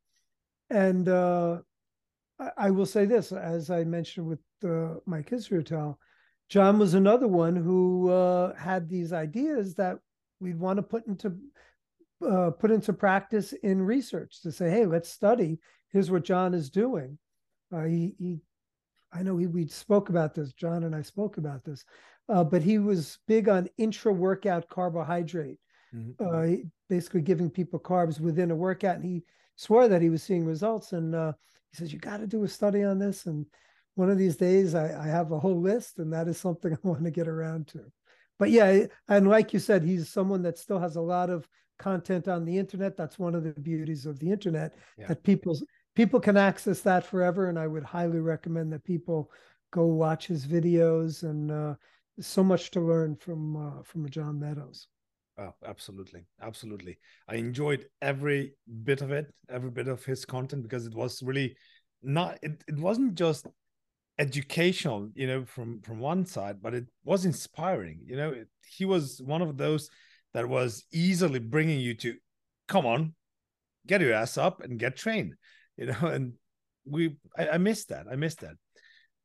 and 0.70 1.08
uh, 1.08 1.58
I, 2.38 2.50
I, 2.56 2.70
will 2.70 2.86
say 2.86 3.04
this, 3.04 3.32
as 3.32 3.70
I 3.70 3.84
mentioned 3.84 4.26
with 4.26 4.40
uh, 4.64 4.96
Mike 5.06 5.30
Israetel, 5.30 5.96
John 6.48 6.78
was 6.78 6.94
another 6.94 7.28
one 7.28 7.56
who 7.56 8.10
uh, 8.10 8.54
had 8.54 8.88
these 8.88 9.12
ideas 9.12 9.74
that 9.74 9.98
we'd 10.40 10.58
want 10.58 10.78
to 10.78 10.82
put 10.82 11.06
into 11.06 11.36
uh, 12.24 12.50
put 12.50 12.70
into 12.70 12.92
practice 12.92 13.52
in 13.52 13.82
research 13.82 14.42
to 14.42 14.52
say, 14.52 14.70
hey, 14.70 14.86
let's 14.86 15.08
study. 15.08 15.58
Here's 15.90 16.10
what 16.10 16.24
John 16.24 16.54
is 16.54 16.70
doing. 16.70 17.18
Uh, 17.72 17.84
he, 17.84 18.14
he, 18.18 18.40
I 19.12 19.22
know 19.22 19.36
he, 19.36 19.46
we 19.46 19.68
spoke 19.68 20.08
about 20.08 20.34
this. 20.34 20.52
John 20.52 20.84
and 20.84 20.94
I 20.94 21.02
spoke 21.02 21.38
about 21.38 21.64
this, 21.64 21.84
uh, 22.28 22.44
but 22.44 22.62
he 22.62 22.78
was 22.78 23.18
big 23.26 23.48
on 23.48 23.68
intra 23.78 24.12
workout 24.12 24.68
carbohydrate, 24.68 25.58
mm-hmm. 25.94 26.54
basically 26.88 27.22
giving 27.22 27.50
people 27.50 27.78
carbs 27.78 28.20
within 28.20 28.50
a 28.50 28.56
workout. 28.56 28.96
And 28.96 29.04
he 29.04 29.22
swore 29.56 29.88
that 29.88 30.02
he 30.02 30.10
was 30.10 30.22
seeing 30.22 30.44
results. 30.44 30.92
And 30.92 31.14
uh, 31.14 31.32
he 31.70 31.76
says, 31.76 31.92
You 31.92 31.98
got 31.98 32.18
to 32.18 32.26
do 32.26 32.44
a 32.44 32.48
study 32.48 32.82
on 32.82 32.98
this. 32.98 33.26
And 33.26 33.46
one 33.94 34.10
of 34.10 34.18
these 34.18 34.36
days, 34.36 34.74
I, 34.74 35.04
I 35.04 35.06
have 35.06 35.32
a 35.32 35.38
whole 35.38 35.60
list, 35.60 35.98
and 35.98 36.12
that 36.12 36.28
is 36.28 36.38
something 36.38 36.72
I 36.84 36.88
want 36.88 37.04
to 37.04 37.10
get 37.10 37.28
around 37.28 37.68
to. 37.68 37.84
But 38.38 38.50
yeah, 38.50 38.86
and 39.08 39.28
like 39.28 39.52
you 39.52 39.60
said, 39.60 39.84
he's 39.84 40.08
someone 40.08 40.42
that 40.42 40.58
still 40.58 40.80
has 40.80 40.96
a 40.96 41.00
lot 41.00 41.30
of 41.30 41.48
content 41.78 42.28
on 42.28 42.44
the 42.44 42.56
internet. 42.56 42.96
That's 42.96 43.18
one 43.18 43.34
of 43.34 43.44
the 43.44 43.52
beauties 43.52 44.06
of 44.06 44.18
the 44.18 44.30
internet 44.30 44.76
yeah. 44.98 45.06
that 45.08 45.22
people 45.22 45.58
people 45.94 46.20
can 46.20 46.36
access 46.36 46.80
that 46.80 47.04
forever. 47.04 47.48
And 47.48 47.58
I 47.58 47.66
would 47.66 47.84
highly 47.84 48.20
recommend 48.20 48.72
that 48.72 48.84
people 48.84 49.30
go 49.70 49.86
watch 49.86 50.26
his 50.26 50.46
videos 50.46 51.22
and 51.22 51.50
uh, 51.50 51.74
so 52.20 52.44
much 52.44 52.70
to 52.72 52.80
learn 52.80 53.16
from 53.16 53.56
uh, 53.56 53.82
from 53.82 54.08
John 54.08 54.38
Meadows. 54.38 54.88
Oh, 55.36 55.52
absolutely. 55.66 56.26
Absolutely. 56.40 56.98
I 57.28 57.36
enjoyed 57.36 57.86
every 58.00 58.54
bit 58.84 59.02
of 59.02 59.10
it, 59.10 59.34
every 59.50 59.70
bit 59.70 59.88
of 59.88 60.04
his 60.04 60.24
content 60.24 60.62
because 60.62 60.86
it 60.86 60.94
was 60.94 61.22
really 61.22 61.56
not 62.02 62.38
it, 62.42 62.62
it 62.68 62.78
wasn't 62.78 63.16
just 63.16 63.46
educational, 64.18 65.10
you 65.14 65.26
know, 65.26 65.44
from 65.44 65.80
from 65.80 65.98
one 65.98 66.24
side, 66.24 66.62
but 66.62 66.74
it 66.74 66.86
was 67.04 67.24
inspiring. 67.24 68.00
You 68.06 68.16
know, 68.16 68.30
it, 68.30 68.48
he 68.64 68.84
was 68.84 69.20
one 69.22 69.42
of 69.42 69.56
those 69.56 69.90
that 70.34 70.48
was 70.48 70.84
easily 70.92 71.38
bringing 71.38 71.80
you 71.80 71.94
to 71.94 72.14
come 72.68 72.86
on, 72.86 73.14
get 73.86 74.00
your 74.00 74.12
ass 74.12 74.36
up 74.36 74.62
and 74.62 74.78
get 74.78 74.96
trained, 74.96 75.34
you 75.76 75.86
know, 75.86 75.98
and 76.02 76.34
we 76.84 77.16
I, 77.36 77.50
I 77.50 77.58
missed 77.58 77.88
that. 77.88 78.06
I 78.10 78.16
missed 78.16 78.40
that. 78.40 78.56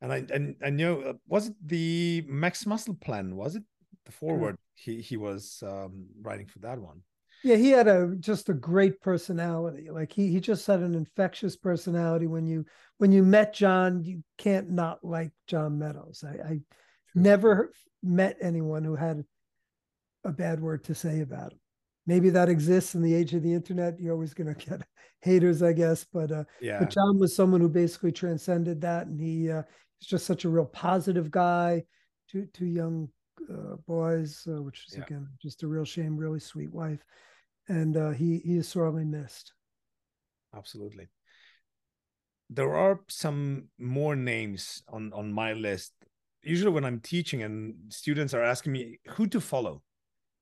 And 0.01 0.13
I 0.13 0.25
and 0.33 0.55
I 0.63 0.69
know 0.69 1.01
uh, 1.01 1.13
was 1.27 1.47
it 1.47 1.55
the 1.65 2.23
max 2.27 2.65
muscle 2.65 2.95
plan? 2.95 3.35
Was 3.35 3.55
it 3.55 3.63
the 4.05 4.11
forward 4.13 4.57
he 4.79 5.01
he 5.01 5.17
was 5.17 5.61
um, 5.65 6.07
writing 6.21 6.45
for 6.45 6.59
that 6.59 6.79
one. 6.79 7.01
Yeah, 7.43 7.55
he 7.55 7.69
had 7.69 7.87
a 7.87 8.15
just 8.19 8.49
a 8.49 8.53
great 8.53 8.99
personality. 9.01 9.89
Like 9.89 10.11
he 10.11 10.29
he 10.29 10.39
just 10.39 10.67
had 10.67 10.81
an 10.81 10.95
infectious 10.95 11.55
personality. 11.55 12.27
When 12.27 12.45
you 12.45 12.65
when 12.97 13.11
you 13.11 13.23
met 13.23 13.53
John, 13.53 14.03
you 14.03 14.23
can't 14.37 14.69
not 14.69 15.03
like 15.03 15.31
John 15.47 15.79
Meadows. 15.79 16.23
I, 16.27 16.49
I 16.49 16.59
never 17.15 17.71
met 18.03 18.37
anyone 18.41 18.83
who 18.83 18.95
had 18.95 19.23
a 20.23 20.31
bad 20.31 20.59
word 20.59 20.83
to 20.85 20.95
say 20.95 21.21
about 21.21 21.53
him. 21.53 21.59
Maybe 22.07 22.29
that 22.31 22.49
exists 22.49 22.95
in 22.95 23.01
the 23.01 23.13
age 23.13 23.33
of 23.33 23.43
the 23.43 23.53
internet. 23.53 23.99
You're 23.99 24.13
always 24.13 24.33
going 24.33 24.53
to 24.53 24.65
get 24.69 24.81
haters, 25.21 25.61
I 25.61 25.73
guess. 25.73 26.03
But 26.03 26.31
uh, 26.31 26.43
yeah, 26.61 26.79
but 26.79 26.89
John 26.89 27.19
was 27.19 27.35
someone 27.35 27.61
who 27.61 27.69
basically 27.69 28.11
transcended 28.11 28.81
that, 28.81 29.07
and 29.07 29.19
he 29.19 29.51
uh, 29.51 29.63
he's 29.99 30.07
just 30.09 30.25
such 30.25 30.45
a 30.45 30.49
real 30.49 30.65
positive 30.65 31.29
guy. 31.29 31.83
Two 32.29 32.47
two 32.53 32.65
young 32.65 33.09
uh, 33.51 33.75
boys, 33.87 34.45
uh, 34.47 34.61
which 34.61 34.85
is 34.87 34.95
Yeah. 34.97 35.03
again 35.03 35.27
just 35.41 35.63
a 35.63 35.67
real 35.67 35.85
shame. 35.85 36.17
Really 36.17 36.39
sweet 36.39 36.73
wife, 36.73 37.03
and 37.67 37.95
uh, 37.95 38.11
he 38.11 38.39
he 38.39 38.57
is 38.57 38.67
sorely 38.67 39.05
missed. 39.05 39.53
absolutely. 40.55 41.07
There 42.49 42.75
are 42.75 43.01
some 43.07 43.69
more 43.77 44.15
names 44.15 44.81
on 44.87 45.13
on 45.13 45.31
my 45.31 45.53
list. 45.53 45.93
Usually, 46.41 46.71
when 46.71 46.85
I'm 46.85 46.99
teaching 47.01 47.43
and 47.43 47.75
students 47.93 48.33
are 48.33 48.41
asking 48.43 48.71
me 48.73 48.99
who 49.09 49.27
to 49.27 49.39
follow, 49.41 49.83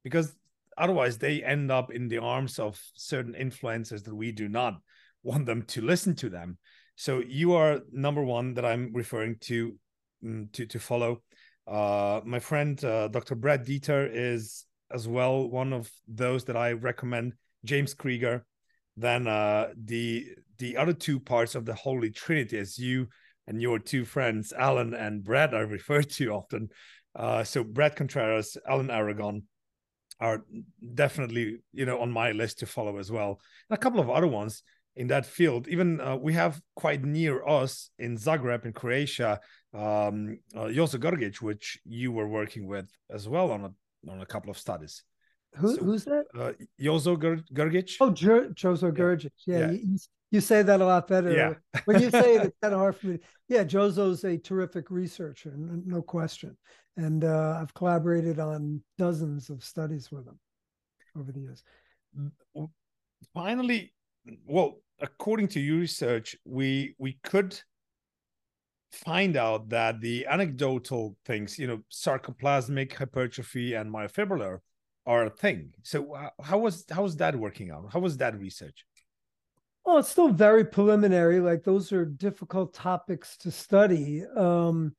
because 0.07 0.35
otherwise 0.77 1.17
they 1.17 1.43
end 1.43 1.71
up 1.71 1.91
in 1.91 2.07
the 2.07 2.19
arms 2.19 2.59
of 2.59 2.79
certain 2.95 3.33
influencers 3.33 4.03
that 4.03 4.15
we 4.15 4.31
do 4.31 4.47
not 4.47 4.75
want 5.23 5.45
them 5.45 5.63
to 5.63 5.81
listen 5.81 6.15
to 6.15 6.29
them. 6.29 6.57
So 6.95 7.21
you 7.27 7.53
are 7.53 7.81
number 7.91 8.23
one 8.23 8.53
that 8.55 8.65
I'm 8.65 8.91
referring 8.93 9.35
to 9.41 9.75
mm, 10.23 10.51
to 10.53 10.65
to 10.65 10.79
follow. 10.79 11.21
Uh, 11.67 12.21
my 12.25 12.39
friend 12.39 12.83
uh, 12.83 13.07
Dr. 13.09 13.35
Brad 13.35 13.65
Dieter 13.65 14.09
is 14.11 14.65
as 14.89 15.07
well 15.07 15.49
one 15.49 15.73
of 15.73 15.91
those 16.07 16.45
that 16.45 16.55
I 16.55 16.71
recommend. 16.71 17.33
James 17.65 17.93
Krieger. 17.93 18.45
Then 18.95 19.27
uh, 19.27 19.67
the 19.75 20.25
the 20.57 20.77
other 20.77 20.93
two 20.93 21.19
parts 21.19 21.53
of 21.55 21.65
the 21.65 21.75
Holy 21.75 22.09
Trinity, 22.09 22.57
as 22.57 22.79
you 22.79 23.07
and 23.47 23.61
your 23.61 23.79
two 23.79 24.05
friends 24.05 24.53
Alan 24.53 24.93
and 24.93 25.23
Brad 25.23 25.53
are 25.53 25.65
referred 25.65 26.09
to 26.11 26.31
often. 26.31 26.69
Uh, 27.15 27.43
so 27.43 27.63
Bret 27.63 27.95
Contreras, 27.95 28.57
Alan 28.67 28.89
Aragon 28.89 29.43
are 30.19 30.43
definitely 30.95 31.59
you 31.73 31.85
know 31.85 31.99
on 31.99 32.11
my 32.11 32.31
list 32.31 32.59
to 32.59 32.65
follow 32.65 32.97
as 32.97 33.11
well. 33.11 33.39
And 33.69 33.77
a 33.77 33.81
couple 33.81 33.99
of 33.99 34.09
other 34.09 34.27
ones 34.27 34.63
in 34.95 35.07
that 35.07 35.25
field. 35.25 35.67
Even 35.67 36.01
uh, 36.01 36.15
we 36.15 36.33
have 36.33 36.59
quite 36.75 37.03
near 37.03 37.45
us 37.47 37.89
in 37.99 38.17
Zagreb 38.17 38.65
in 38.65 38.73
Croatia, 38.73 39.39
um, 39.73 40.39
uh, 40.55 40.65
Jozo 40.77 40.99
Grgic, 40.99 41.41
which 41.41 41.79
you 41.85 42.11
were 42.11 42.27
working 42.27 42.65
with 42.67 42.89
as 43.11 43.27
well 43.29 43.51
on 43.51 43.65
a 43.65 44.11
on 44.11 44.21
a 44.21 44.25
couple 44.25 44.49
of 44.49 44.57
studies. 44.57 45.03
Who 45.55 45.75
So- 45.75 45.83
who's 45.83 46.03
that? 46.05 46.25
Uh, 46.37 46.53
Jozo 46.81 47.15
Oh, 47.99 48.09
Jer- 48.11 48.49
Jozo 48.49 48.91
Gurgic. 48.91 49.31
Yeah, 49.45 49.59
Yeah. 49.59 49.71
You, 49.71 49.79
you- 49.93 49.97
you 50.29 50.41
say 50.41 50.61
that 50.61 50.81
a 50.81 50.85
lot 50.85 51.07
better. 51.07 51.31
Yeah. 51.31 51.53
when 51.85 52.01
you 52.01 52.09
say 52.11 52.35
it, 52.35 52.43
it's 52.47 52.57
kind 52.61 52.73
of 52.73 52.79
hard 52.81 52.97
for 52.97 53.07
me. 53.07 53.19
Yeah, 53.47 53.63
Jozo's 53.63 54.25
a 54.25 54.37
terrific 54.37 54.91
researcher, 54.91 55.53
no 55.55 56.01
question. 56.01 56.57
And 56.97 57.23
uh, 57.23 57.59
I've 57.61 57.73
collaborated 57.73 58.39
on 58.39 58.81
dozens 58.97 59.49
of 59.49 59.63
studies 59.63 60.11
with 60.11 60.27
him 60.27 60.39
over 61.15 61.31
the 61.31 61.39
years. 61.39 61.63
finally 63.33 63.93
well 64.45 64.79
according 64.99 65.47
to 65.47 65.59
your 65.59 65.79
research 65.79 66.35
we 66.45 66.95
we 66.97 67.17
could 67.23 67.59
find 68.91 69.35
out 69.35 69.69
that 69.69 69.99
the 70.01 70.25
anecdotal 70.27 71.15
things 71.25 71.59
you 71.59 71.67
know 71.67 71.81
sarcoplasmic 71.91 72.93
hypertrophy 72.93 73.73
and 73.73 73.91
myofibrillar 73.91 74.59
are 75.05 75.25
a 75.25 75.29
thing 75.29 75.73
so 75.83 76.13
uh, 76.13 76.29
how 76.43 76.57
was 76.57 76.85
how 76.89 77.03
was 77.03 77.15
that 77.15 77.35
working 77.35 77.71
out 77.71 77.85
how 77.91 77.99
was 77.99 78.17
that 78.17 78.37
research 78.39 78.85
Well, 79.85 79.99
it's 79.99 80.09
still 80.09 80.29
very 80.29 80.65
preliminary. 80.65 81.39
Like 81.39 81.63
those 81.63 81.93
are 81.93 82.03
difficult 82.03 82.73
topics 82.73 83.37
to 83.37 83.51
study. 83.51 84.25
Um, 84.35 84.93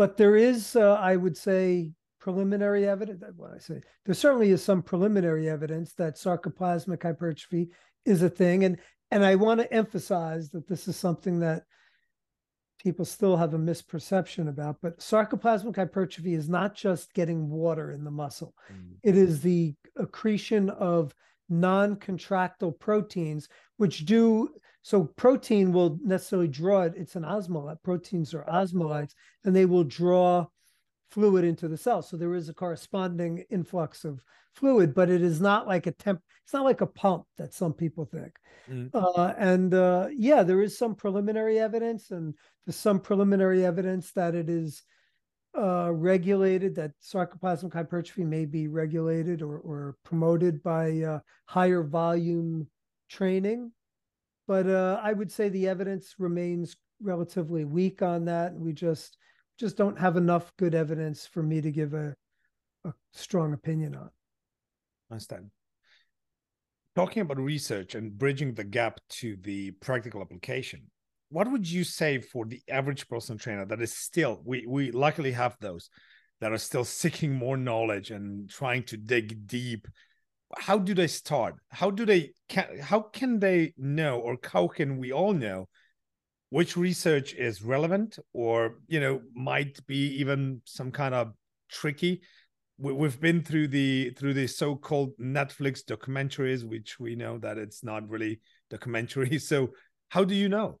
but 0.00 0.16
there 0.16 0.34
is, 0.34 0.76
uh, 0.76 0.94
I 0.94 1.14
would 1.14 1.36
say, 1.36 1.92
preliminary 2.20 2.88
evidence. 2.88 3.22
What 3.36 3.52
I 3.54 3.58
say, 3.58 3.82
there 4.06 4.14
certainly 4.14 4.50
is 4.50 4.64
some 4.64 4.80
preliminary 4.80 5.46
evidence 5.50 5.92
that 5.98 6.16
sarcoplasmic 6.16 7.02
hypertrophy 7.02 7.68
is 8.06 8.22
a 8.22 8.30
thing, 8.30 8.64
and 8.64 8.78
and 9.10 9.22
I 9.22 9.34
want 9.34 9.60
to 9.60 9.70
emphasize 9.70 10.48
that 10.52 10.66
this 10.66 10.88
is 10.88 10.96
something 10.96 11.40
that 11.40 11.64
people 12.82 13.04
still 13.04 13.36
have 13.36 13.52
a 13.52 13.58
misperception 13.58 14.48
about. 14.48 14.78
But 14.80 15.00
sarcoplasmic 15.00 15.76
hypertrophy 15.76 16.32
is 16.32 16.48
not 16.48 16.74
just 16.74 17.12
getting 17.12 17.50
water 17.50 17.92
in 17.92 18.02
the 18.02 18.10
muscle; 18.10 18.54
it 19.02 19.18
is 19.18 19.42
the 19.42 19.74
accretion 19.96 20.70
of 20.70 21.14
non-contractile 21.50 22.72
proteins 22.72 23.50
which 23.76 24.06
do 24.06 24.48
so 24.82 25.04
protein 25.16 25.72
will 25.72 25.98
necessarily 26.02 26.48
draw 26.48 26.82
it 26.82 26.94
it's 26.96 27.16
an 27.16 27.22
osmolyte 27.22 27.82
proteins 27.82 28.34
are 28.34 28.44
osmolytes, 28.44 29.14
and 29.44 29.54
they 29.54 29.66
will 29.66 29.84
draw 29.84 30.46
fluid 31.10 31.44
into 31.44 31.68
the 31.68 31.76
cell 31.76 32.02
so 32.02 32.16
there 32.16 32.34
is 32.34 32.48
a 32.48 32.54
corresponding 32.54 33.44
influx 33.50 34.04
of 34.04 34.22
fluid 34.54 34.94
but 34.94 35.10
it 35.10 35.22
is 35.22 35.40
not 35.40 35.66
like 35.66 35.86
a 35.86 35.92
temp 35.92 36.20
it's 36.44 36.52
not 36.52 36.64
like 36.64 36.80
a 36.80 36.86
pump 36.86 37.24
that 37.38 37.54
some 37.54 37.72
people 37.72 38.04
think 38.04 38.32
Mm. 38.68 38.90
uh, 38.92 39.32
and 39.38 39.72
uh, 39.74 40.08
yeah 40.12 40.42
there 40.42 40.60
is 40.60 40.78
some 40.78 40.94
preliminary 40.94 41.58
evidence 41.58 42.10
and 42.10 42.34
there's 42.66 42.76
some 42.76 43.00
preliminary 43.00 43.64
evidence 43.64 44.12
that 44.12 44.34
it 44.34 44.48
is 44.50 44.82
uh, 45.58 45.90
regulated, 45.92 46.74
that 46.76 46.92
sarcoplasmic 47.02 47.72
hypertrophy 47.72 48.24
may 48.24 48.44
be 48.44 48.68
regulated 48.68 49.42
or, 49.42 49.58
or 49.58 49.96
promoted 50.04 50.62
by 50.62 51.00
uh, 51.00 51.18
higher 51.46 51.82
volume 51.82 52.66
training. 53.08 53.72
But 54.50 54.66
uh, 54.66 54.98
I 55.00 55.12
would 55.12 55.30
say 55.30 55.48
the 55.48 55.68
evidence 55.68 56.16
remains 56.18 56.74
relatively 57.00 57.64
weak 57.64 58.02
on 58.02 58.24
that. 58.24 58.52
We 58.52 58.72
just 58.72 59.16
just 59.60 59.76
don't 59.76 59.96
have 59.96 60.16
enough 60.16 60.52
good 60.56 60.74
evidence 60.74 61.24
for 61.24 61.40
me 61.40 61.60
to 61.60 61.70
give 61.70 61.94
a, 61.94 62.16
a 62.84 62.92
strong 63.12 63.52
opinion 63.52 63.94
on. 63.94 64.10
understand 65.08 65.52
talking 66.96 67.22
about 67.22 67.38
research 67.38 67.94
and 67.94 68.18
bridging 68.18 68.52
the 68.54 68.64
gap 68.64 68.98
to 69.10 69.36
the 69.42 69.70
practical 69.82 70.20
application 70.20 70.80
what 71.28 71.48
would 71.48 71.70
you 71.70 71.84
say 71.84 72.18
for 72.18 72.44
the 72.44 72.60
average 72.68 73.06
personal 73.08 73.38
trainer 73.38 73.64
that 73.64 73.80
is 73.80 73.94
still 73.94 74.42
we 74.44 74.66
we 74.66 74.90
luckily 74.90 75.30
have 75.30 75.56
those 75.60 75.90
that 76.40 76.50
are 76.50 76.58
still 76.58 76.84
seeking 76.84 77.32
more 77.32 77.56
knowledge 77.56 78.10
and 78.10 78.50
trying 78.50 78.82
to 78.82 78.96
dig 78.96 79.46
deep 79.46 79.86
how 80.58 80.78
do 80.78 80.94
they 80.94 81.06
start? 81.06 81.56
How 81.68 81.90
do 81.90 82.04
they 82.04 82.32
can 82.48 82.78
how 82.80 83.00
can 83.00 83.38
they 83.38 83.74
know 83.76 84.20
or 84.20 84.38
how 84.42 84.68
can 84.68 84.98
we 84.98 85.12
all 85.12 85.32
know 85.32 85.68
which 86.50 86.76
research 86.76 87.34
is 87.34 87.62
relevant 87.62 88.18
or 88.32 88.78
you 88.88 89.00
know 89.00 89.20
might 89.34 89.84
be 89.86 90.18
even 90.18 90.62
some 90.64 90.90
kind 90.90 91.14
of 91.14 91.32
tricky? 91.70 92.22
We, 92.78 92.92
we've 92.92 93.20
been 93.20 93.42
through 93.42 93.68
the 93.68 94.10
through 94.18 94.34
the 94.34 94.46
so-called 94.46 95.12
netflix 95.20 95.84
documentaries 95.84 96.64
which 96.64 96.98
we 96.98 97.14
know 97.14 97.38
that 97.38 97.58
it's 97.58 97.84
not 97.84 98.08
really 98.08 98.40
documentary. 98.70 99.38
So 99.50 99.70
how 100.08 100.24
do 100.24 100.34
you 100.34 100.48
know? 100.48 100.80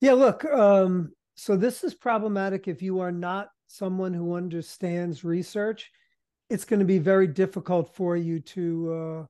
Yeah, 0.00 0.14
look, 0.14 0.44
um, 0.46 1.12
so 1.34 1.56
this 1.56 1.84
is 1.84 1.94
problematic 1.94 2.66
if 2.66 2.82
you 2.82 3.00
are 3.00 3.12
not 3.12 3.48
someone 3.66 4.12
who 4.12 4.34
understands 4.34 5.24
research. 5.24 5.90
It's 6.52 6.64
going 6.64 6.80
to 6.80 6.86
be 6.86 6.98
very 6.98 7.26
difficult 7.26 7.94
for 7.94 8.16
you 8.16 8.40
to 8.40 8.92
uh, 8.92 9.26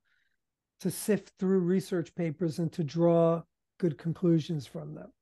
to 0.80 0.90
sift 0.90 1.32
through 1.38 1.60
research 1.60 2.14
papers 2.14 2.58
and 2.58 2.72
to 2.72 2.82
draw 2.82 3.42
good 3.78 3.96
conclusions 3.96 4.66
from 4.66 4.94
them. 4.94 5.12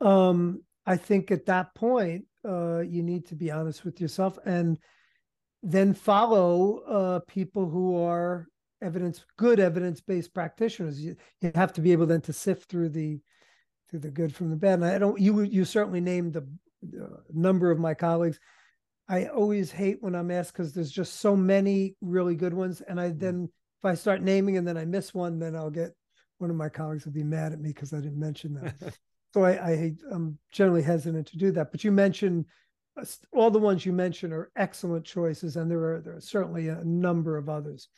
Um, 0.00 0.62
I 0.86 0.96
think 0.96 1.30
at 1.30 1.46
that 1.46 1.74
point, 1.74 2.26
uh, 2.48 2.80
you 2.80 3.02
need 3.02 3.26
to 3.26 3.34
be 3.34 3.50
honest 3.50 3.84
with 3.84 4.00
yourself 4.00 4.38
and 4.44 4.78
then 5.62 5.94
follow 5.94 6.78
uh, 6.86 7.20
people 7.26 7.68
who 7.68 8.00
are 8.00 8.46
evidence 8.82 9.24
good 9.36 9.58
evidence 9.58 10.00
based 10.00 10.34
practitioners. 10.34 11.00
You, 11.00 11.16
you 11.40 11.50
have 11.54 11.72
to 11.72 11.80
be 11.80 11.92
able 11.92 12.06
then 12.06 12.20
to 12.22 12.32
sift 12.32 12.68
through 12.68 12.90
the 12.90 13.20
through 13.88 14.00
the 14.00 14.10
good 14.10 14.34
from 14.34 14.50
the 14.50 14.56
bad. 14.56 14.74
And 14.74 14.84
I 14.84 14.98
don't 14.98 15.18
you 15.18 15.40
you 15.40 15.64
certainly 15.64 16.00
named 16.00 16.36
uh, 16.36 16.40
number 17.32 17.70
of 17.70 17.78
my 17.78 17.94
colleagues. 17.94 18.38
I 19.08 19.26
always 19.26 19.70
hate 19.70 19.98
when 20.00 20.14
I'm 20.14 20.30
asked 20.30 20.52
because 20.52 20.72
there's 20.72 20.90
just 20.90 21.20
so 21.20 21.36
many 21.36 21.96
really 22.00 22.34
good 22.34 22.54
ones, 22.54 22.80
and 22.80 23.00
I 23.00 23.10
then 23.10 23.48
if 23.80 23.84
I 23.84 23.94
start 23.94 24.22
naming 24.22 24.56
and 24.56 24.66
then 24.66 24.78
I 24.78 24.84
miss 24.84 25.12
one, 25.12 25.38
then 25.38 25.54
I'll 25.54 25.70
get 25.70 25.94
one 26.38 26.50
of 26.50 26.56
my 26.56 26.68
colleagues 26.68 27.04
will 27.04 27.12
be 27.12 27.22
mad 27.22 27.52
at 27.52 27.60
me 27.60 27.68
because 27.68 27.92
I 27.92 28.00
didn't 28.00 28.18
mention 28.18 28.54
them. 28.54 28.72
so 29.34 29.44
I, 29.44 29.50
I 29.50 29.92
I'm 30.10 30.38
generally 30.52 30.82
hesitant 30.82 31.26
to 31.28 31.38
do 31.38 31.50
that. 31.52 31.70
But 31.70 31.84
you 31.84 31.92
mentioned 31.92 32.46
uh, 33.00 33.04
all 33.32 33.50
the 33.50 33.58
ones 33.58 33.84
you 33.84 33.92
mentioned 33.92 34.32
are 34.32 34.50
excellent 34.56 35.04
choices, 35.04 35.56
and 35.56 35.70
there 35.70 35.94
are 35.94 36.00
there 36.00 36.16
are 36.16 36.20
certainly 36.20 36.68
a 36.68 36.82
number 36.84 37.36
of 37.36 37.48
others 37.48 37.88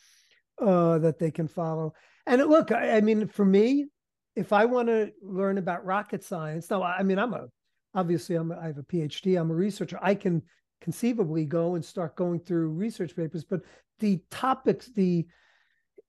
uh, 0.61 0.99
that 0.99 1.19
they 1.19 1.31
can 1.31 1.47
follow. 1.47 1.95
And 2.27 2.43
look, 2.47 2.73
I, 2.73 2.97
I 2.97 3.01
mean, 3.01 3.29
for 3.29 3.45
me, 3.45 3.87
if 4.35 4.53
I 4.53 4.65
want 4.65 4.89
to 4.89 5.13
learn 5.23 5.59
about 5.59 5.85
rocket 5.85 6.25
science, 6.25 6.69
now 6.69 6.83
I 6.83 7.05
mean, 7.05 7.19
I'm 7.19 7.33
a 7.33 7.47
obviously 7.95 8.37
I'm 8.37 8.51
a, 8.51 8.59
I 8.59 8.67
have 8.67 8.79
a 8.79 8.83
PhD, 8.83 9.41
I'm 9.41 9.51
a 9.51 9.55
researcher. 9.55 9.99
I 10.03 10.15
can 10.15 10.43
conceivably 10.81 11.45
go 11.45 11.75
and 11.75 11.85
start 11.85 12.17
going 12.17 12.41
through 12.41 12.71
research 12.71 13.17
papers, 13.17 13.45
but 13.45 13.61
the 13.99 14.21
topics, 14.31 14.87
the 14.87 15.27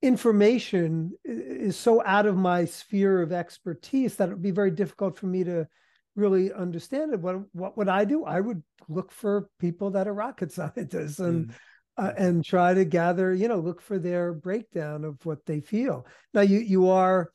information 0.02 1.12
is 1.24 1.76
so 1.76 2.02
out 2.04 2.26
of 2.26 2.36
my 2.36 2.64
sphere 2.64 3.20
of 3.22 3.32
expertise 3.32 4.16
that 4.16 4.28
it 4.28 4.32
would 4.32 4.42
be 4.42 4.50
very 4.50 4.70
difficult 4.70 5.18
for 5.18 5.26
me 5.26 5.42
to 5.44 5.66
really 6.14 6.52
understand 6.52 7.12
it. 7.12 7.20
What 7.20 7.36
what 7.54 7.76
would 7.76 7.88
I 7.88 8.04
do? 8.04 8.24
I 8.24 8.40
would 8.40 8.62
look 8.88 9.10
for 9.10 9.48
people 9.58 9.90
that 9.92 10.08
are 10.08 10.14
rocket 10.14 10.52
scientists 10.58 11.18
and 11.18 11.48
mm. 11.48 11.54
uh, 11.96 12.12
and 12.16 12.44
try 12.44 12.74
to 12.74 12.84
gather, 12.84 13.34
you 13.34 13.48
know, 13.48 13.58
look 13.58 13.80
for 13.80 13.98
their 13.98 14.32
breakdown 14.32 15.04
of 15.04 15.24
what 15.24 15.44
they 15.46 15.60
feel. 15.60 16.06
Now 16.34 16.42
you 16.42 16.58
you 16.58 16.88
are 16.88 17.32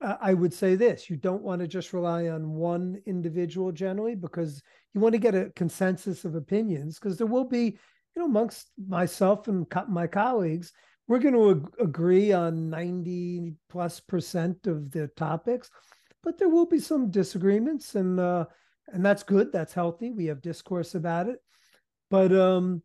uh, 0.00 0.16
I 0.20 0.34
would 0.34 0.52
say 0.52 0.74
this, 0.74 1.08
you 1.08 1.16
don't 1.16 1.42
want 1.42 1.60
to 1.60 1.68
just 1.68 1.92
rely 1.92 2.28
on 2.28 2.50
one 2.50 3.00
individual 3.06 3.72
generally 3.72 4.14
because 4.14 4.62
you 4.94 5.00
want 5.00 5.12
to 5.12 5.18
get 5.18 5.34
a 5.34 5.50
consensus 5.56 6.24
of 6.24 6.34
opinions 6.34 6.98
because 6.98 7.18
there 7.18 7.26
will 7.26 7.44
be, 7.44 7.64
you 7.64 8.22
know, 8.22 8.26
amongst 8.26 8.70
myself 8.88 9.48
and 9.48 9.68
co- 9.68 9.86
my 9.88 10.06
colleagues, 10.06 10.72
we're 11.08 11.18
going 11.18 11.34
to 11.34 11.50
ag- 11.50 11.74
agree 11.80 12.32
on 12.32 12.70
90 12.70 13.54
plus 13.68 14.00
percent 14.00 14.66
of 14.66 14.90
the 14.90 15.08
topics 15.08 15.70
but 16.24 16.38
there 16.38 16.48
will 16.48 16.66
be 16.66 16.80
some 16.80 17.10
disagreements 17.10 17.94
and 17.94 18.18
uh, 18.18 18.46
and 18.88 19.04
that's 19.04 19.22
good 19.22 19.52
that's 19.52 19.74
healthy 19.74 20.10
we 20.10 20.26
have 20.26 20.40
discourse 20.40 20.94
about 20.94 21.28
it. 21.28 21.38
But 22.10 22.32
um, 22.32 22.82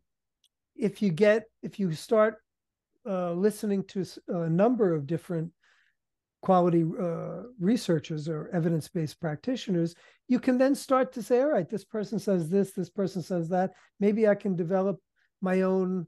if 0.76 1.02
you 1.02 1.10
get 1.10 1.44
if 1.62 1.80
you 1.80 1.92
start 1.92 2.36
uh, 3.08 3.32
listening 3.32 3.84
to 3.84 4.04
a 4.28 4.48
number 4.48 4.94
of 4.94 5.06
different 5.06 5.50
quality 6.42 6.84
uh, 7.00 7.42
researchers 7.58 8.28
or 8.28 8.48
evidence-based 8.52 9.20
practitioners 9.20 9.94
you 10.28 10.40
can 10.40 10.56
then 10.56 10.74
start 10.74 11.12
to 11.12 11.22
say 11.22 11.40
all 11.40 11.50
right 11.50 11.68
this 11.68 11.84
person 11.84 12.18
says 12.18 12.48
this 12.48 12.72
this 12.72 12.88
person 12.88 13.22
says 13.22 13.48
that 13.48 13.72
maybe 13.98 14.26
i 14.26 14.34
can 14.34 14.56
develop 14.56 14.98
my 15.42 15.62
own 15.62 16.06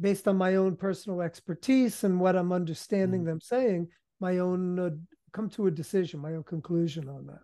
based 0.00 0.26
on 0.26 0.36
my 0.36 0.56
own 0.56 0.74
personal 0.74 1.20
expertise 1.20 2.02
and 2.02 2.18
what 2.18 2.34
i'm 2.34 2.52
understanding 2.52 3.22
mm. 3.22 3.26
them 3.26 3.40
saying 3.40 3.86
my 4.18 4.38
own 4.38 4.78
uh, 4.78 4.90
come 5.32 5.48
to 5.50 5.66
a 5.66 5.70
decision, 5.70 6.20
my 6.20 6.34
own 6.34 6.44
conclusion 6.44 7.08
on 7.08 7.26
that. 7.26 7.40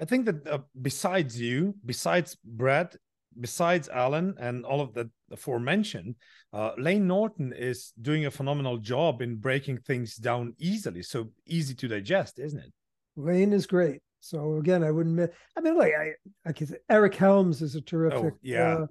I 0.00 0.04
think 0.04 0.26
that 0.26 0.46
uh, 0.46 0.58
besides 0.80 1.40
you, 1.40 1.74
besides 1.84 2.36
Brad, 2.44 2.96
besides 3.38 3.88
Alan 3.88 4.34
and 4.38 4.64
all 4.64 4.80
of 4.80 4.94
the 4.94 5.10
aforementioned, 5.30 6.16
uh, 6.52 6.72
Layne 6.78 7.06
Norton 7.06 7.52
is 7.56 7.92
doing 8.00 8.26
a 8.26 8.30
phenomenal 8.30 8.78
job 8.78 9.22
in 9.22 9.36
breaking 9.36 9.78
things 9.78 10.16
down 10.16 10.54
easily. 10.58 11.02
So 11.02 11.30
easy 11.46 11.74
to 11.74 11.88
digest, 11.88 12.38
isn't 12.38 12.58
it? 12.58 12.72
Layne 13.16 13.52
is 13.52 13.66
great. 13.66 14.00
So 14.20 14.56
again, 14.56 14.84
I 14.84 14.90
wouldn't. 14.90 15.16
Miss, 15.16 15.30
I 15.56 15.60
mean, 15.60 15.76
like 15.76 15.92
I, 15.98 16.12
I 16.48 16.52
say 16.64 16.76
Eric 16.88 17.14
Helms 17.16 17.60
is 17.60 17.74
a 17.74 17.80
terrific, 17.80 18.34
oh, 18.34 18.38
yeah, 18.40 18.84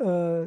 uh, 0.00 0.04
uh, 0.04 0.46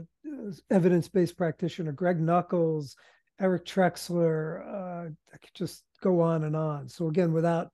evidence-based 0.70 1.38
practitioner. 1.38 1.94
Greg 1.94 2.20
Nuckols, 2.20 2.96
Eric 3.40 3.66
Trexler. 3.66 4.62
Uh, 4.68 5.10
I 5.34 5.38
could 5.38 5.54
just 5.54 5.84
go 6.02 6.20
on 6.20 6.44
and 6.44 6.56
on. 6.56 6.90
So 6.90 7.08
again, 7.08 7.32
without 7.32 7.70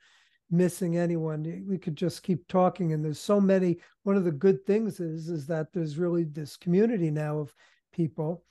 missing 0.52 0.98
anyone, 0.98 1.66
we 1.68 1.78
could 1.78 1.96
just 1.96 2.24
keep 2.24 2.48
talking. 2.48 2.94
And 2.94 3.04
there's 3.04 3.20
so 3.20 3.40
many. 3.40 3.78
One 4.04 4.18
of 4.18 4.26
the 4.26 4.32
good 4.32 4.66
things 4.66 5.00
is 5.00 5.30
is 5.30 5.48
that 5.48 5.72
there's 5.74 5.98
really 5.98 6.26
this 6.26 6.58
community 6.58 7.10
now 7.10 7.40
of 7.40 7.56
people, 7.94 8.44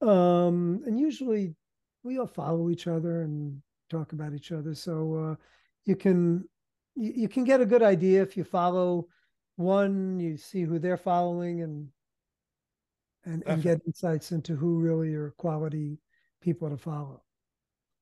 um, 0.00 0.82
and 0.86 0.98
usually 0.98 1.54
we 2.02 2.18
all 2.18 2.26
follow 2.26 2.70
each 2.70 2.86
other 2.86 3.22
and 3.22 3.60
talk 3.90 4.12
about 4.12 4.34
each 4.34 4.52
other. 4.52 4.74
So 4.74 5.14
uh, 5.14 5.34
you 5.84 5.96
can 5.96 6.48
you, 6.94 7.12
you 7.14 7.28
can 7.28 7.44
get 7.44 7.60
a 7.60 7.66
good 7.66 7.82
idea 7.82 8.22
if 8.22 8.36
you 8.36 8.44
follow 8.44 9.08
one, 9.56 10.20
you 10.20 10.36
see 10.36 10.62
who 10.62 10.78
they're 10.78 10.96
following, 10.96 11.62
and 11.62 11.88
and, 13.24 13.42
and 13.46 13.62
get 13.62 13.82
insights 13.86 14.32
into 14.32 14.54
who 14.54 14.78
really 14.78 15.14
are 15.14 15.30
quality 15.38 15.98
people 16.40 16.70
to 16.70 16.76
follow. 16.76 17.22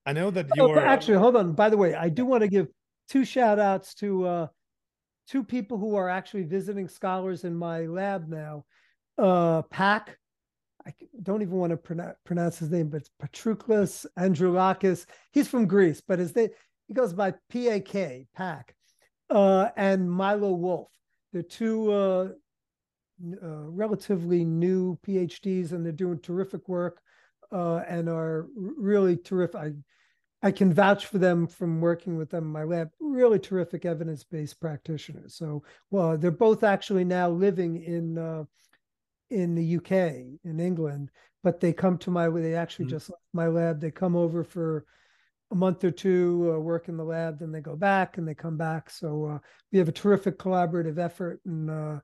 I 0.04 0.12
know 0.12 0.30
that 0.30 0.46
you 0.54 0.62
oh, 0.62 0.70
are 0.72 0.86
actually 0.86 1.18
hold 1.18 1.36
on. 1.36 1.52
By 1.52 1.68
the 1.68 1.76
way, 1.76 1.94
I 1.94 2.08
do 2.08 2.24
want 2.24 2.42
to 2.42 2.48
give 2.48 2.68
two 3.08 3.24
shout 3.24 3.58
outs 3.58 3.94
to 3.94 4.26
uh, 4.26 4.46
two 5.28 5.42
people 5.42 5.78
who 5.78 5.96
are 5.96 6.08
actually 6.08 6.44
visiting 6.44 6.88
scholars 6.88 7.44
in 7.44 7.54
my 7.54 7.86
lab 7.86 8.28
now. 8.28 8.64
Uh, 9.18 9.62
Pack, 9.62 10.18
I 10.86 10.92
don't 11.22 11.42
even 11.42 11.56
want 11.56 11.70
to 11.70 11.76
pronounce, 11.76 12.16
pronounce 12.24 12.58
his 12.58 12.70
name, 12.70 12.88
but 12.88 12.98
it's 12.98 13.10
Patroklos 13.20 14.06
Androulakis. 14.18 15.06
He's 15.32 15.48
from 15.48 15.66
Greece, 15.66 16.00
but 16.06 16.18
his 16.18 16.34
name 16.36 16.50
he 16.86 16.94
goes 16.94 17.12
by 17.12 17.34
P 17.48 17.68
A 17.68 17.80
K 17.80 18.26
Pack, 18.36 18.74
uh, 19.30 19.70
and 19.76 20.08
Milo 20.08 20.52
Wolf. 20.52 20.88
They're 21.32 21.42
two 21.42 21.90
uh, 21.90 22.28
uh, 23.42 23.68
relatively 23.70 24.44
new 24.44 24.96
PhDs, 25.04 25.72
and 25.72 25.84
they're 25.84 25.92
doing 25.92 26.20
terrific 26.20 26.68
work 26.68 27.00
uh, 27.50 27.78
and 27.88 28.08
are 28.08 28.46
really 28.54 29.16
terrific. 29.16 29.56
I, 29.56 29.72
I 30.46 30.52
can 30.52 30.72
vouch 30.72 31.06
for 31.06 31.18
them 31.18 31.48
from 31.48 31.80
working 31.80 32.16
with 32.16 32.30
them 32.30 32.44
in 32.44 32.52
my 32.52 32.62
lab. 32.62 32.90
Really 33.00 33.40
terrific 33.40 33.84
evidence-based 33.84 34.60
practitioners. 34.60 35.34
So, 35.34 35.64
well, 35.90 36.16
they're 36.16 36.30
both 36.30 36.62
actually 36.62 37.04
now 37.04 37.28
living 37.28 37.82
in 37.82 38.16
uh, 38.16 38.44
in 39.28 39.56
the 39.56 39.76
UK, 39.78 39.90
in 40.44 40.60
England, 40.60 41.10
but 41.42 41.58
they 41.58 41.72
come 41.72 41.98
to 41.98 42.12
my. 42.12 42.28
They 42.28 42.54
actually 42.54 42.84
mm-hmm. 42.84 42.94
just 42.94 43.10
left 43.10 43.22
my 43.32 43.48
lab. 43.48 43.80
They 43.80 43.90
come 43.90 44.14
over 44.14 44.44
for 44.44 44.86
a 45.50 45.56
month 45.56 45.82
or 45.82 45.90
two, 45.90 46.52
uh, 46.54 46.60
work 46.60 46.88
in 46.88 46.96
the 46.96 47.04
lab, 47.04 47.40
then 47.40 47.50
they 47.50 47.60
go 47.60 47.74
back 47.74 48.16
and 48.16 48.26
they 48.26 48.34
come 48.34 48.56
back. 48.56 48.88
So 48.88 49.24
uh, 49.24 49.38
we 49.72 49.80
have 49.80 49.88
a 49.88 49.92
terrific 49.92 50.38
collaborative 50.38 50.98
effort 50.98 51.40
and 51.44 51.70
uh, 51.70 51.98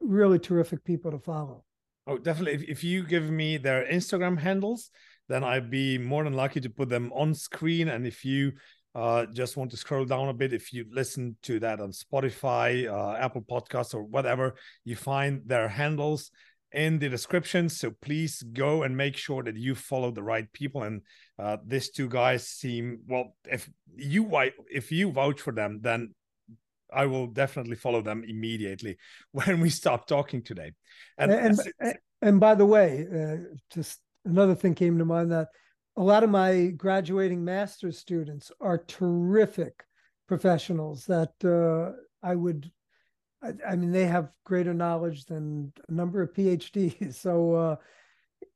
really 0.00 0.40
terrific 0.40 0.82
people 0.84 1.12
to 1.12 1.18
follow. 1.20 1.64
Oh, 2.08 2.18
definitely. 2.18 2.54
If, 2.54 2.62
if 2.68 2.84
you 2.84 3.04
give 3.04 3.30
me 3.30 3.56
their 3.56 3.86
Instagram 3.86 4.38
handles, 4.38 4.90
then 5.28 5.44
I'd 5.44 5.70
be 5.70 5.98
more 5.98 6.24
than 6.24 6.34
lucky 6.34 6.60
to 6.60 6.70
put 6.70 6.88
them 6.88 7.12
on 7.14 7.34
screen. 7.34 7.88
And 7.88 8.06
if 8.06 8.24
you 8.24 8.52
uh, 8.94 9.26
just 9.26 9.56
want 9.56 9.70
to 9.72 9.76
scroll 9.76 10.04
down 10.04 10.28
a 10.28 10.34
bit, 10.34 10.52
if 10.52 10.72
you 10.72 10.86
listen 10.90 11.36
to 11.42 11.58
that 11.60 11.80
on 11.80 11.90
Spotify, 11.90 12.88
uh, 12.88 13.16
Apple 13.16 13.42
Podcasts, 13.42 13.94
or 13.94 14.02
whatever, 14.02 14.54
you 14.84 14.96
find 14.96 15.42
their 15.46 15.68
handles 15.68 16.30
in 16.72 16.98
the 16.98 17.08
description. 17.08 17.68
So 17.68 17.92
please 18.02 18.42
go 18.42 18.82
and 18.82 18.96
make 18.96 19.16
sure 19.16 19.42
that 19.42 19.56
you 19.56 19.74
follow 19.74 20.10
the 20.10 20.22
right 20.22 20.52
people. 20.52 20.82
And 20.82 21.02
uh, 21.38 21.56
these 21.66 21.90
two 21.90 22.08
guys 22.08 22.46
seem 22.46 23.00
well. 23.06 23.36
If 23.44 23.68
you 23.96 24.28
if 24.70 24.92
you 24.92 25.10
vouch 25.10 25.40
for 25.40 25.52
them, 25.52 25.80
then 25.82 26.14
I 26.92 27.06
will 27.06 27.26
definitely 27.26 27.76
follow 27.76 28.02
them 28.02 28.24
immediately 28.26 28.96
when 29.32 29.60
we 29.60 29.70
stop 29.70 30.06
talking 30.06 30.42
today. 30.42 30.72
And 31.18 31.32
and, 31.32 31.58
and, 31.80 31.98
and 32.22 32.40
by 32.40 32.54
the 32.54 32.66
way, 32.66 33.06
uh, 33.12 33.56
just 33.72 34.00
another 34.24 34.54
thing 34.54 34.74
came 34.74 34.98
to 34.98 35.04
mind 35.04 35.32
that 35.32 35.48
a 35.96 36.02
lot 36.02 36.24
of 36.24 36.30
my 36.30 36.68
graduating 36.76 37.44
master's 37.44 37.98
students 37.98 38.50
are 38.60 38.78
terrific 38.78 39.84
professionals 40.26 41.06
that 41.06 41.32
uh, 41.44 41.96
I 42.26 42.34
would. 42.34 42.70
I, 43.42 43.52
I, 43.68 43.76
mean, 43.76 43.92
they 43.92 44.06
have 44.06 44.32
greater 44.44 44.74
knowledge 44.74 45.26
than 45.26 45.72
a 45.88 45.92
number 45.92 46.22
of 46.22 46.32
PhDs. 46.32 47.14
So, 47.20 47.54
uh, 47.54 47.76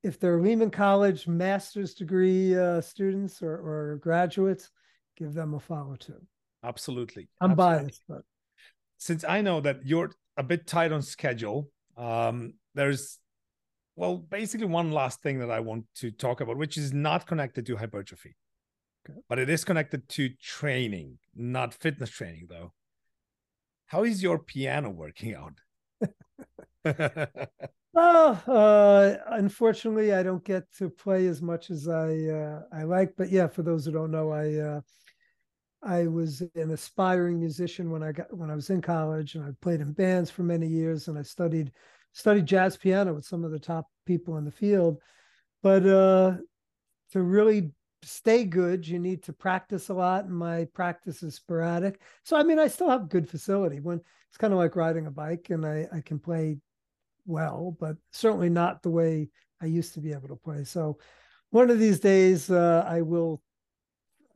if 0.02 0.18
they're 0.18 0.40
Lehman 0.40 0.70
College 0.70 1.26
master's 1.26 1.94
degree 1.94 2.56
uh, 2.56 2.80
students 2.80 3.42
or, 3.42 3.52
or 3.52 3.96
graduates, 4.02 4.70
give 5.16 5.34
them 5.34 5.54
a 5.54 5.60
follow 5.60 5.96
too. 5.96 6.20
Absolutely. 6.64 7.28
I'm 7.40 7.52
Absolutely. 7.52 7.84
biased, 7.84 8.02
but 8.08 8.22
since 8.98 9.24
I 9.24 9.42
know 9.42 9.60
that 9.60 9.84
you're 9.84 10.10
a 10.36 10.42
bit 10.42 10.66
tight 10.66 10.92
on 10.92 11.02
schedule, 11.02 11.68
um, 11.96 12.54
there's 12.74 13.18
well, 13.98 14.16
basically 14.16 14.68
one 14.68 14.92
last 14.92 15.22
thing 15.22 15.40
that 15.40 15.50
I 15.50 15.58
want 15.58 15.84
to 15.96 16.12
talk 16.12 16.40
about, 16.40 16.56
which 16.56 16.76
is 16.76 16.92
not 16.92 17.26
connected 17.26 17.66
to 17.66 17.76
hypertrophy, 17.76 18.36
okay. 19.04 19.18
but 19.28 19.40
it 19.40 19.50
is 19.50 19.64
connected 19.64 20.08
to 20.10 20.28
training, 20.40 21.18
not 21.34 21.74
fitness 21.74 22.08
training, 22.08 22.46
though. 22.48 22.72
How 23.86 24.04
is 24.04 24.22
your 24.22 24.38
piano 24.38 24.90
working 24.90 25.34
out? 25.34 25.54
well, 27.92 28.40
uh, 28.46 29.16
unfortunately, 29.32 30.12
I 30.12 30.22
don't 30.22 30.44
get 30.44 30.72
to 30.78 30.88
play 30.90 31.26
as 31.26 31.42
much 31.42 31.68
as 31.70 31.88
I 31.88 32.12
uh, 32.26 32.60
I 32.72 32.84
like. 32.84 33.14
But 33.16 33.30
yeah, 33.30 33.48
for 33.48 33.62
those 33.62 33.84
who 33.84 33.90
don't 33.90 34.12
know, 34.12 34.30
I 34.30 34.54
uh, 34.58 34.80
I 35.82 36.06
was 36.06 36.42
an 36.54 36.70
aspiring 36.70 37.40
musician 37.40 37.90
when 37.90 38.04
I 38.04 38.12
got 38.12 38.32
when 38.32 38.48
I 38.48 38.54
was 38.54 38.70
in 38.70 38.80
college, 38.80 39.34
and 39.34 39.44
I 39.44 39.50
played 39.60 39.80
in 39.80 39.92
bands 39.92 40.30
for 40.30 40.44
many 40.44 40.68
years, 40.68 41.08
and 41.08 41.18
I 41.18 41.22
studied 41.22 41.72
studied 42.18 42.46
jazz 42.46 42.76
piano 42.76 43.14
with 43.14 43.24
some 43.24 43.44
of 43.44 43.52
the 43.52 43.60
top 43.60 43.86
people 44.04 44.38
in 44.38 44.44
the 44.44 44.50
field. 44.50 45.00
But 45.62 45.86
uh, 45.86 46.38
to 47.12 47.22
really 47.22 47.70
stay 48.02 48.44
good, 48.44 48.86
you 48.86 48.98
need 48.98 49.22
to 49.24 49.32
practice 49.32 49.88
a 49.88 49.94
lot, 49.94 50.24
and 50.24 50.34
my 50.34 50.66
practice 50.74 51.22
is 51.22 51.36
sporadic. 51.36 52.00
So 52.24 52.36
I 52.36 52.42
mean, 52.42 52.58
I 52.58 52.66
still 52.66 52.90
have 52.90 53.08
good 53.08 53.28
facility. 53.28 53.78
When 53.78 54.00
it's 54.28 54.36
kind 54.36 54.52
of 54.52 54.58
like 54.58 54.74
riding 54.74 55.06
a 55.06 55.12
bike, 55.12 55.50
and 55.50 55.64
I 55.64 55.86
I 55.92 56.00
can 56.00 56.18
play 56.18 56.58
well, 57.24 57.76
but 57.78 57.96
certainly 58.12 58.50
not 58.50 58.82
the 58.82 58.90
way 58.90 59.30
I 59.62 59.66
used 59.66 59.94
to 59.94 60.00
be 60.00 60.12
able 60.12 60.28
to 60.28 60.36
play. 60.36 60.64
So 60.64 60.98
one 61.50 61.70
of 61.70 61.78
these 61.78 62.00
days, 62.00 62.50
uh, 62.50 62.84
I 62.86 63.02
will 63.02 63.42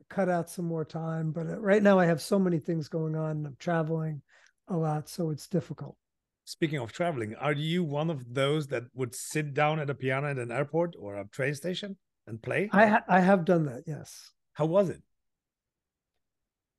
cut 0.09 0.29
out 0.29 0.49
some 0.49 0.65
more 0.65 0.85
time. 0.85 1.31
But 1.31 1.47
uh, 1.47 1.59
right 1.59 1.83
now, 1.83 1.99
I 1.99 2.05
have 2.05 2.21
so 2.21 2.39
many 2.39 2.59
things 2.59 2.87
going 2.87 3.17
on. 3.17 3.45
I'm 3.45 3.57
traveling 3.59 4.21
a 4.69 4.77
lot, 4.77 5.09
so 5.09 5.31
it's 5.31 5.47
difficult. 5.47 5.97
Speaking 6.45 6.79
of 6.79 6.91
traveling, 6.91 7.35
are 7.35 7.53
you 7.53 7.83
one 7.83 8.09
of 8.09 8.33
those 8.33 8.67
that 8.67 8.83
would 8.93 9.15
sit 9.15 9.53
down 9.53 9.79
at 9.79 9.89
a 9.89 9.95
piano 9.95 10.29
at 10.29 10.37
an 10.37 10.51
airport 10.51 10.95
or 10.99 11.15
a 11.15 11.27
train 11.27 11.55
station 11.55 11.97
and 12.27 12.41
play? 12.41 12.69
I 12.71 12.85
ha- 12.87 13.05
I 13.07 13.19
have 13.19 13.45
done 13.45 13.65
that. 13.65 13.83
Yes. 13.87 14.31
How 14.53 14.65
was 14.65 14.89
it? 14.89 15.01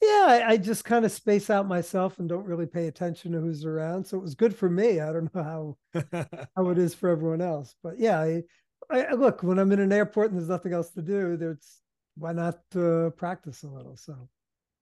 Yeah, 0.03 0.27
I, 0.29 0.51
I 0.51 0.57
just 0.59 0.85
kind 0.85 1.05
of 1.05 1.13
space 1.13 1.49
out 1.49 1.67
myself 1.67 2.19
and 2.19 2.29
don't 2.29 2.45
really 2.45 2.67
pay 2.67 2.89
attention 2.89 3.33
to 3.33 3.41
who's 3.41 3.65
around. 3.65 4.05
So 4.07 4.19
it 4.19 4.23
was 4.23 4.35
good 4.35 4.55
for 4.55 4.69
me. 4.69 5.01
I 5.01 5.13
don't 5.13 5.35
know 5.35 5.77
how 5.95 6.01
how 6.57 6.69
it 6.69 6.79
is 6.79 6.95
for 6.95 7.09
everyone 7.09 7.41
else, 7.41 7.75
but 7.83 7.99
yeah, 7.99 8.21
I, 8.21 8.43
I 8.91 9.13
look 9.15 9.43
when 9.43 9.59
I'm 9.59 9.73
in 9.73 9.81
an 9.81 9.93
airport 9.93 10.31
and 10.31 10.39
there's 10.39 10.49
nothing 10.49 10.75
else 10.75 10.91
to 10.91 11.03
do. 11.03 11.37
There's 11.37 11.81
why 12.17 12.33
not 12.33 12.59
uh, 12.77 13.11
practice 13.11 13.63
a 13.63 13.69
little? 13.69 13.97
So 13.97 14.29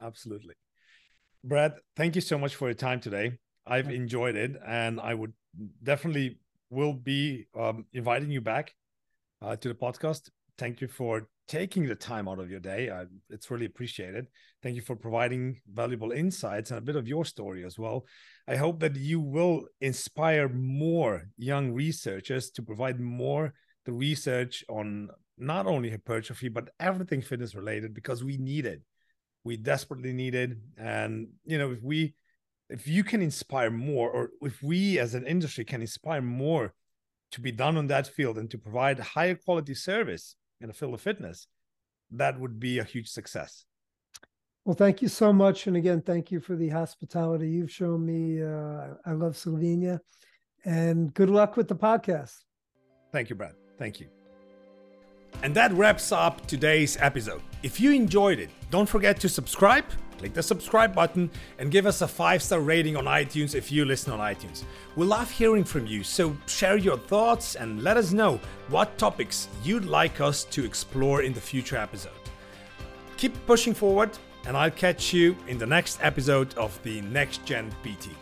absolutely, 0.01 0.55
Brad. 1.45 1.75
Thank 1.97 2.17
you 2.17 2.21
so 2.21 2.37
much 2.37 2.57
for 2.57 2.67
your 2.67 2.75
time 2.75 2.99
today. 2.99 3.39
I've 3.67 3.91
yeah. 3.91 3.97
enjoyed 3.97 4.37
it, 4.37 4.57
and 4.67 5.01
I 5.01 5.15
would 5.15 5.33
definitely 5.83 6.39
will 6.71 6.95
be 6.95 7.47
um, 7.59 7.85
inviting 7.93 8.31
you 8.31 8.41
back 8.41 8.75
uh, 9.43 9.57
to 9.57 9.69
the 9.69 9.75
podcast. 9.75 10.31
Thank 10.59 10.81
you 10.81 10.89
for 10.89 11.29
taking 11.49 11.87
the 11.87 11.95
time 11.95 12.29
out 12.29 12.39
of 12.39 12.51
your 12.51 12.61
day. 12.61 12.91
I, 12.91 13.05
it's 13.29 13.51
really 13.51 13.67
appreciated. 13.67 14.27
Thank 14.63 14.77
you 14.77 14.83
for 14.83 14.97
providing 14.97 15.61
valuable 15.73 16.13
insights 16.13 16.71
and 16.71 16.79
a 16.79 16.83
bit 16.83 16.97
of 16.97 17.09
your 17.09 17.25
story 17.25 17.65
as 17.65 17.79
well. 17.79 18.07
I 18.49 18.57
hope 18.57 18.81
that 18.81 18.97
you 18.97 19.21
will 19.21 19.67
inspire 19.81 20.49
more 20.49 21.25
young 21.37 21.73
researchers 21.73 22.51
to 22.53 22.63
provide 22.63 23.01
more 23.01 23.53
the 23.85 23.93
research 23.93 24.65
on 24.69 25.09
not 25.37 25.67
only 25.67 25.91
hypertrophy 25.91 26.49
but 26.49 26.71
everything 26.79 27.21
fitness 27.21 27.55
related 27.55 27.93
because 27.95 28.23
we 28.23 28.37
need 28.37 28.65
it. 28.65 28.81
We 29.45 29.57
desperately 29.57 30.13
need 30.13 30.37
it, 30.37 30.53
and 30.79 31.27
you 31.45 31.59
know 31.59 31.73
if 31.73 31.83
we 31.83 32.15
if 32.73 32.89
you 32.89 33.05
can 33.05 33.21
inspire 33.21 33.71
more, 33.71 34.11
or 34.11 34.31
if 34.41 34.63
we 34.63 34.99
as 34.99 35.15
an 35.15 35.27
industry 35.27 35.65
can 35.65 35.83
inspire 35.83 36.23
more 36.23 36.75
to 37.31 37.41
be 37.41 37.53
done 37.53 37.77
on 37.77 37.87
that 37.89 38.07
field 38.07 38.39
and 38.39 38.51
to 38.51 38.59
provide 38.59 38.99
higher 38.99 39.35
quality 39.35 39.75
service 39.75 40.37
in 40.61 40.69
the 40.69 40.75
field 40.75 40.95
of 40.95 41.01
fitness, 41.01 41.47
that 42.11 42.41
would 42.41 42.59
be 42.59 42.79
a 42.79 42.85
huge 42.85 43.09
success. 43.09 43.67
Well, 44.65 44.77
thank 44.77 45.03
you 45.03 45.09
so 45.09 45.33
much. 45.33 45.67
And 45.67 45.77
again, 45.77 46.03
thank 46.03 46.31
you 46.31 46.41
for 46.41 46.57
the 46.57 46.69
hospitality 46.69 47.49
you've 47.51 47.71
shown 47.71 48.05
me. 48.07 48.43
Uh, 48.43 48.95
I 49.05 49.13
love 49.13 49.35
Slovenia 49.35 50.01
and 50.65 51.13
good 51.15 51.31
luck 51.31 51.57
with 51.57 51.69
the 51.69 51.75
podcast. 51.75 52.45
Thank 53.11 53.29
you, 53.29 53.37
Brad. 53.37 53.55
Thank 53.79 54.01
you. 54.01 54.09
And 55.43 55.55
that 55.55 55.73
wraps 55.73 56.13
up 56.13 56.47
today's 56.47 56.97
episode. 57.01 57.43
If 57.63 57.81
you 57.81 57.93
enjoyed 57.93 58.39
it, 58.39 58.51
don't 58.71 58.89
forget 58.89 59.19
to 59.21 59.29
subscribe 59.29 59.85
click 60.23 60.35
the 60.35 60.43
subscribe 60.43 60.95
button 60.95 61.29
and 61.59 61.73
give 61.73 61.85
us 61.85 62.01
a 62.01 62.07
five 62.07 62.41
star 62.41 62.61
rating 62.61 62.97
on 62.97 63.07
iTunes 63.07 63.57
if 63.57 63.73
you 63.73 63.85
listen 63.85 64.13
on 64.13 64.21
iTunes. 64.21 64.63
We 64.95 65.05
love 65.05 65.29
hearing 65.29 65.65
from 65.65 65.85
you, 65.87 66.05
so 66.05 66.37
share 66.47 66.77
your 66.77 66.97
thoughts 66.97 67.57
and 67.57 67.83
let 67.83 67.97
us 67.97 68.13
know 68.13 68.39
what 68.69 68.97
topics 68.99 69.49
you'd 69.65 69.85
like 69.85 70.21
us 70.21 70.45
to 70.45 70.65
explore 70.65 71.23
in 71.23 71.33
the 71.33 71.41
future 71.41 71.77
episode. 71.77 72.13
Keep 73.17 73.35
pushing 73.47 73.75
forward, 73.75 74.17
and 74.47 74.57
I'll 74.57 74.71
catch 74.71 75.13
you 75.13 75.37
in 75.49 75.59
the 75.59 75.67
next 75.67 75.99
episode 76.03 76.55
of 76.55 76.81
the 76.85 77.01
Next 77.01 77.45
Gen 77.45 77.73
PT. 77.83 78.22